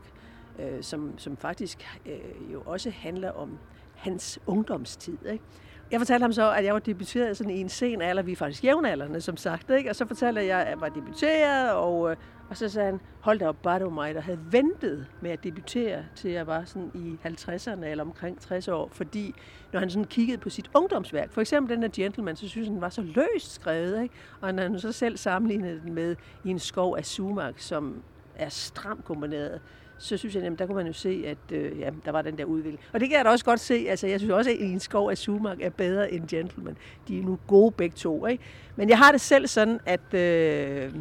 øh, 0.58 0.82
som, 0.82 1.18
som 1.18 1.36
faktisk 1.36 1.98
øh, 2.06 2.52
jo 2.52 2.62
også 2.66 2.90
handler 2.90 3.30
om 3.30 3.58
hans 3.94 4.38
ungdomstid. 4.46 5.18
Ikke? 5.32 5.44
Jeg 5.90 6.00
fortalte 6.00 6.22
ham 6.22 6.32
så, 6.32 6.52
at 6.52 6.64
jeg 6.64 6.74
var 6.74 6.80
debuteret 6.80 7.36
sådan 7.36 7.52
i 7.52 7.60
en 7.60 7.68
sen 7.68 8.02
alder. 8.02 8.22
Vi 8.22 8.32
er 8.32 8.36
faktisk 8.36 8.64
jævnaldrende, 8.64 9.20
som 9.20 9.36
sagt. 9.36 9.70
Ikke? 9.70 9.90
Og 9.90 9.96
så 9.96 10.06
fortalte 10.06 10.46
jeg, 10.46 10.60
at 10.60 10.70
jeg 10.70 10.80
var 10.80 10.88
debuteret, 10.88 11.72
og, 11.72 12.10
øh, 12.10 12.16
og 12.50 12.56
så 12.56 12.68
sagde 12.68 12.90
han, 12.90 13.00
hold 13.20 13.38
da 13.38 13.48
op, 13.48 13.62
bare 13.62 13.78
du 13.78 13.90
mig, 13.90 14.14
der 14.14 14.20
havde 14.20 14.38
ventet 14.50 15.06
med 15.20 15.30
at 15.30 15.44
debutere, 15.44 16.04
til 16.14 16.30
jeg 16.30 16.46
var 16.46 16.64
sådan 16.64 16.90
i 16.94 17.16
50'erne 17.26 17.84
eller 17.84 18.04
omkring 18.04 18.40
60 18.40 18.68
år. 18.68 18.88
Fordi 18.92 19.34
når 19.72 19.80
han 19.80 19.90
sådan 19.90 20.04
kiggede 20.04 20.38
på 20.38 20.50
sit 20.50 20.70
ungdomsværk, 20.74 21.32
for 21.32 21.40
eksempel 21.40 21.74
den 21.74 21.82
der 21.82 21.88
Gentleman, 21.88 22.36
så 22.36 22.48
synes 22.48 22.66
han, 22.66 22.74
den 22.74 22.80
var 22.80 22.88
så 22.88 23.02
løst 23.02 23.54
skrevet. 23.54 24.02
Ikke? 24.02 24.14
Og 24.40 24.54
når 24.54 24.62
han 24.62 24.80
så 24.80 24.92
selv 24.92 25.16
sammenlignede 25.16 25.80
den 25.84 25.94
med 25.94 26.16
i 26.44 26.50
en 26.50 26.58
skov 26.58 26.96
af 26.96 27.04
sumak, 27.04 27.54
som 27.58 28.02
er 28.36 28.48
stramt 28.48 29.04
kombineret, 29.04 29.60
så 29.98 30.16
synes 30.16 30.34
jeg, 30.34 30.42
jamen, 30.42 30.58
der 30.58 30.66
kunne 30.66 30.76
man 30.76 30.86
jo 30.86 30.92
se, 30.92 31.24
at 31.26 31.52
øh, 31.52 31.78
ja, 31.78 31.90
der 32.04 32.12
var 32.12 32.22
den 32.22 32.38
der 32.38 32.44
udvikling. 32.44 32.80
Og 32.92 33.00
det 33.00 33.08
kan 33.08 33.16
jeg 33.16 33.24
da 33.24 33.30
også 33.30 33.44
godt 33.44 33.60
se. 33.60 33.86
Altså, 33.88 34.06
jeg 34.06 34.20
synes 34.20 34.32
også, 34.32 34.50
at 34.50 34.56
en 34.60 34.80
skov 34.80 35.10
af 35.10 35.18
Sumak 35.18 35.60
er 35.60 35.70
bedre 35.70 36.12
end 36.12 36.28
Gentleman. 36.28 36.76
De 37.08 37.18
er 37.18 37.22
nu 37.22 37.38
gode 37.46 37.70
begge 37.70 37.96
to. 37.96 38.26
Ikke? 38.26 38.44
Men 38.76 38.88
jeg 38.88 38.98
har 38.98 39.12
det 39.12 39.20
selv 39.20 39.46
sådan, 39.46 39.80
at 39.86 40.14
øh, 40.14 40.94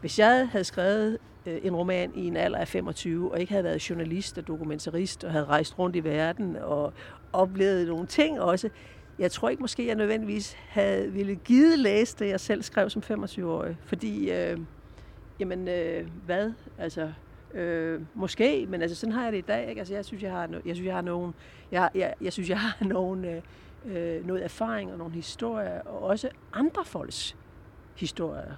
hvis 0.00 0.18
jeg 0.18 0.48
havde 0.48 0.64
skrevet 0.64 1.18
øh, 1.46 1.58
en 1.62 1.76
roman 1.76 2.12
i 2.14 2.26
en 2.26 2.36
alder 2.36 2.58
af 2.58 2.68
25, 2.68 3.32
og 3.32 3.40
ikke 3.40 3.52
havde 3.52 3.64
været 3.64 3.90
journalist 3.90 4.38
og 4.38 4.46
dokumentarist, 4.46 5.24
og 5.24 5.32
havde 5.32 5.44
rejst 5.44 5.78
rundt 5.78 5.96
i 5.96 6.04
verden 6.04 6.56
og 6.56 6.92
oplevet 7.32 7.88
nogle 7.88 8.06
ting 8.06 8.40
også, 8.40 8.68
jeg 9.18 9.32
tror 9.32 9.48
ikke 9.48 9.60
måske, 9.60 9.86
jeg 9.86 9.94
nødvendigvis 9.94 10.56
havde 10.68 11.12
ville 11.12 11.34
give 11.34 11.76
læse 11.76 12.16
det, 12.18 12.28
jeg 12.28 12.40
selv 12.40 12.62
skrev 12.62 12.90
som 12.90 13.02
25-årig. 13.10 13.76
Fordi, 13.84 14.30
øh, 14.30 14.58
jamen, 15.40 15.68
øh, 15.68 16.06
hvad? 16.26 16.52
Altså, 16.78 17.12
Øh, 17.54 18.00
måske, 18.14 18.66
men 18.68 18.82
altså 18.82 18.96
sådan 18.96 19.12
har 19.12 19.24
jeg 19.24 19.32
det 19.32 19.38
i 19.38 19.44
dag. 19.48 19.68
Ikke? 19.68 19.78
Altså, 19.78 19.94
jeg 19.94 20.04
synes, 20.04 20.22
jeg 20.22 20.32
har, 20.32 20.46
no, 20.46 20.58
jeg 20.66 20.76
synes, 20.76 20.86
jeg 20.86 20.94
har 20.94 21.02
nogen, 21.02 21.34
jeg, 21.72 21.90
jeg, 21.94 22.14
jeg 22.20 22.32
synes, 22.32 22.48
jeg 22.48 22.60
har 22.60 22.84
nogen, 22.94 23.24
øh, 23.24 23.42
øh, 23.84 24.26
noget 24.26 24.44
erfaring 24.44 24.92
og 24.92 24.98
nogle 24.98 25.14
historier, 25.14 25.80
og 25.80 26.02
også 26.02 26.28
andre 26.52 26.84
folks 26.84 27.36
historier 27.96 28.54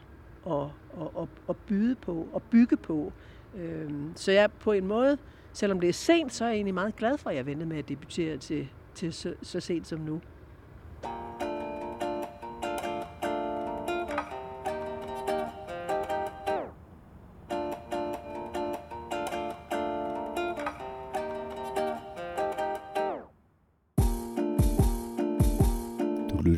at, 0.46 0.62
at, 1.00 1.22
at, 1.22 1.28
at 1.48 1.56
byde 1.56 1.94
på 1.94 2.28
og 2.32 2.42
bygge 2.42 2.76
på. 2.76 3.12
Øh, 3.56 3.90
så 4.14 4.32
jeg 4.32 4.52
på 4.52 4.72
en 4.72 4.86
måde, 4.86 5.18
selvom 5.52 5.80
det 5.80 5.88
er 5.88 5.92
sent, 5.92 6.32
så 6.32 6.44
er 6.44 6.48
jeg 6.48 6.54
egentlig 6.54 6.74
meget 6.74 6.96
glad 6.96 7.18
for, 7.18 7.30
at 7.30 7.36
jeg 7.36 7.46
ventede 7.46 7.68
med 7.68 7.78
at 7.78 7.88
debutere 7.88 8.36
til, 8.36 8.68
til 8.94 9.12
så, 9.12 9.34
så 9.42 9.60
sent 9.60 9.86
som 9.86 10.00
nu. 10.00 10.20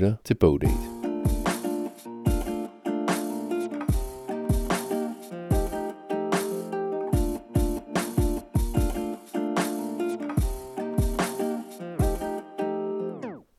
Lytter 0.05 0.17
til 0.25 0.35
Bogdate. 0.35 0.73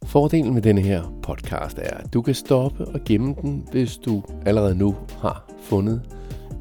Fordelen 0.05 0.53
med 0.53 0.61
denne 0.61 0.81
her 0.81 1.03
podcast 1.23 1.77
er, 1.77 1.97
at 1.97 2.13
du 2.13 2.21
kan 2.21 2.33
stoppe 2.33 2.85
og 2.85 2.99
gemme 3.05 3.35
den, 3.41 3.67
hvis 3.71 3.97
du 3.97 4.23
allerede 4.45 4.75
nu 4.75 4.95
har 5.19 5.51
fundet 5.59 6.01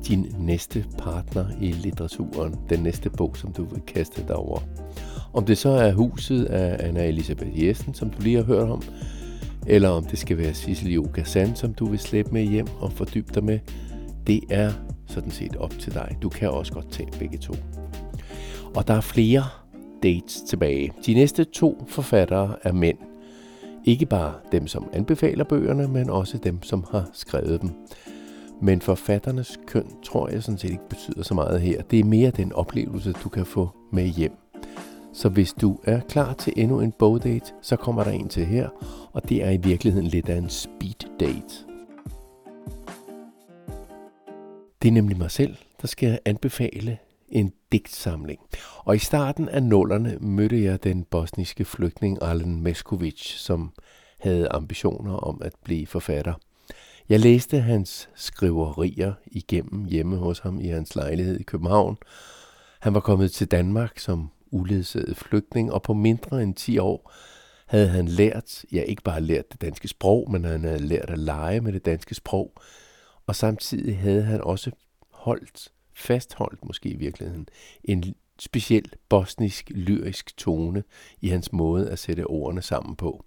din 0.09 0.35
næste 0.39 0.85
partner 0.99 1.45
i 1.61 1.73
litteraturen, 1.73 2.55
den 2.71 2.81
næste 2.81 3.11
bog, 3.11 3.37
som 3.37 3.53
du 3.53 3.65
vil 3.65 3.81
kaste 3.81 4.23
dig 4.29 4.37
over. 4.37 4.59
Om 5.33 5.45
det 5.45 5.59
så 5.59 5.69
er 5.69 5.93
Huset 5.93 6.45
af 6.45 6.89
Anna 6.89 7.09
Elisabeth 7.09 7.65
Jessen, 7.65 7.95
som 7.95 8.11
du 8.11 8.23
lige 8.23 8.37
har 8.37 8.45
hørt 8.45 8.69
om, 8.69 8.83
eller 9.67 9.89
om 9.89 10.05
det 10.05 10.19
skal 10.19 10.39
være 10.39 10.55
Sissel 10.55 10.99
Okazan, 10.99 11.57
som 11.57 11.75
du 11.75 11.87
vil 11.87 11.99
slæbe 11.99 12.31
med 12.33 12.43
hjem 12.43 12.67
og 12.81 12.93
fordybe 12.93 13.35
dig 13.35 13.45
med, 13.45 13.59
det 14.27 14.41
er 14.51 14.73
sådan 15.07 15.31
set 15.31 15.57
op 15.57 15.79
til 15.79 15.95
dig. 15.95 16.17
Du 16.23 16.29
kan 16.29 16.51
også 16.51 16.73
godt 16.73 16.91
tage 16.91 17.09
begge 17.19 17.39
to. 17.39 17.55
Og 18.75 18.89
der 18.89 18.95
er 18.95 19.01
flere 19.01 19.45
dates 20.03 20.43
tilbage. 20.49 20.93
De 21.07 21.15
næste 21.15 21.45
to 21.45 21.85
forfattere 21.89 22.57
er 22.63 22.73
mænd. 22.73 22.99
Ikke 23.85 24.07
bare 24.07 24.33
dem, 24.53 24.67
som 24.67 24.89
anbefaler 24.93 25.45
bøgerne, 25.45 25.89
men 25.89 26.11
også 26.11 26.39
dem, 26.39 26.63
som 26.63 26.85
har 26.91 27.09
skrevet 27.13 27.63
dem. 27.63 27.71
Men 28.63 28.81
forfatternes 28.81 29.59
køn 29.67 29.87
tror 30.05 30.29
jeg 30.29 30.43
sådan 30.43 30.59
set 30.59 30.71
ikke 30.71 30.89
betyder 30.89 31.23
så 31.23 31.35
meget 31.35 31.61
her. 31.61 31.83
Det 31.83 32.01
er 32.01 32.05
mere 32.05 32.31
den 32.31 32.53
oplevelse, 32.53 33.13
du 33.13 33.29
kan 33.29 33.47
få 33.47 33.71
med 33.93 34.07
hjem. 34.07 34.33
Så 35.15 35.29
hvis 35.29 35.53
du 35.53 35.81
er 35.85 36.01
klar 36.01 36.35
til 36.35 36.53
endnu 36.57 36.81
en 36.81 36.93
bogdate, 36.93 37.53
så 37.63 37.77
kommer 37.77 38.05
der 38.05 38.11
en 38.11 38.29
til 38.29 38.47
her, 38.47 38.69
og 39.13 39.29
det 39.29 39.45
er 39.45 39.51
i 39.51 39.57
virkeligheden 39.57 40.07
lidt 40.07 40.29
af 40.29 40.37
en 40.37 40.51
speed 40.51 41.19
date. 41.21 41.55
Det 44.83 44.89
er 44.89 44.93
nemlig 44.93 45.19
mig 45.19 45.31
selv, 45.31 45.57
der 45.83 45.87
skal 45.87 46.19
anbefale 46.25 46.99
en 47.29 47.53
digtsamling. 47.73 48.41
Og 48.79 48.97
i 48.97 48.99
starten 48.99 49.49
af 49.49 49.63
nullerne 49.63 50.19
mødte 50.21 50.63
jeg 50.63 50.85
den 50.85 51.05
bosniske 51.05 51.65
flygtning 51.65 52.19
Alen 52.23 52.63
Meskovic, 52.63 53.39
som 53.39 53.73
havde 54.21 54.49
ambitioner 54.49 55.15
om 55.17 55.43
at 55.45 55.53
blive 55.65 55.87
forfatter. 55.87 56.35
Jeg 57.09 57.21
læste 57.21 57.61
hans 57.61 58.09
skriverier 58.15 59.13
igennem 59.27 59.85
hjemme 59.85 60.17
hos 60.17 60.39
ham 60.39 60.61
i 60.61 60.67
hans 60.67 60.97
lejlighed 60.97 61.41
i 61.41 61.43
København. 61.43 61.97
Han 62.81 62.95
var 62.95 63.01
kommet 63.01 63.33
til 63.33 63.47
Danmark 63.47 63.99
som 63.99 64.31
uledsaget 64.55 65.17
flygtning, 65.17 65.73
og 65.73 65.83
på 65.83 65.95
mindre 65.95 66.43
end 66.43 66.55
10 66.55 66.79
år 66.79 67.13
havde 67.67 67.89
han 67.89 68.09
lært, 68.09 68.65
ja 68.73 68.83
ikke 68.83 69.03
bare 69.03 69.21
lært 69.21 69.53
det 69.53 69.61
danske 69.61 69.89
sprog, 69.89 70.31
men 70.31 70.45
han 70.45 70.65
havde 70.65 70.87
lært 70.87 71.11
at 71.11 71.19
lege 71.19 71.61
med 71.61 71.73
det 71.73 71.85
danske 71.85 72.15
sprog, 72.15 72.53
og 73.27 73.37
samtidig 73.37 73.99
havde 73.99 74.23
han 74.23 74.41
også 74.41 74.71
holdt, 75.11 75.73
fastholdt 75.95 76.65
måske 76.65 76.89
i 76.89 76.97
virkeligheden, 76.97 77.49
en 77.85 78.15
speciel 78.39 78.93
bosnisk 79.09 79.71
lyrisk 79.75 80.37
tone 80.37 80.85
i 81.21 81.29
hans 81.29 81.53
måde 81.53 81.91
at 81.91 81.99
sætte 81.99 82.27
ordene 82.27 82.63
sammen 82.63 82.97
på. 82.97 83.25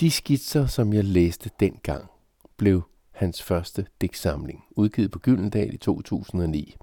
De 0.00 0.10
skitser, 0.10 0.66
som 0.66 0.92
jeg 0.92 1.04
læste 1.04 1.50
dengang, 1.60 2.10
blev 2.56 2.82
hans 3.10 3.42
første 3.42 3.86
digtsamling, 4.00 4.64
udgivet 4.70 5.10
på 5.10 5.18
Gyldendal 5.18 5.74
i 5.74 5.76
2009. 5.76 6.76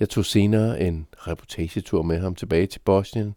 Jeg 0.00 0.08
tog 0.08 0.24
senere 0.24 0.80
en 0.80 1.06
reportagetur 1.14 2.02
med 2.02 2.18
ham 2.18 2.34
tilbage 2.34 2.66
til 2.66 2.78
Bosnien, 2.78 3.34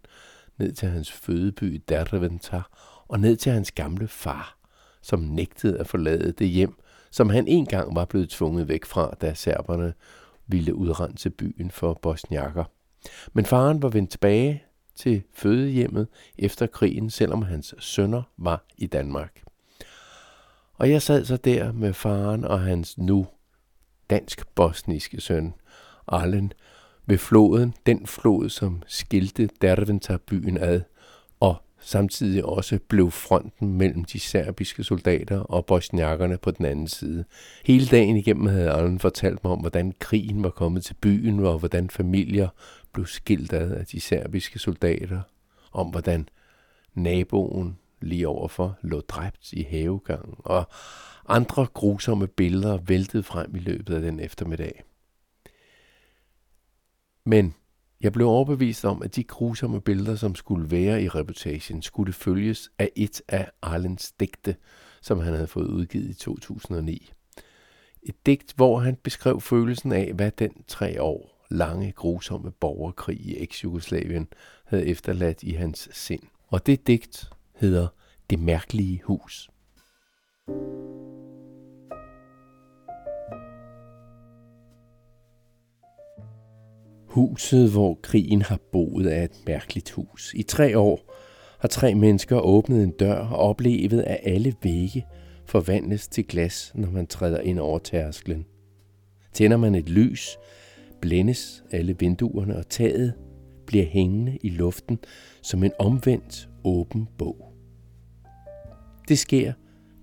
ned 0.57 0.73
til 0.73 0.89
hans 0.89 1.11
fødeby 1.11 1.83
Derventar 1.89 2.69
og 3.07 3.19
ned 3.19 3.35
til 3.35 3.51
hans 3.51 3.71
gamle 3.71 4.07
far, 4.07 4.57
som 5.01 5.19
nægtede 5.19 5.79
at 5.79 5.87
forlade 5.87 6.31
det 6.31 6.47
hjem, 6.47 6.75
som 7.11 7.29
han 7.29 7.47
engang 7.47 7.95
var 7.95 8.05
blevet 8.05 8.29
tvunget 8.29 8.67
væk 8.67 8.85
fra, 8.85 9.15
da 9.21 9.33
serberne 9.33 9.93
ville 10.47 10.75
udrense 10.75 11.29
byen 11.29 11.71
for 11.71 11.93
bosniakker. 11.93 12.63
Men 13.33 13.45
faren 13.45 13.81
var 13.81 13.89
vendt 13.89 14.11
tilbage 14.11 14.63
til 14.95 15.23
fødehjemmet 15.33 16.07
efter 16.37 16.67
krigen, 16.67 17.09
selvom 17.09 17.41
hans 17.41 17.75
sønner 17.79 18.23
var 18.37 18.65
i 18.77 18.87
Danmark. 18.87 19.43
Og 20.73 20.89
jeg 20.89 21.01
sad 21.01 21.25
så 21.25 21.37
der 21.37 21.71
med 21.71 21.93
faren 21.93 22.43
og 22.43 22.61
hans 22.61 22.97
nu 22.97 23.27
dansk-bosniske 24.09 25.21
søn, 25.21 25.53
Allen 26.07 26.53
ved 27.05 27.17
floden, 27.17 27.73
den 27.85 28.07
flod, 28.07 28.49
som 28.49 28.83
skilte 28.87 29.49
Derventar-byen 29.61 30.57
ad, 30.57 30.81
og 31.39 31.55
samtidig 31.79 32.45
også 32.45 32.79
blev 32.87 33.11
fronten 33.11 33.73
mellem 33.73 34.03
de 34.05 34.19
serbiske 34.19 34.83
soldater 34.83 35.39
og 35.39 35.65
bosniakkerne 35.65 36.37
på 36.37 36.51
den 36.51 36.65
anden 36.65 36.87
side. 36.87 37.25
Hele 37.65 37.85
dagen 37.85 38.17
igennem 38.17 38.47
havde 38.47 38.71
Allen 38.71 38.99
fortalt 38.99 39.43
mig 39.43 39.53
om, 39.53 39.59
hvordan 39.59 39.93
krigen 39.99 40.43
var 40.43 40.49
kommet 40.49 40.83
til 40.83 40.93
byen, 40.93 41.39
og 41.39 41.59
hvordan 41.59 41.89
familier 41.89 42.49
blev 42.93 43.05
skilt 43.05 43.53
ad 43.53 43.71
af 43.71 43.85
de 43.85 43.99
serbiske 43.99 44.59
soldater, 44.59 45.21
om 45.71 45.87
hvordan 45.87 46.29
naboen 46.93 47.77
lige 48.01 48.27
overfor 48.27 48.77
lå 48.81 48.99
dræbt 48.99 49.53
i 49.53 49.63
havegangen, 49.69 50.35
og 50.39 50.69
andre 51.27 51.67
grusomme 51.73 52.27
billeder 52.27 52.77
væltede 52.77 53.23
frem 53.23 53.55
i 53.55 53.59
løbet 53.59 53.95
af 53.95 54.01
den 54.01 54.19
eftermiddag. 54.19 54.83
Men 57.25 57.55
jeg 58.01 58.13
blev 58.13 58.27
overbevist 58.27 58.85
om, 58.85 59.01
at 59.01 59.15
de 59.15 59.23
grusomme 59.23 59.81
billeder, 59.81 60.15
som 60.15 60.35
skulle 60.35 60.71
være 60.71 61.03
i 61.03 61.09
reputation, 61.09 61.81
skulle 61.81 62.13
følges 62.13 62.69
af 62.79 62.91
et 62.95 63.21
af 63.27 63.51
Arlens 63.61 64.11
digte, 64.11 64.55
som 65.01 65.19
han 65.19 65.33
havde 65.33 65.47
fået 65.47 65.67
udgivet 65.67 66.09
i 66.09 66.13
2009. 66.13 67.11
Et 68.03 68.25
digt, 68.25 68.53
hvor 68.55 68.79
han 68.79 68.95
beskrev 68.95 69.41
følelsen 69.41 69.91
af, 69.91 70.13
hvad 70.13 70.31
den 70.31 70.63
tre 70.67 71.01
år 71.01 71.45
lange, 71.51 71.91
grusomme 71.91 72.51
borgerkrig 72.51 73.19
i 73.19 73.37
eks-Jugoslavien 73.37 74.27
havde 74.65 74.85
efterladt 74.85 75.43
i 75.43 75.51
hans 75.51 75.89
sind. 75.91 76.23
Og 76.47 76.65
det 76.65 76.87
digt 76.87 77.29
hedder 77.55 77.87
Det 78.29 78.39
mærkelige 78.39 79.01
hus. 79.03 79.49
Huset, 87.15 87.71
hvor 87.71 87.99
krigen 88.01 88.41
har 88.41 88.59
boet, 88.71 89.17
er 89.17 89.23
et 89.23 89.43
mærkeligt 89.47 89.91
hus. 89.91 90.33
I 90.33 90.43
tre 90.43 90.77
år 90.77 91.13
har 91.59 91.67
tre 91.67 91.95
mennesker 91.95 92.39
åbnet 92.39 92.83
en 92.83 92.91
dør 92.91 93.15
og 93.15 93.37
oplevet, 93.37 94.01
at 94.01 94.19
alle 94.23 94.53
vægge 94.63 95.05
forvandles 95.45 96.07
til 96.07 96.27
glas, 96.27 96.71
når 96.75 96.91
man 96.91 97.07
træder 97.07 97.39
ind 97.39 97.59
over 97.59 97.79
tærsklen. 97.79 98.45
Tænder 99.33 99.57
man 99.57 99.75
et 99.75 99.89
lys, 99.89 100.37
blændes 101.01 101.63
alle 101.71 101.95
vinduerne, 101.99 102.57
og 102.57 102.69
taget 102.69 103.13
bliver 103.67 103.85
hængende 103.85 104.37
i 104.43 104.49
luften 104.49 104.99
som 105.41 105.63
en 105.63 105.71
omvendt 105.79 106.49
åben 106.63 107.07
bog. 107.17 107.53
Det 109.07 109.19
sker 109.19 109.53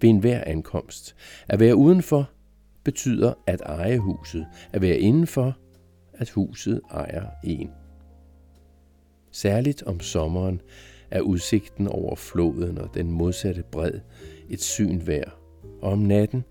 ved 0.00 0.10
enhver 0.10 0.44
ankomst. 0.46 1.14
At 1.48 1.60
være 1.60 1.76
udenfor 1.76 2.30
betyder 2.84 3.34
at 3.46 3.60
eje 3.60 3.98
huset. 3.98 4.46
At 4.72 4.82
være 4.82 4.98
indenfor 4.98 5.56
at 6.22 6.30
huset 6.30 6.80
ejer 6.90 7.26
en. 7.44 7.70
Særligt 9.30 9.82
om 9.82 10.00
sommeren 10.00 10.60
er 11.10 11.20
udsigten 11.20 11.88
over 11.88 12.16
floden 12.16 12.78
og 12.78 12.94
den 12.94 13.10
modsatte 13.10 13.62
bred 13.72 14.00
et 14.48 14.60
syn 14.60 15.06
værd. 15.06 15.32
Og 15.82 15.92
om 15.92 15.98
natten 15.98 16.44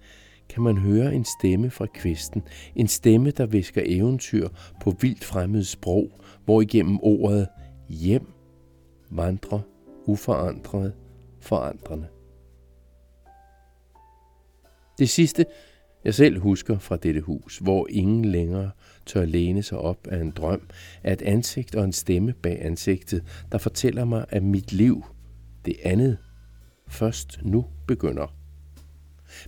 kan 0.49 0.63
man 0.63 0.77
høre 0.77 1.13
en 1.13 1.25
stemme 1.25 1.69
fra 1.69 1.85
kvisten, 1.85 2.43
en 2.75 2.87
stemme, 2.87 3.31
der 3.31 3.45
visker 3.45 3.81
eventyr 3.85 4.49
på 4.81 4.91
vildt 5.01 5.23
fremmed 5.23 5.63
sprog, 5.63 6.11
hvor 6.45 6.61
igennem 6.61 6.99
ordet 7.01 7.47
hjem 7.89 8.27
vandrer 9.09 9.59
uforandret 10.05 10.93
forandrende. 11.39 12.07
Det 14.97 15.09
sidste 15.09 15.45
jeg 16.03 16.13
selv 16.13 16.39
husker 16.39 16.79
fra 16.79 16.97
dette 16.97 17.21
hus, 17.21 17.57
hvor 17.57 17.87
ingen 17.89 18.25
længere 18.25 18.71
tør 19.05 19.25
læne 19.25 19.63
sig 19.63 19.77
op 19.77 20.07
af 20.07 20.21
en 20.21 20.31
drøm, 20.31 20.61
af 21.03 21.13
et 21.13 21.21
ansigt 21.21 21.75
og 21.75 21.83
en 21.83 21.93
stemme 21.93 22.33
bag 22.33 22.65
ansigtet, 22.65 23.23
der 23.51 23.57
fortæller 23.57 24.05
mig, 24.05 24.25
at 24.29 24.43
mit 24.43 24.71
liv, 24.73 25.05
det 25.65 25.75
andet, 25.83 26.17
først 26.87 27.39
nu 27.43 27.65
begynder. 27.87 28.35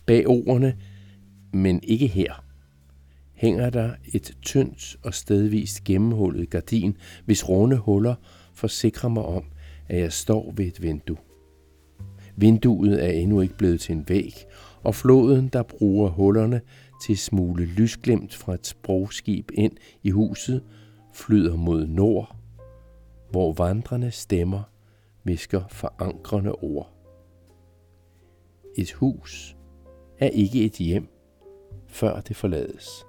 Bag 0.06 0.28
ordene, 0.28 0.78
men 1.54 1.80
ikke 1.84 2.08
her, 2.08 2.44
hænger 3.34 3.70
der 3.70 3.92
et 4.14 4.38
tyndt 4.42 4.98
og 5.04 5.14
stedvist 5.14 5.84
gennemhullet 5.84 6.50
gardin, 6.50 6.98
hvis 7.26 7.50
runde 7.50 7.78
huller 7.78 8.16
forsikrer 8.54 9.10
mig 9.10 9.24
om, 9.24 9.44
at 9.90 10.00
jeg 10.00 10.14
står 10.14 10.54
ved 10.56 10.66
et 10.66 10.82
vindue. 10.82 11.18
Vinduet 12.36 13.06
er 13.06 13.10
endnu 13.10 13.42
ikke 13.42 13.58
blevet 13.58 13.82
til 13.82 13.96
en 13.96 14.10
væg, 14.10 14.46
og 14.84 14.96
floden, 14.96 15.48
der 15.48 15.64
bruger 15.64 16.10
hullerne 16.10 16.62
til 17.04 17.18
smule 17.18 17.66
lysglimt 17.66 18.36
fra 18.36 18.54
et 18.54 18.68
sprogskib 18.68 19.52
ind 19.54 19.78
i 20.04 20.10
huset, 20.10 20.64
flyder 21.14 21.56
mod 21.56 21.88
nord, 21.88 22.36
hvor 23.32 23.54
vandrende 23.54 24.12
stemmer 24.12 24.64
visker 25.24 25.68
forankrende 25.68 26.52
ord. 26.52 26.94
Et 28.78 28.92
hus 28.92 29.58
er 30.20 30.28
ikke 30.28 30.66
et 30.66 30.74
hjem, 30.74 31.08
før 31.88 32.22
det 32.22 32.36
forlades. 32.36 33.06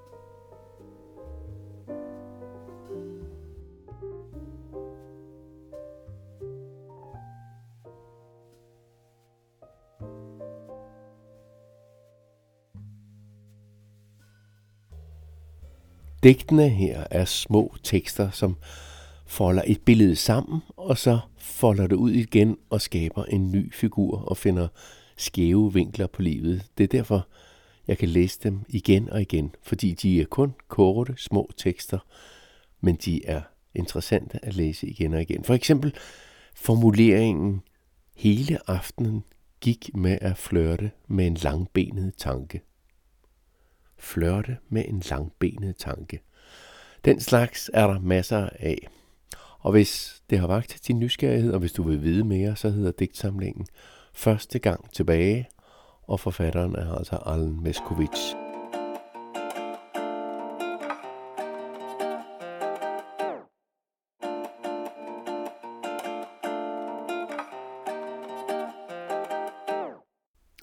Digtene 16.24 16.68
her 16.68 17.04
er 17.10 17.24
små 17.24 17.74
tekster, 17.82 18.30
som 18.30 18.56
folder 19.26 19.62
et 19.66 19.80
billede 19.80 20.16
sammen, 20.16 20.60
og 20.76 20.98
så 20.98 21.18
folder 21.38 21.86
det 21.86 21.96
ud 21.96 22.10
igen 22.10 22.56
og 22.70 22.80
skaber 22.80 23.24
en 23.24 23.52
ny 23.52 23.74
figur 23.74 24.18
og 24.18 24.36
finder 24.36 24.68
skæve 25.16 25.74
vinkler 25.74 26.06
på 26.06 26.22
livet. 26.22 26.66
Det 26.78 26.84
er 26.84 26.88
derfor, 26.88 27.28
jeg 27.88 27.98
kan 27.98 28.08
læse 28.08 28.40
dem 28.42 28.60
igen 28.68 29.10
og 29.10 29.20
igen, 29.20 29.54
fordi 29.62 29.92
de 29.92 30.20
er 30.20 30.24
kun 30.24 30.54
korte, 30.68 31.14
små 31.16 31.50
tekster, 31.56 31.98
men 32.80 32.96
de 32.96 33.26
er 33.26 33.40
interessante 33.74 34.44
at 34.44 34.54
læse 34.54 34.86
igen 34.86 35.14
og 35.14 35.22
igen. 35.22 35.44
For 35.44 35.54
eksempel 35.54 35.94
formuleringen 36.54 37.62
hele 38.16 38.70
aftenen 38.70 39.24
gik 39.60 39.90
med 39.94 40.18
at 40.20 40.38
flørte 40.38 40.90
med 41.08 41.26
en 41.26 41.34
langbenet 41.34 42.12
tanke 42.16 42.60
flørte 44.04 44.56
med 44.68 44.84
en 44.88 45.02
langbenet 45.10 45.76
tanke. 45.76 46.20
Den 47.04 47.20
slags 47.20 47.70
er 47.74 47.86
der 47.86 48.00
masser 48.00 48.48
af. 48.58 48.88
Og 49.58 49.72
hvis 49.72 50.22
det 50.30 50.38
har 50.38 50.46
vagt 50.46 50.80
din 50.88 50.98
nysgerrighed, 50.98 51.52
og 51.52 51.60
hvis 51.60 51.72
du 51.72 51.82
vil 51.82 52.02
vide 52.02 52.24
mere, 52.24 52.56
så 52.56 52.70
hedder 52.70 52.90
digtsamlingen 52.90 53.66
Første 54.14 54.58
gang 54.58 54.92
tilbage, 54.92 55.48
og 56.02 56.20
forfatteren 56.20 56.74
er 56.74 56.94
altså 56.94 57.16
Allen 57.26 57.62
Meskovic. 57.62 58.34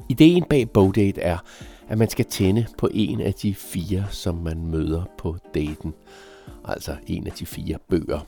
Ideen 0.09 0.43
bag 0.49 0.69
Bogdate 0.69 1.21
er, 1.21 1.37
at 1.91 1.97
man 1.97 2.09
skal 2.09 2.25
tænde 2.25 2.65
på 2.77 2.89
en 2.93 3.21
af 3.21 3.33
de 3.33 3.55
fire, 3.55 4.05
som 4.09 4.35
man 4.35 4.65
møder 4.65 5.03
på 5.17 5.37
daten. 5.53 5.93
Altså 6.65 6.95
en 7.07 7.27
af 7.27 7.33
de 7.33 7.45
fire 7.45 7.77
bøger. 7.89 8.27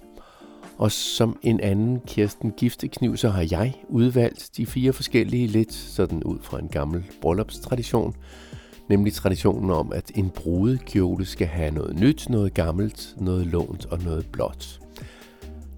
Og 0.78 0.92
som 0.92 1.40
en 1.42 1.60
anden 1.60 2.00
Kirsten 2.08 2.52
Giftekniv, 2.52 3.18
så 3.18 3.30
har 3.30 3.48
jeg 3.52 3.74
udvalgt 3.90 4.50
de 4.58 4.66
fire 4.66 4.94
forskellige 4.94 5.48
lidt 5.48 5.74
sådan 5.74 6.24
ud 6.24 6.38
fra 6.42 6.60
en 6.60 6.68
gammel 6.68 7.04
bryllupstradition. 7.22 8.16
Nemlig 8.90 9.14
traditionen 9.14 9.70
om, 9.70 9.94
at 9.94 10.12
en 10.16 10.30
brudekjole 10.30 11.26
skal 11.26 11.48
have 11.48 11.72
noget 11.72 12.00
nyt, 12.00 12.30
noget 12.30 12.54
gammelt, 12.54 13.16
noget 13.18 13.48
lånt 13.48 13.86
og 13.86 14.00
noget 14.00 14.28
blåt. 14.32 14.80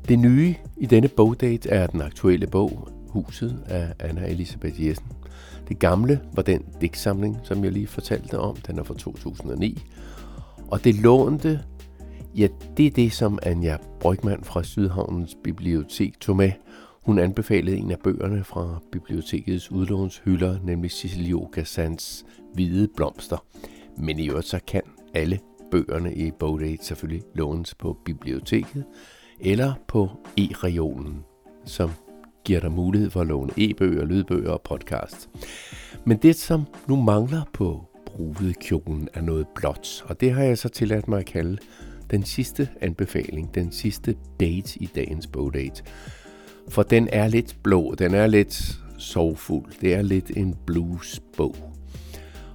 Det 0.07 0.19
nye 0.19 0.55
i 0.77 0.85
denne 0.85 1.07
bogdate 1.07 1.69
er 1.69 1.87
den 1.87 2.01
aktuelle 2.01 2.47
bog, 2.47 2.89
Huset 3.09 3.63
af 3.65 3.93
Anna 3.99 4.27
Elisabeth 4.27 4.85
Jessen, 4.85 5.05
det 5.67 5.79
gamle 5.79 6.21
var 6.33 6.41
den 6.41 6.65
digtsamling, 6.81 7.37
som 7.43 7.63
jeg 7.63 7.71
lige 7.71 7.87
fortalte 7.87 8.39
om. 8.39 8.55
Den 8.55 8.79
er 8.79 8.83
fra 8.83 8.93
2009. 8.93 9.83
Og 10.67 10.83
det 10.83 10.95
lånte, 10.95 11.61
ja, 12.35 12.47
det 12.77 12.87
er 12.87 12.91
det, 12.91 13.13
som 13.13 13.39
Anja 13.43 13.77
Brygman 13.99 14.43
fra 14.43 14.63
Sydhavnens 14.63 15.37
Bibliotek 15.43 16.19
tog 16.19 16.35
med. 16.35 16.51
Hun 17.05 17.19
anbefalede 17.19 17.77
en 17.77 17.91
af 17.91 17.99
bøgerne 17.99 18.43
fra 18.43 18.79
bibliotekets 18.91 19.71
udlånshylder, 19.71 20.59
nemlig 20.63 20.91
Cecilio 20.91 21.49
Sands 21.63 22.25
Hvide 22.53 22.87
Blomster. 22.95 23.45
Men 23.97 24.19
i 24.19 24.29
øvrigt 24.29 24.47
så 24.47 24.59
kan 24.67 24.81
alle 25.13 25.39
bøgerne 25.71 26.15
i 26.15 26.31
Bogdate 26.31 26.85
selvfølgelig 26.85 27.23
lånes 27.35 27.75
på 27.75 27.97
biblioteket 28.05 28.83
eller 29.39 29.73
på 29.87 30.09
e-regionen, 30.37 31.23
som 31.65 31.89
giver 32.45 32.59
dig 32.59 32.71
mulighed 32.71 33.09
for 33.09 33.21
at 33.21 33.27
låne 33.27 33.51
e-bøger, 33.57 34.05
lydbøger 34.05 34.51
og 34.51 34.61
podcast. 34.61 35.29
Men 36.05 36.17
det, 36.17 36.35
som 36.35 36.65
nu 36.87 36.95
mangler 36.95 37.41
på 37.53 37.85
kjolen, 38.61 39.09
er 39.13 39.21
noget 39.21 39.47
blåt, 39.55 40.05
og 40.05 40.21
det 40.21 40.31
har 40.31 40.43
jeg 40.43 40.57
så 40.57 40.69
tilladt 40.69 41.07
mig 41.07 41.19
at 41.19 41.25
kalde 41.25 41.57
den 42.11 42.23
sidste 42.23 42.69
anbefaling, 42.81 43.55
den 43.55 43.71
sidste 43.71 44.15
date 44.39 44.83
i 44.83 44.89
dagens 44.95 45.27
bogdate. 45.27 45.83
For 46.69 46.83
den 46.83 47.09
er 47.11 47.27
lidt 47.27 47.57
blå, 47.63 47.95
den 47.95 48.13
er 48.13 48.27
lidt 48.27 48.79
sorgfuld, 48.97 49.65
det 49.81 49.93
er 49.93 50.01
lidt 50.01 50.31
en 50.37 50.55
blues-bog. 50.65 51.55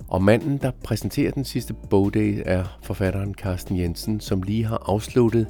Og 0.08 0.22
manden, 0.22 0.58
der 0.58 0.70
præsenterer 0.84 1.30
den 1.30 1.44
sidste 1.44 1.74
bogdate, 1.90 2.42
er 2.42 2.78
forfatteren 2.82 3.34
Carsten 3.34 3.78
Jensen, 3.78 4.20
som 4.20 4.42
lige 4.42 4.64
har 4.64 4.82
afsluttet 4.86 5.46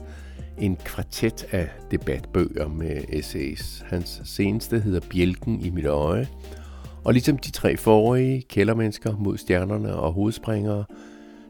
en 0.61 0.77
kvartet 0.77 1.47
af 1.51 1.69
debatbøger 1.91 2.69
med 2.69 3.01
essays. 3.09 3.85
Hans 3.87 4.23
seneste 4.25 4.81
hedder 4.81 5.01
Bjælken 5.11 5.61
i 5.61 5.71
mit 5.71 5.87
øje, 5.87 6.29
og 7.05 7.13
ligesom 7.13 7.39
de 7.39 7.51
tre 7.51 7.77
forrige, 7.77 8.43
Kældermennesker 8.43 9.17
mod 9.17 9.39
stjernerne 9.39 9.97
og 9.97 10.13
hovedspringere, 10.13 10.85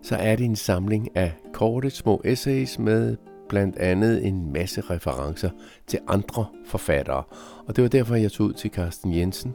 så 0.02 0.16
er 0.16 0.36
det 0.36 0.44
en 0.44 0.56
samling 0.56 1.16
af 1.16 1.32
korte 1.52 1.90
små 1.90 2.22
essays 2.24 2.78
med 2.78 3.16
blandt 3.48 3.76
andet 3.76 4.26
en 4.26 4.52
masse 4.52 4.80
referencer 4.80 5.50
til 5.86 5.98
andre 6.08 6.46
forfattere. 6.66 7.22
Og 7.66 7.76
det 7.76 7.82
var 7.82 7.88
derfor, 7.88 8.14
jeg 8.14 8.32
tog 8.32 8.46
ud 8.46 8.52
til 8.52 8.70
Carsten 8.70 9.14
Jensen, 9.14 9.54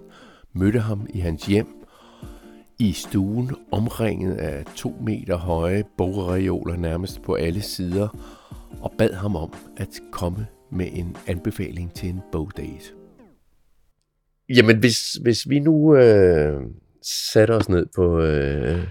mødte 0.53 0.79
ham 0.79 1.07
i 1.09 1.19
hans 1.19 1.45
hjem, 1.45 1.67
i 2.79 2.91
stuen 2.91 3.51
omringet 3.71 4.35
af 4.35 4.65
to 4.75 4.95
meter 5.01 5.37
høje 5.37 5.83
bogreoler 5.97 6.75
nærmest 6.75 7.21
på 7.21 7.33
alle 7.33 7.61
sider, 7.61 8.07
og 8.81 8.93
bad 8.97 9.13
ham 9.13 9.35
om 9.35 9.53
at 9.77 9.89
komme 10.11 10.47
med 10.71 10.87
en 10.91 11.17
anbefaling 11.27 11.93
til 11.93 12.09
en 12.09 12.21
bogdate. 12.31 12.85
Jamen, 14.49 14.77
hvis, 14.79 15.13
hvis 15.13 15.49
vi 15.49 15.59
nu 15.59 15.95
øh, 15.95 16.61
satte 17.01 17.51
os 17.51 17.69
ned 17.69 17.85
på 17.95 18.21
øh, 18.21 18.87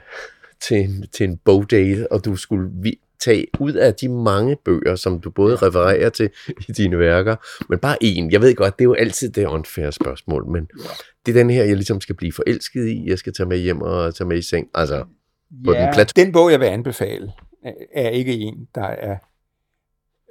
til, 0.61 0.76
en, 0.76 1.07
til 1.12 1.24
en 1.24 1.37
bogdate, 1.37 2.12
og 2.12 2.24
du 2.24 2.37
skulle 2.37 2.70
vi, 2.72 2.99
tage 3.24 3.47
ud 3.61 3.72
af 3.72 3.95
de 3.95 4.09
mange 4.09 4.57
bøger, 4.64 4.97
som 4.97 5.20
du 5.20 5.30
både 5.30 5.57
refererer 5.57 6.09
til 6.09 6.30
i 6.68 6.72
dine 6.72 6.99
værker, 6.99 7.37
men 7.68 7.78
bare 7.78 7.97
en. 8.01 8.30
Jeg 8.30 8.41
ved 8.41 8.55
godt, 8.55 8.78
det 8.78 8.85
er 8.85 8.89
jo 8.89 8.95
altid 8.95 9.30
det 9.30 9.47
unfair 9.47 9.91
spørgsmål, 9.91 10.47
men 10.51 10.68
det 11.26 11.37
er 11.37 11.41
den 11.41 11.51
her, 11.51 11.64
jeg 11.64 11.76
ligesom 11.76 12.01
skal 12.01 12.14
blive 12.14 12.32
forelsket 12.32 12.89
i. 12.89 13.05
Jeg 13.07 13.18
skal 13.18 13.32
tage 13.32 13.49
med 13.49 13.59
hjem 13.59 13.82
og 13.82 14.14
tage 14.14 14.28
med 14.28 14.39
i 14.39 14.43
seng. 14.43 14.68
Altså, 14.74 15.05
på 15.64 15.72
ja, 15.72 15.82
den, 15.82 15.95
plads. 15.95 16.12
den 16.12 16.32
bog, 16.32 16.51
jeg 16.51 16.61
vil 16.61 16.66
anbefale, 16.66 17.32
er 17.95 18.09
ikke 18.09 18.32
en, 18.32 18.68
der 18.74 18.87
er 18.87 19.16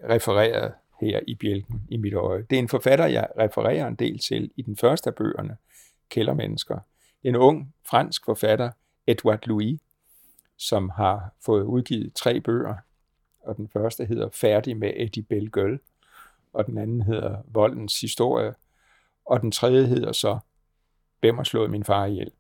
refereret 0.10 0.74
her 1.02 1.20
i 1.28 1.36
bjælken 1.36 1.82
i 1.90 1.98
mit 1.98 2.14
øje. 2.14 2.46
Det 2.50 2.56
er 2.56 2.60
en 2.60 2.70
forfatter, 2.70 3.06
jeg 3.06 3.28
refererer 3.40 3.88
en 3.88 3.96
del 3.96 4.20
til 4.20 4.52
i 4.56 4.62
den 4.62 4.78
første 4.78 5.10
af 5.10 5.16
bøgerne, 5.16 5.58
Kældermennesker. 6.10 6.80
En 7.24 7.36
ung 7.36 7.74
fransk 7.86 8.26
forfatter, 8.26 8.72
Edouard 9.08 9.48
Louis, 9.48 9.80
som 10.58 10.90
har 10.90 11.34
fået 11.46 11.64
udgivet 11.64 12.14
tre 12.14 12.40
bøger, 12.40 12.76
og 13.42 13.58
den 13.58 13.70
første 13.70 14.06
hedder 14.06 14.30
Færdig 14.30 14.78
med 14.78 14.94
Eddie 14.96 15.24
Belgøl, 15.24 15.80
og 16.54 16.66
den 16.66 16.78
anden 16.78 17.02
hedder 17.02 17.38
Voldens 17.48 18.02
Historie, 18.02 18.54
og 19.26 19.42
den 19.42 19.52
tredje 19.52 19.86
hedder 19.86 20.12
så 20.12 20.40
Hvem 21.20 21.36
har 21.36 21.44
slået 21.44 21.72
min 21.72 21.84
far 21.84 22.06
ihjel? 22.06 22.32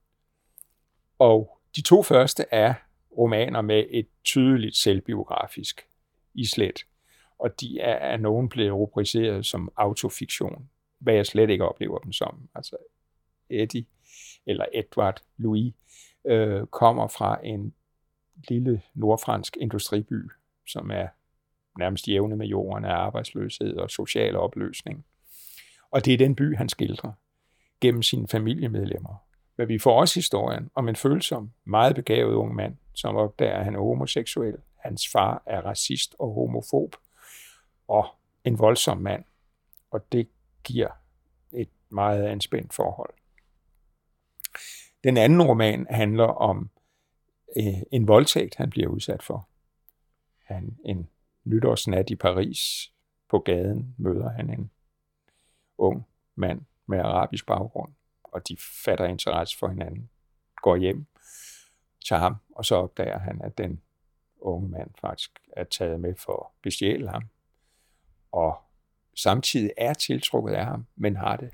Og 1.20 1.59
de 1.76 1.82
to 1.82 2.03
første 2.03 2.45
er 2.51 2.74
romaner 3.18 3.61
med 3.61 3.86
et 3.89 4.07
tydeligt 4.24 4.76
selvbiografisk 4.76 5.88
islet 6.34 6.86
og 7.44 7.62
de 7.62 7.80
er 7.80 7.96
af 7.96 8.20
nogen 8.20 8.50
blevet 8.50 8.74
rubriceret 8.74 9.46
som 9.46 9.72
autofiktion, 9.76 10.70
hvad 11.00 11.14
jeg 11.14 11.26
slet 11.26 11.50
ikke 11.50 11.66
oplever 11.66 11.98
dem 11.98 12.12
som. 12.12 12.50
Altså 12.56 12.78
Eddie 13.50 13.86
eller 14.46 14.66
Edward 14.74 15.22
Louis 15.38 15.74
øh, 16.26 16.66
kommer 16.66 17.08
fra 17.08 17.39
en 17.44 17.74
lille 18.50 18.82
nordfransk 18.94 19.58
industriby, 19.58 20.32
som 20.68 20.91
er 20.91 21.08
nærmest 21.80 22.08
jævne 22.08 22.36
med 22.36 22.48
jorden 22.48 22.86
af 22.86 22.94
arbejdsløshed 22.94 23.76
og 23.76 23.91
social 23.91 24.36
opløsning. 24.36 25.06
Og 25.91 26.06
det 26.06 26.14
er 26.14 26.18
den 26.18 26.36
by, 26.36 26.56
han 26.58 26.70
skildrer 26.70 27.12
gennem 27.82 28.04
sine 28.04 28.28
familiemedlemmer. 28.28 29.16
Men 29.58 29.68
vi 29.68 29.80
får 29.80 30.00
også 30.00 30.16
historien 30.16 30.70
om 30.76 30.89
en 30.89 30.96
følsom, 30.96 31.52
meget 31.64 31.96
begavet 31.96 32.34
ung 32.34 32.56
mand, 32.56 32.78
som 32.94 33.16
opdager, 33.16 33.58
at 33.58 33.66
han 33.66 33.76
er 33.76 33.80
homoseksuel. 33.80 34.58
Hans 34.78 35.08
far 35.12 35.44
er 35.46 35.62
racist 35.62 36.16
og 36.20 36.34
homofob, 36.34 36.96
og 37.88 38.05
en 38.43 38.59
voldsom 38.59 38.97
mand. 38.97 39.23
Og 39.91 40.11
det 40.11 40.29
giver 40.63 40.89
et 41.51 41.69
meget 41.89 42.23
anspændt 42.23 42.73
forhold. 42.73 43.13
Den 45.03 45.17
anden 45.17 45.41
roman 45.41 45.88
handler 45.89 46.27
om 46.27 46.69
øh, 47.57 47.81
en 47.91 48.07
voldtægt, 48.07 48.55
han 48.55 48.69
bliver 48.69 48.88
udsat 48.88 49.23
for. 49.23 49.47
Han, 50.43 50.77
en 50.86 51.09
nytårsnat 51.43 52.09
i 52.09 52.15
Paris 52.15 52.91
på 53.29 53.39
gaden 53.39 53.95
møder 53.97 54.29
han 54.29 54.49
en 54.49 54.71
ung 55.77 56.07
mand 56.36 56.61
med 56.86 56.99
arabisk 56.99 57.45
baggrund, 57.45 57.93
og 58.23 58.47
de 58.47 58.57
fatter 58.86 59.05
interesse 59.05 59.57
for 59.57 59.67
hinanden, 59.67 60.09
går 60.61 60.75
hjem, 60.75 61.05
tager 62.05 62.19
ham, 62.19 62.36
og 62.55 62.65
så 62.65 62.75
opdager 62.75 63.19
han, 63.19 63.41
at 63.41 63.57
den 63.57 63.81
unge 64.39 64.69
mand 64.69 64.91
faktisk 65.01 65.39
er 65.57 65.63
taget 65.63 65.99
med 65.99 66.15
for 66.15 66.45
at 66.45 66.61
bestjæle 66.61 67.09
ham 67.09 67.23
og 68.34 68.57
samtidig 69.15 69.71
er 69.77 69.93
tiltrukket 69.93 70.53
af 70.53 70.65
ham, 70.65 70.86
men 70.95 71.15
har 71.15 71.36
det 71.36 71.51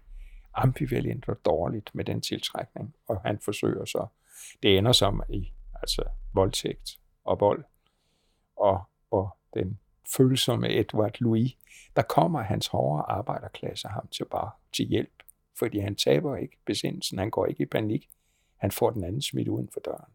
ambivalent 0.53 1.30
og 1.30 1.45
dårligt 1.45 1.95
med 1.95 2.05
den 2.05 2.21
tiltrækning, 2.21 2.95
og 3.07 3.21
han 3.21 3.39
forsøger 3.39 3.86
så. 3.86 4.07
Det 4.63 4.77
ender 4.77 4.91
som 4.91 5.23
i 5.30 5.53
altså 5.73 6.03
voldtægt 6.34 6.99
og 7.23 7.39
vold, 7.39 7.63
og, 8.55 8.84
og 9.11 9.38
den 9.53 9.80
følsomme 10.17 10.80
Edward 10.80 11.15
Louis, 11.19 11.51
der 11.95 12.01
kommer 12.01 12.41
hans 12.41 12.67
hårde 12.67 13.03
arbejderklasse 13.03 13.88
ham 13.88 14.07
til 14.07 14.25
bare 14.25 14.51
til 14.73 14.86
hjælp, 14.86 15.23
fordi 15.59 15.80
han 15.80 15.95
taber 15.95 16.36
ikke 16.36 16.57
besindelsen, 16.65 17.19
han 17.19 17.30
går 17.30 17.45
ikke 17.45 17.63
i 17.63 17.65
panik, 17.65 18.09
han 18.57 18.71
får 18.71 18.89
den 18.89 19.03
anden 19.03 19.21
smidt 19.21 19.47
uden 19.47 19.69
for 19.73 19.80
døren. 19.80 20.13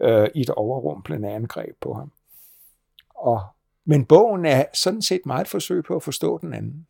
Øh, 0.00 0.28
I 0.34 0.40
et 0.40 0.50
overrumplende 0.50 1.30
angreb 1.30 1.76
på 1.80 1.94
ham. 1.94 2.12
Og 3.08 3.46
men 3.90 4.04
bogen 4.04 4.44
er 4.44 4.64
sådan 4.74 5.02
set 5.02 5.20
meget 5.26 5.40
et 5.40 5.48
forsøg 5.48 5.84
på 5.84 5.96
at 5.96 6.02
forstå 6.02 6.38
den 6.38 6.54
anden. 6.54 6.86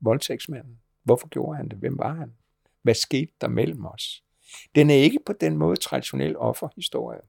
Voldtægtsmanden. 0.00 0.78
Hvorfor 1.02 1.28
gjorde 1.28 1.56
han 1.56 1.68
det? 1.68 1.78
Hvem 1.78 1.98
var 1.98 2.14
han? 2.14 2.34
Hvad 2.82 2.94
skete 2.94 3.32
der 3.40 3.48
mellem 3.48 3.86
os? 3.86 4.24
Den 4.74 4.90
er 4.90 4.94
ikke 4.94 5.18
på 5.26 5.32
den 5.32 5.56
måde 5.56 5.76
traditionel 5.76 6.36
offerhistorie. 6.36 7.20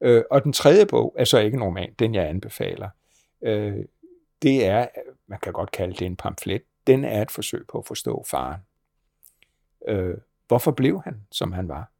Øh, 0.00 0.24
og 0.30 0.44
den 0.44 0.52
tredje 0.52 0.86
bog 0.86 1.14
er 1.18 1.24
så 1.24 1.38
ikke 1.38 1.56
en 1.56 1.62
roman, 1.62 1.94
den 1.98 2.14
jeg 2.14 2.28
anbefaler. 2.28 2.88
Øh, 3.42 3.84
det 4.42 4.66
er, 4.66 4.86
man 5.26 5.38
kan 5.42 5.52
godt 5.52 5.70
kalde 5.70 5.94
det 5.94 6.06
en 6.06 6.16
pamflet, 6.16 6.62
den 6.86 7.04
er 7.04 7.22
et 7.22 7.30
forsøg 7.30 7.66
på 7.66 7.78
at 7.78 7.86
forstå 7.86 8.24
faren. 8.30 8.60
Øh, 9.88 10.18
hvorfor 10.48 10.70
blev 10.70 11.02
han, 11.04 11.26
som 11.32 11.52
han 11.52 11.68
var? 11.68 11.92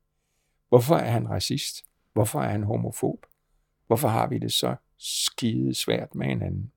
Hvorfor 0.69 0.95
er 0.95 1.11
han 1.11 1.31
racist? 1.31 1.85
Hvorfor 2.13 2.41
er 2.41 2.49
han 2.49 2.63
homofob? 2.63 3.27
Hvorfor 3.87 4.09
har 4.09 4.27
vi 4.27 4.39
det 4.39 4.53
så 4.53 4.77
skide 5.01 5.75
svært 5.75 6.15
med 6.15 6.27
hinanden. 6.27 6.73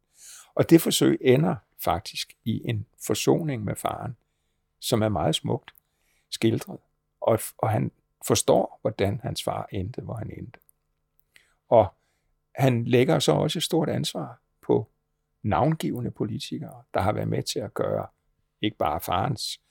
Og 0.55 0.69
det 0.69 0.82
forsøg 0.82 1.17
ender 1.21 1.55
faktisk 1.84 2.34
i 2.43 2.69
en 2.69 2.86
forsoning 3.07 3.63
med 3.63 3.76
faren, 3.76 4.15
som 4.80 5.01
er 5.01 5.09
meget 5.09 5.36
smukt 5.36 5.74
skildret. 6.30 6.80
Og, 7.21 7.39
og 7.57 7.69
han 7.69 7.91
forstår, 8.28 8.80
hvordan 8.82 9.19
hans 9.24 9.43
far 9.43 9.67
endte, 9.71 10.01
hvor 10.01 10.13
han 10.13 10.32
endte. 10.38 10.59
Og 11.69 11.93
han 12.55 12.86
lægger 12.86 13.19
så 13.19 13.32
også 13.32 13.59
et 13.59 13.63
stort 13.63 13.89
ansvar 13.89 14.41
på 14.61 14.89
navngivende 15.43 16.11
politikere, 16.11 16.84
der 16.93 17.01
har 17.01 17.11
været 17.11 17.28
med 17.28 17.43
til 17.43 17.59
at 17.59 17.74
gøre 17.74 18.07
ikke 18.61 18.78
bare 18.78 18.99
farens 18.99 19.61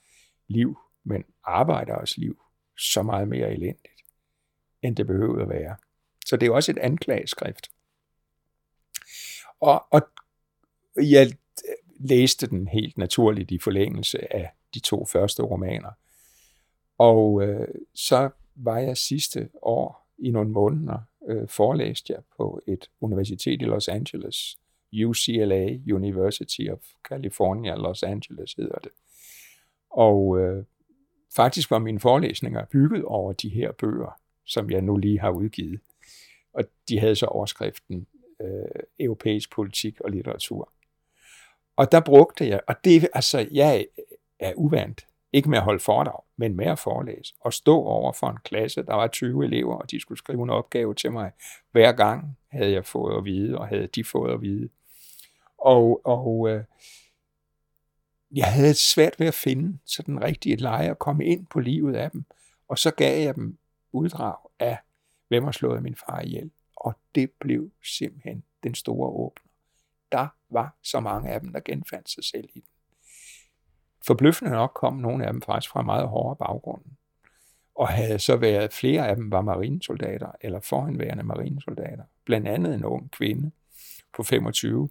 liv, 0.47 0.79
men 1.03 1.23
arbejderes 1.43 2.17
liv 2.17 2.41
så 2.77 3.01
meget 3.01 3.27
mere 3.27 3.51
elendigt, 3.51 4.03
end 4.81 4.95
det 4.95 5.07
behøvede 5.07 5.41
at 5.41 5.49
være. 5.49 5.75
Så 6.25 6.37
det 6.37 6.47
er 6.47 6.51
også 6.51 6.71
et 6.71 6.77
anklageskrift 6.77 7.71
og, 9.63 9.85
og 9.91 10.01
jeg 10.97 11.31
læste 11.99 12.47
den 12.47 12.67
helt 12.67 12.97
naturligt 12.97 13.51
i 13.51 13.59
forlængelse 13.59 14.33
af 14.35 14.49
de 14.73 14.79
to 14.79 15.05
første 15.05 15.43
romaner. 15.43 15.91
Og 16.97 17.43
øh, 17.43 17.67
så 17.95 18.29
var 18.55 18.77
jeg 18.77 18.97
sidste 18.97 19.49
år 19.61 20.09
i 20.17 20.31
nogle 20.31 20.49
måneder 20.49 20.99
øh, 21.27 21.47
forelæste 21.47 22.13
jeg 22.13 22.21
på 22.37 22.61
et 22.67 22.89
universitet 23.01 23.61
i 23.61 23.65
Los 23.65 23.87
Angeles, 23.87 24.57
UCLA, 25.05 25.77
University 25.93 26.69
of 26.71 26.79
California, 27.09 27.75
Los 27.75 28.03
Angeles 28.03 28.53
hedder 28.53 28.79
det. 28.83 28.91
Og 29.89 30.39
øh, 30.39 30.63
faktisk 31.35 31.71
var 31.71 31.79
mine 31.79 31.99
forelæsninger 31.99 32.65
bygget 32.65 33.03
over 33.03 33.33
de 33.33 33.49
her 33.49 33.71
bøger, 33.71 34.19
som 34.45 34.69
jeg 34.69 34.81
nu 34.81 34.97
lige 34.97 35.19
har 35.19 35.29
udgivet. 35.29 35.79
Og 36.53 36.63
de 36.89 36.99
havde 36.99 37.15
så 37.15 37.25
overskriften 37.25 38.07
øh, 38.43 38.83
europæisk 38.99 39.51
politik 39.51 40.01
og 40.01 40.11
litteratur. 40.11 40.71
Og 41.75 41.91
der 41.91 41.99
brugte 41.99 42.47
jeg, 42.47 42.59
og 42.67 42.75
det, 42.83 43.09
altså, 43.13 43.47
jeg 43.51 43.85
er 44.39 44.53
uvant, 44.55 45.07
ikke 45.33 45.49
med 45.49 45.57
at 45.57 45.63
holde 45.63 45.79
foredrag, 45.79 46.23
men 46.37 46.55
med 46.55 46.65
at 46.65 46.79
forelæse, 46.79 47.33
og 47.39 47.53
stå 47.53 47.75
over 47.75 48.11
for 48.11 48.27
en 48.27 48.37
klasse, 48.43 48.83
der 48.83 48.93
var 48.93 49.07
20 49.07 49.45
elever, 49.45 49.75
og 49.75 49.91
de 49.91 49.99
skulle 49.99 50.17
skrive 50.17 50.43
en 50.43 50.49
opgave 50.49 50.93
til 50.93 51.11
mig. 51.11 51.31
Hver 51.71 51.91
gang 51.91 52.37
havde 52.51 52.71
jeg 52.71 52.85
fået 52.85 53.17
at 53.17 53.25
vide, 53.25 53.57
og 53.57 53.67
havde 53.67 53.87
de 53.87 54.03
fået 54.03 54.33
at 54.33 54.41
vide. 54.41 54.69
Og, 55.57 56.01
og 56.03 56.49
øh, 56.49 56.63
jeg 58.31 58.53
havde 58.53 58.73
svært 58.73 59.19
ved 59.19 59.27
at 59.27 59.33
finde 59.33 59.77
sådan 59.85 60.23
rigtige 60.23 60.55
leje 60.55 60.89
og 60.89 60.99
komme 60.99 61.25
ind 61.25 61.45
på 61.45 61.59
livet 61.59 61.95
af 61.95 62.11
dem. 62.11 62.25
Og 62.67 62.77
så 62.77 62.91
gav 62.91 63.21
jeg 63.21 63.35
dem 63.35 63.57
uddrag 63.91 64.35
af, 64.59 64.77
hvem 65.27 65.43
har 65.43 65.51
slået 65.51 65.83
min 65.83 65.95
far 65.95 66.21
ihjel. 66.21 66.51
Og 66.83 66.93
det 67.15 67.31
blev 67.39 67.71
simpelthen 67.83 68.43
den 68.63 68.75
store 68.75 69.09
åbner. 69.09 69.49
Der 70.11 70.27
var 70.49 70.77
så 70.83 70.99
mange 70.99 71.29
af 71.29 71.41
dem, 71.41 71.53
der 71.53 71.59
genfandt 71.59 72.09
sig 72.09 72.23
selv 72.23 72.49
i 72.53 72.59
den. 72.59 72.69
Forbløffende 74.07 74.51
nok 74.51 74.71
kom 74.75 74.93
nogle 74.93 75.25
af 75.25 75.33
dem 75.33 75.41
faktisk 75.41 75.71
fra 75.71 75.81
meget 75.81 76.07
hårde 76.07 76.35
baggrunden, 76.35 76.97
Og 77.75 77.87
havde 77.87 78.19
så 78.19 78.37
været, 78.37 78.73
flere 78.73 79.07
af 79.07 79.15
dem 79.15 79.31
var 79.31 79.41
marinesoldater, 79.41 80.31
eller 80.41 80.59
forhenværende 80.59 81.23
marinesoldater. 81.23 82.03
Blandt 82.25 82.47
andet 82.47 82.75
en 82.75 82.85
ung 82.85 83.11
kvinde 83.11 83.51
på 84.15 84.23
25, 84.23 84.89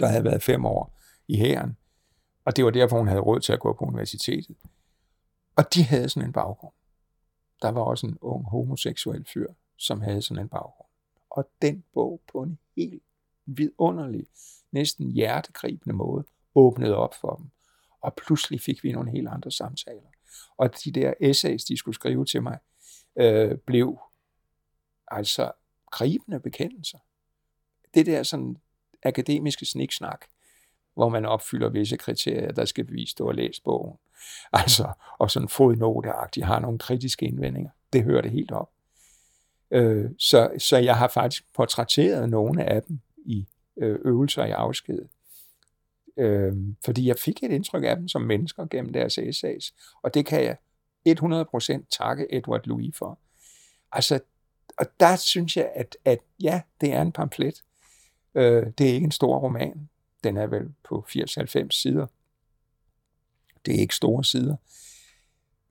der 0.00 0.06
havde 0.06 0.24
været 0.24 0.42
fem 0.42 0.64
år 0.64 0.98
i 1.28 1.36
hæren. 1.36 1.76
Og 2.44 2.56
det 2.56 2.64
var 2.64 2.70
derfor, 2.70 2.98
hun 2.98 3.08
havde 3.08 3.20
råd 3.20 3.40
til 3.40 3.52
at 3.52 3.60
gå 3.60 3.72
på 3.72 3.84
universitetet. 3.84 4.56
Og 5.56 5.74
de 5.74 5.84
havde 5.84 6.08
sådan 6.08 6.28
en 6.28 6.32
baggrund. 6.32 6.74
Der 7.62 7.70
var 7.70 7.80
også 7.80 8.06
en 8.06 8.18
ung 8.20 8.44
homoseksuel 8.44 9.26
fyr, 9.32 9.46
som 9.82 10.00
havde 10.00 10.22
sådan 10.22 10.42
en 10.42 10.48
baggrund. 10.48 10.88
Og 11.30 11.50
den 11.62 11.84
bog 11.92 12.20
på 12.32 12.42
en 12.42 12.58
helt 12.76 13.02
vidunderlig, 13.46 14.26
næsten 14.72 15.10
hjertegribende 15.10 15.96
måde 15.96 16.24
åbnede 16.54 16.96
op 16.96 17.14
for 17.14 17.34
dem. 17.34 17.50
Og 18.00 18.14
pludselig 18.14 18.60
fik 18.60 18.84
vi 18.84 18.92
nogle 18.92 19.10
helt 19.10 19.28
andre 19.28 19.50
samtaler. 19.50 20.08
Og 20.56 20.84
de 20.84 20.92
der 20.92 21.14
essays, 21.20 21.64
de 21.64 21.76
skulle 21.76 21.94
skrive 21.94 22.24
til 22.24 22.42
mig, 22.42 22.58
øh, 23.16 23.58
blev 23.58 23.98
altså 25.08 25.52
gribende 25.90 26.40
bekendelser. 26.40 26.98
Det 27.94 28.06
der 28.06 28.22
sådan 28.22 28.56
akademiske 29.02 29.66
sniksnak, 29.66 30.26
hvor 30.94 31.08
man 31.08 31.24
opfylder 31.24 31.68
visse 31.68 31.96
kriterier, 31.96 32.52
der 32.52 32.64
skal 32.64 32.84
bevise, 32.84 33.14
at 33.14 33.18
du 33.18 33.26
har 33.26 33.32
læst 33.32 33.64
bogen. 33.64 33.98
Altså, 34.52 34.92
og 35.18 35.30
sådan 35.30 35.48
fodnoteagtigt 35.48 36.46
har 36.46 36.60
nogle 36.60 36.78
kritiske 36.78 37.26
indvendinger. 37.26 37.70
Det 37.92 38.04
hører 38.04 38.22
det 38.22 38.30
helt 38.30 38.50
op. 38.50 38.71
Øh, 39.72 40.10
så, 40.18 40.50
så 40.58 40.76
jeg 40.76 40.96
har 40.96 41.08
faktisk 41.08 41.54
portrætteret 41.54 42.28
nogle 42.28 42.64
af 42.64 42.82
dem 42.82 43.00
i 43.24 43.46
øh, 43.76 43.98
øvelser 44.04 44.44
i 44.44 44.50
afsked. 44.50 45.08
Øh, 46.16 46.52
fordi 46.84 47.06
jeg 47.06 47.16
fik 47.18 47.42
et 47.42 47.50
indtryk 47.50 47.84
af 47.84 47.96
dem 47.96 48.08
som 48.08 48.22
mennesker 48.22 48.66
gennem 48.66 48.92
deres 48.92 49.18
essays, 49.18 49.74
og 50.02 50.14
det 50.14 50.26
kan 50.26 50.44
jeg 50.44 50.56
100% 51.08 51.98
takke 51.98 52.34
Edward 52.34 52.66
Louis 52.66 52.96
for. 52.96 53.18
Altså, 53.92 54.20
og 54.78 54.86
der 55.00 55.16
synes 55.16 55.56
jeg, 55.56 55.72
at, 55.74 55.96
at 56.04 56.18
ja, 56.42 56.60
det 56.80 56.92
er 56.92 57.02
en 57.02 57.12
pamflet. 57.12 57.62
Øh, 58.34 58.66
det 58.78 58.90
er 58.90 58.94
ikke 58.94 59.04
en 59.04 59.10
stor 59.10 59.38
roman. 59.38 59.88
Den 60.24 60.36
er 60.36 60.46
vel 60.46 60.74
på 60.84 61.06
80-90 61.08 61.70
sider. 61.70 62.06
Det 63.66 63.74
er 63.74 63.78
ikke 63.78 63.94
store 63.94 64.24
sider. 64.24 64.56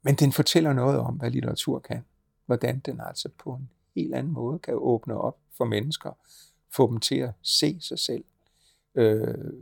Men 0.01 0.15
den 0.15 0.31
fortæller 0.31 0.73
noget 0.73 0.99
om, 0.99 1.15
hvad 1.15 1.31
litteratur 1.31 1.79
kan. 1.79 2.05
Hvordan 2.45 2.79
den 2.79 3.01
altså 3.01 3.29
på 3.37 3.53
en 3.53 3.69
helt 3.95 4.15
anden 4.15 4.33
måde 4.33 4.59
kan 4.59 4.73
åbne 4.77 5.17
op 5.17 5.39
for 5.57 5.65
mennesker. 5.65 6.11
Få 6.69 6.91
dem 6.91 6.99
til 6.99 7.15
at 7.15 7.31
se 7.41 7.81
sig 7.81 7.99
selv. 7.99 8.23
Øh, 8.95 9.53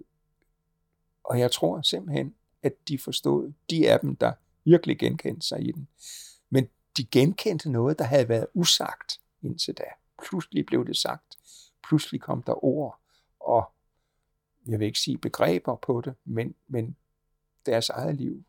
og 1.24 1.40
jeg 1.40 1.52
tror 1.52 1.82
simpelthen, 1.82 2.36
at 2.64 2.74
de 2.88 3.00
forstod, 3.00 3.54
de 3.70 3.92
af 3.92 4.00
dem, 4.00 4.16
der 4.16 4.34
virkelig 4.64 5.00
genkendte 5.00 5.48
sig 5.48 5.68
i 5.68 5.72
den. 5.72 5.88
Men 6.50 6.70
de 6.98 7.06
genkendte 7.06 7.72
noget, 7.72 8.00
der 8.00 8.06
havde 8.06 8.30
været 8.30 8.48
usagt 8.54 9.22
indtil 9.42 9.74
da. 9.74 9.84
Pludselig 10.30 10.66
blev 10.66 10.88
det 10.88 10.98
sagt. 10.98 11.38
Pludselig 11.84 12.22
kom 12.22 12.44
der 12.44 12.64
ord 12.64 13.00
og 13.40 13.72
jeg 14.68 14.80
vil 14.80 14.86
ikke 14.86 15.00
sige 15.00 15.18
begreber 15.18 15.76
på 15.76 16.02
det, 16.02 16.16
men, 16.26 16.56
men 16.68 16.96
deres 17.66 17.90
eget 17.90 18.16
liv 18.16 18.44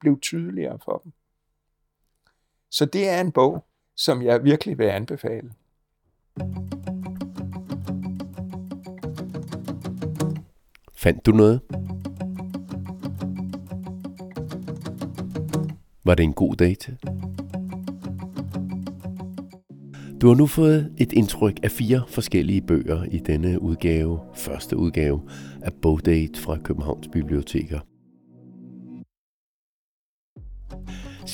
blev 0.00 0.20
tydeligere 0.20 0.78
for 0.84 0.98
dem. 0.98 1.12
Så 2.70 2.84
det 2.84 3.08
er 3.08 3.20
en 3.20 3.32
bog, 3.32 3.66
som 3.96 4.22
jeg 4.22 4.44
virkelig 4.44 4.78
vil 4.78 4.84
anbefale. 4.84 5.50
Fandt 10.96 11.26
du 11.26 11.30
noget? 11.32 11.60
Var 16.04 16.14
det 16.14 16.22
en 16.22 16.32
god 16.32 16.54
dag? 16.54 16.76
Du 20.20 20.28
har 20.28 20.34
nu 20.34 20.46
fået 20.46 20.94
et 20.98 21.12
indtryk 21.12 21.54
af 21.62 21.70
fire 21.70 22.02
forskellige 22.08 22.62
bøger 22.62 23.04
i 23.04 23.18
denne 23.18 23.62
udgave, 23.62 24.20
første 24.34 24.76
udgave 24.76 25.22
af 25.62 25.72
Bogdate 25.82 26.40
fra 26.40 26.58
Københavns 26.64 27.08
Biblioteker. 27.08 27.80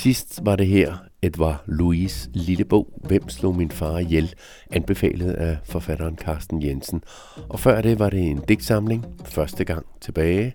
Sidst 0.01 0.39
var 0.45 0.55
det 0.55 0.67
her 0.67 0.97
Edvard 1.21 1.63
Louis 1.65 2.29
lille 2.33 2.65
bog, 2.65 3.01
Hvem 3.07 3.29
slog 3.29 3.55
min 3.55 3.71
far 3.71 3.97
ihjel, 3.97 4.33
anbefalet 4.71 5.31
af 5.31 5.57
forfatteren 5.63 6.17
Carsten 6.17 6.63
Jensen. 6.63 7.03
Og 7.49 7.59
før 7.59 7.81
det 7.81 7.99
var 7.99 8.09
det 8.09 8.29
en 8.29 8.41
digtsamling, 8.47 9.05
første 9.25 9.63
gang 9.63 9.85
tilbage, 10.01 10.53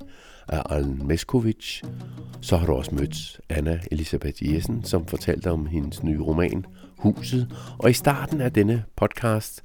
af 0.48 0.62
Allen 0.70 1.02
Meskovic. 1.06 1.82
Så 2.40 2.56
har 2.56 2.66
du 2.66 2.72
også 2.72 2.94
mødt 2.94 3.40
Anna 3.48 3.80
Elisabeth 3.90 4.54
Jessen, 4.54 4.84
som 4.84 5.06
fortalte 5.06 5.50
om 5.50 5.66
hendes 5.66 6.02
nye 6.02 6.20
roman, 6.20 6.64
Huset. 6.98 7.48
Og 7.78 7.90
i 7.90 7.92
starten 7.92 8.40
af 8.40 8.52
denne 8.52 8.84
podcast 8.96 9.62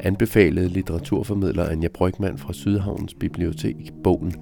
anbefalede 0.00 0.68
litteraturformidler 0.68 1.68
Anja 1.68 1.88
Brygman 1.88 2.38
fra 2.38 2.52
Sydhavns 2.52 3.14
Bibliotek 3.14 3.76
bogen 4.04 4.34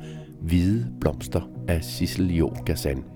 Hvide 0.43 0.87
blomster 1.01 1.51
af 1.69 1.85
Sissel 1.85 2.35
Jo 2.35 2.53
Gazan. 2.67 3.16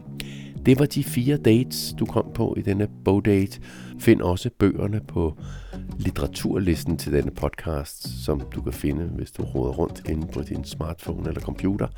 Det 0.66 0.78
var 0.78 0.86
de 0.86 1.04
fire 1.04 1.36
dates, 1.36 1.94
du 1.98 2.04
kom 2.04 2.30
på 2.34 2.54
i 2.58 2.62
denne 2.62 2.88
bogdate. 3.04 3.60
Find 3.98 4.20
også 4.20 4.50
bøgerne 4.58 5.00
på 5.08 5.38
litteraturlisten 5.98 6.96
til 6.96 7.12
denne 7.12 7.30
podcast, 7.30 8.24
som 8.24 8.42
du 8.54 8.62
kan 8.62 8.72
finde, 8.72 9.04
hvis 9.04 9.30
du 9.30 9.42
råder 9.42 9.72
rundt 9.72 10.08
inde 10.08 10.26
på 10.26 10.42
din 10.42 10.64
smartphone 10.64 11.28
eller 11.28 11.40
computer. 11.40 11.88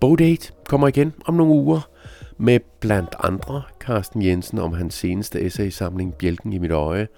Bogdate 0.00 0.52
kommer 0.64 0.88
igen 0.88 1.12
om 1.26 1.34
nogle 1.34 1.52
uger 1.52 1.90
med 2.38 2.60
blandt 2.80 3.14
andre 3.18 3.62
Carsten 3.80 4.22
Jensen 4.22 4.58
om 4.58 4.72
hans 4.72 4.94
seneste 4.94 5.40
essaysamling 5.40 6.14
Bjælken 6.14 6.52
i 6.52 6.58
mit 6.58 6.70
øje, 6.70 7.08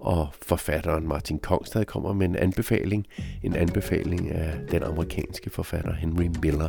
og 0.00 0.28
forfatteren 0.42 1.08
Martin 1.08 1.38
Kongstad 1.38 1.84
kommer 1.84 2.12
med 2.12 2.28
en 2.28 2.36
anbefaling, 2.36 3.06
en 3.42 3.56
anbefaling 3.56 4.30
af 4.30 4.54
den 4.70 4.82
amerikanske 4.82 5.50
forfatter 5.50 5.92
Henry 5.94 6.28
Miller. 6.42 6.68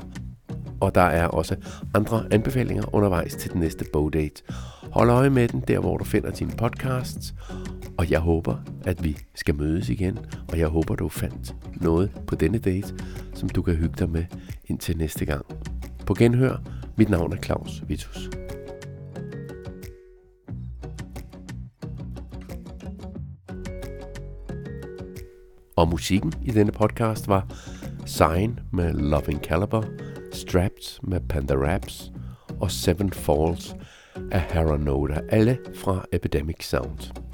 Og 0.79 0.95
der 0.95 1.01
er 1.01 1.27
også 1.27 1.55
andre 1.93 2.25
anbefalinger 2.31 2.95
undervejs 2.95 3.35
til 3.35 3.51
den 3.51 3.59
næste 3.59 3.85
bogdate. 3.93 4.43
Hold 4.91 5.09
øje 5.09 5.29
med 5.29 5.47
den 5.47 5.63
der, 5.67 5.79
hvor 5.79 5.97
du 5.97 6.03
finder 6.03 6.31
dine 6.31 6.51
podcasts, 6.51 7.33
Og 7.97 8.11
jeg 8.11 8.19
håber, 8.19 8.55
at 8.85 9.03
vi 9.03 9.17
skal 9.35 9.55
mødes 9.55 9.89
igen, 9.89 10.19
og 10.51 10.59
jeg 10.59 10.67
håber, 10.67 10.95
du 10.95 11.09
fandt 11.09 11.55
noget 11.81 12.11
på 12.27 12.35
denne 12.35 12.57
date, 12.57 12.95
som 13.33 13.49
du 13.49 13.61
kan 13.61 13.75
hygge 13.75 13.95
dig 13.99 14.09
med 14.09 14.25
indtil 14.65 14.97
næste 14.97 15.25
gang. 15.25 15.45
På 16.05 16.13
genhør, 16.13 16.61
mit 16.97 17.09
navn 17.09 17.33
er 17.33 17.37
Claus 17.37 17.83
Vitus. 17.87 18.29
Og 25.77 25.87
musikken 25.87 26.33
i 26.41 26.51
denne 26.51 26.71
podcast 26.71 27.27
var 27.27 27.45
Sign 28.05 28.59
med 28.71 28.93
Loving 28.93 29.39
Caliber, 29.43 29.83
Strapped 30.33 30.99
med 31.03 31.19
Panda 31.29 31.53
Raps 31.53 32.11
og 32.61 32.71
Seven 32.71 33.11
Falls 33.13 33.75
af 34.31 34.41
Haranoda, 34.41 35.21
alle 35.29 35.57
fra 35.75 36.05
Epidemic 36.13 36.65
Sound. 36.69 37.26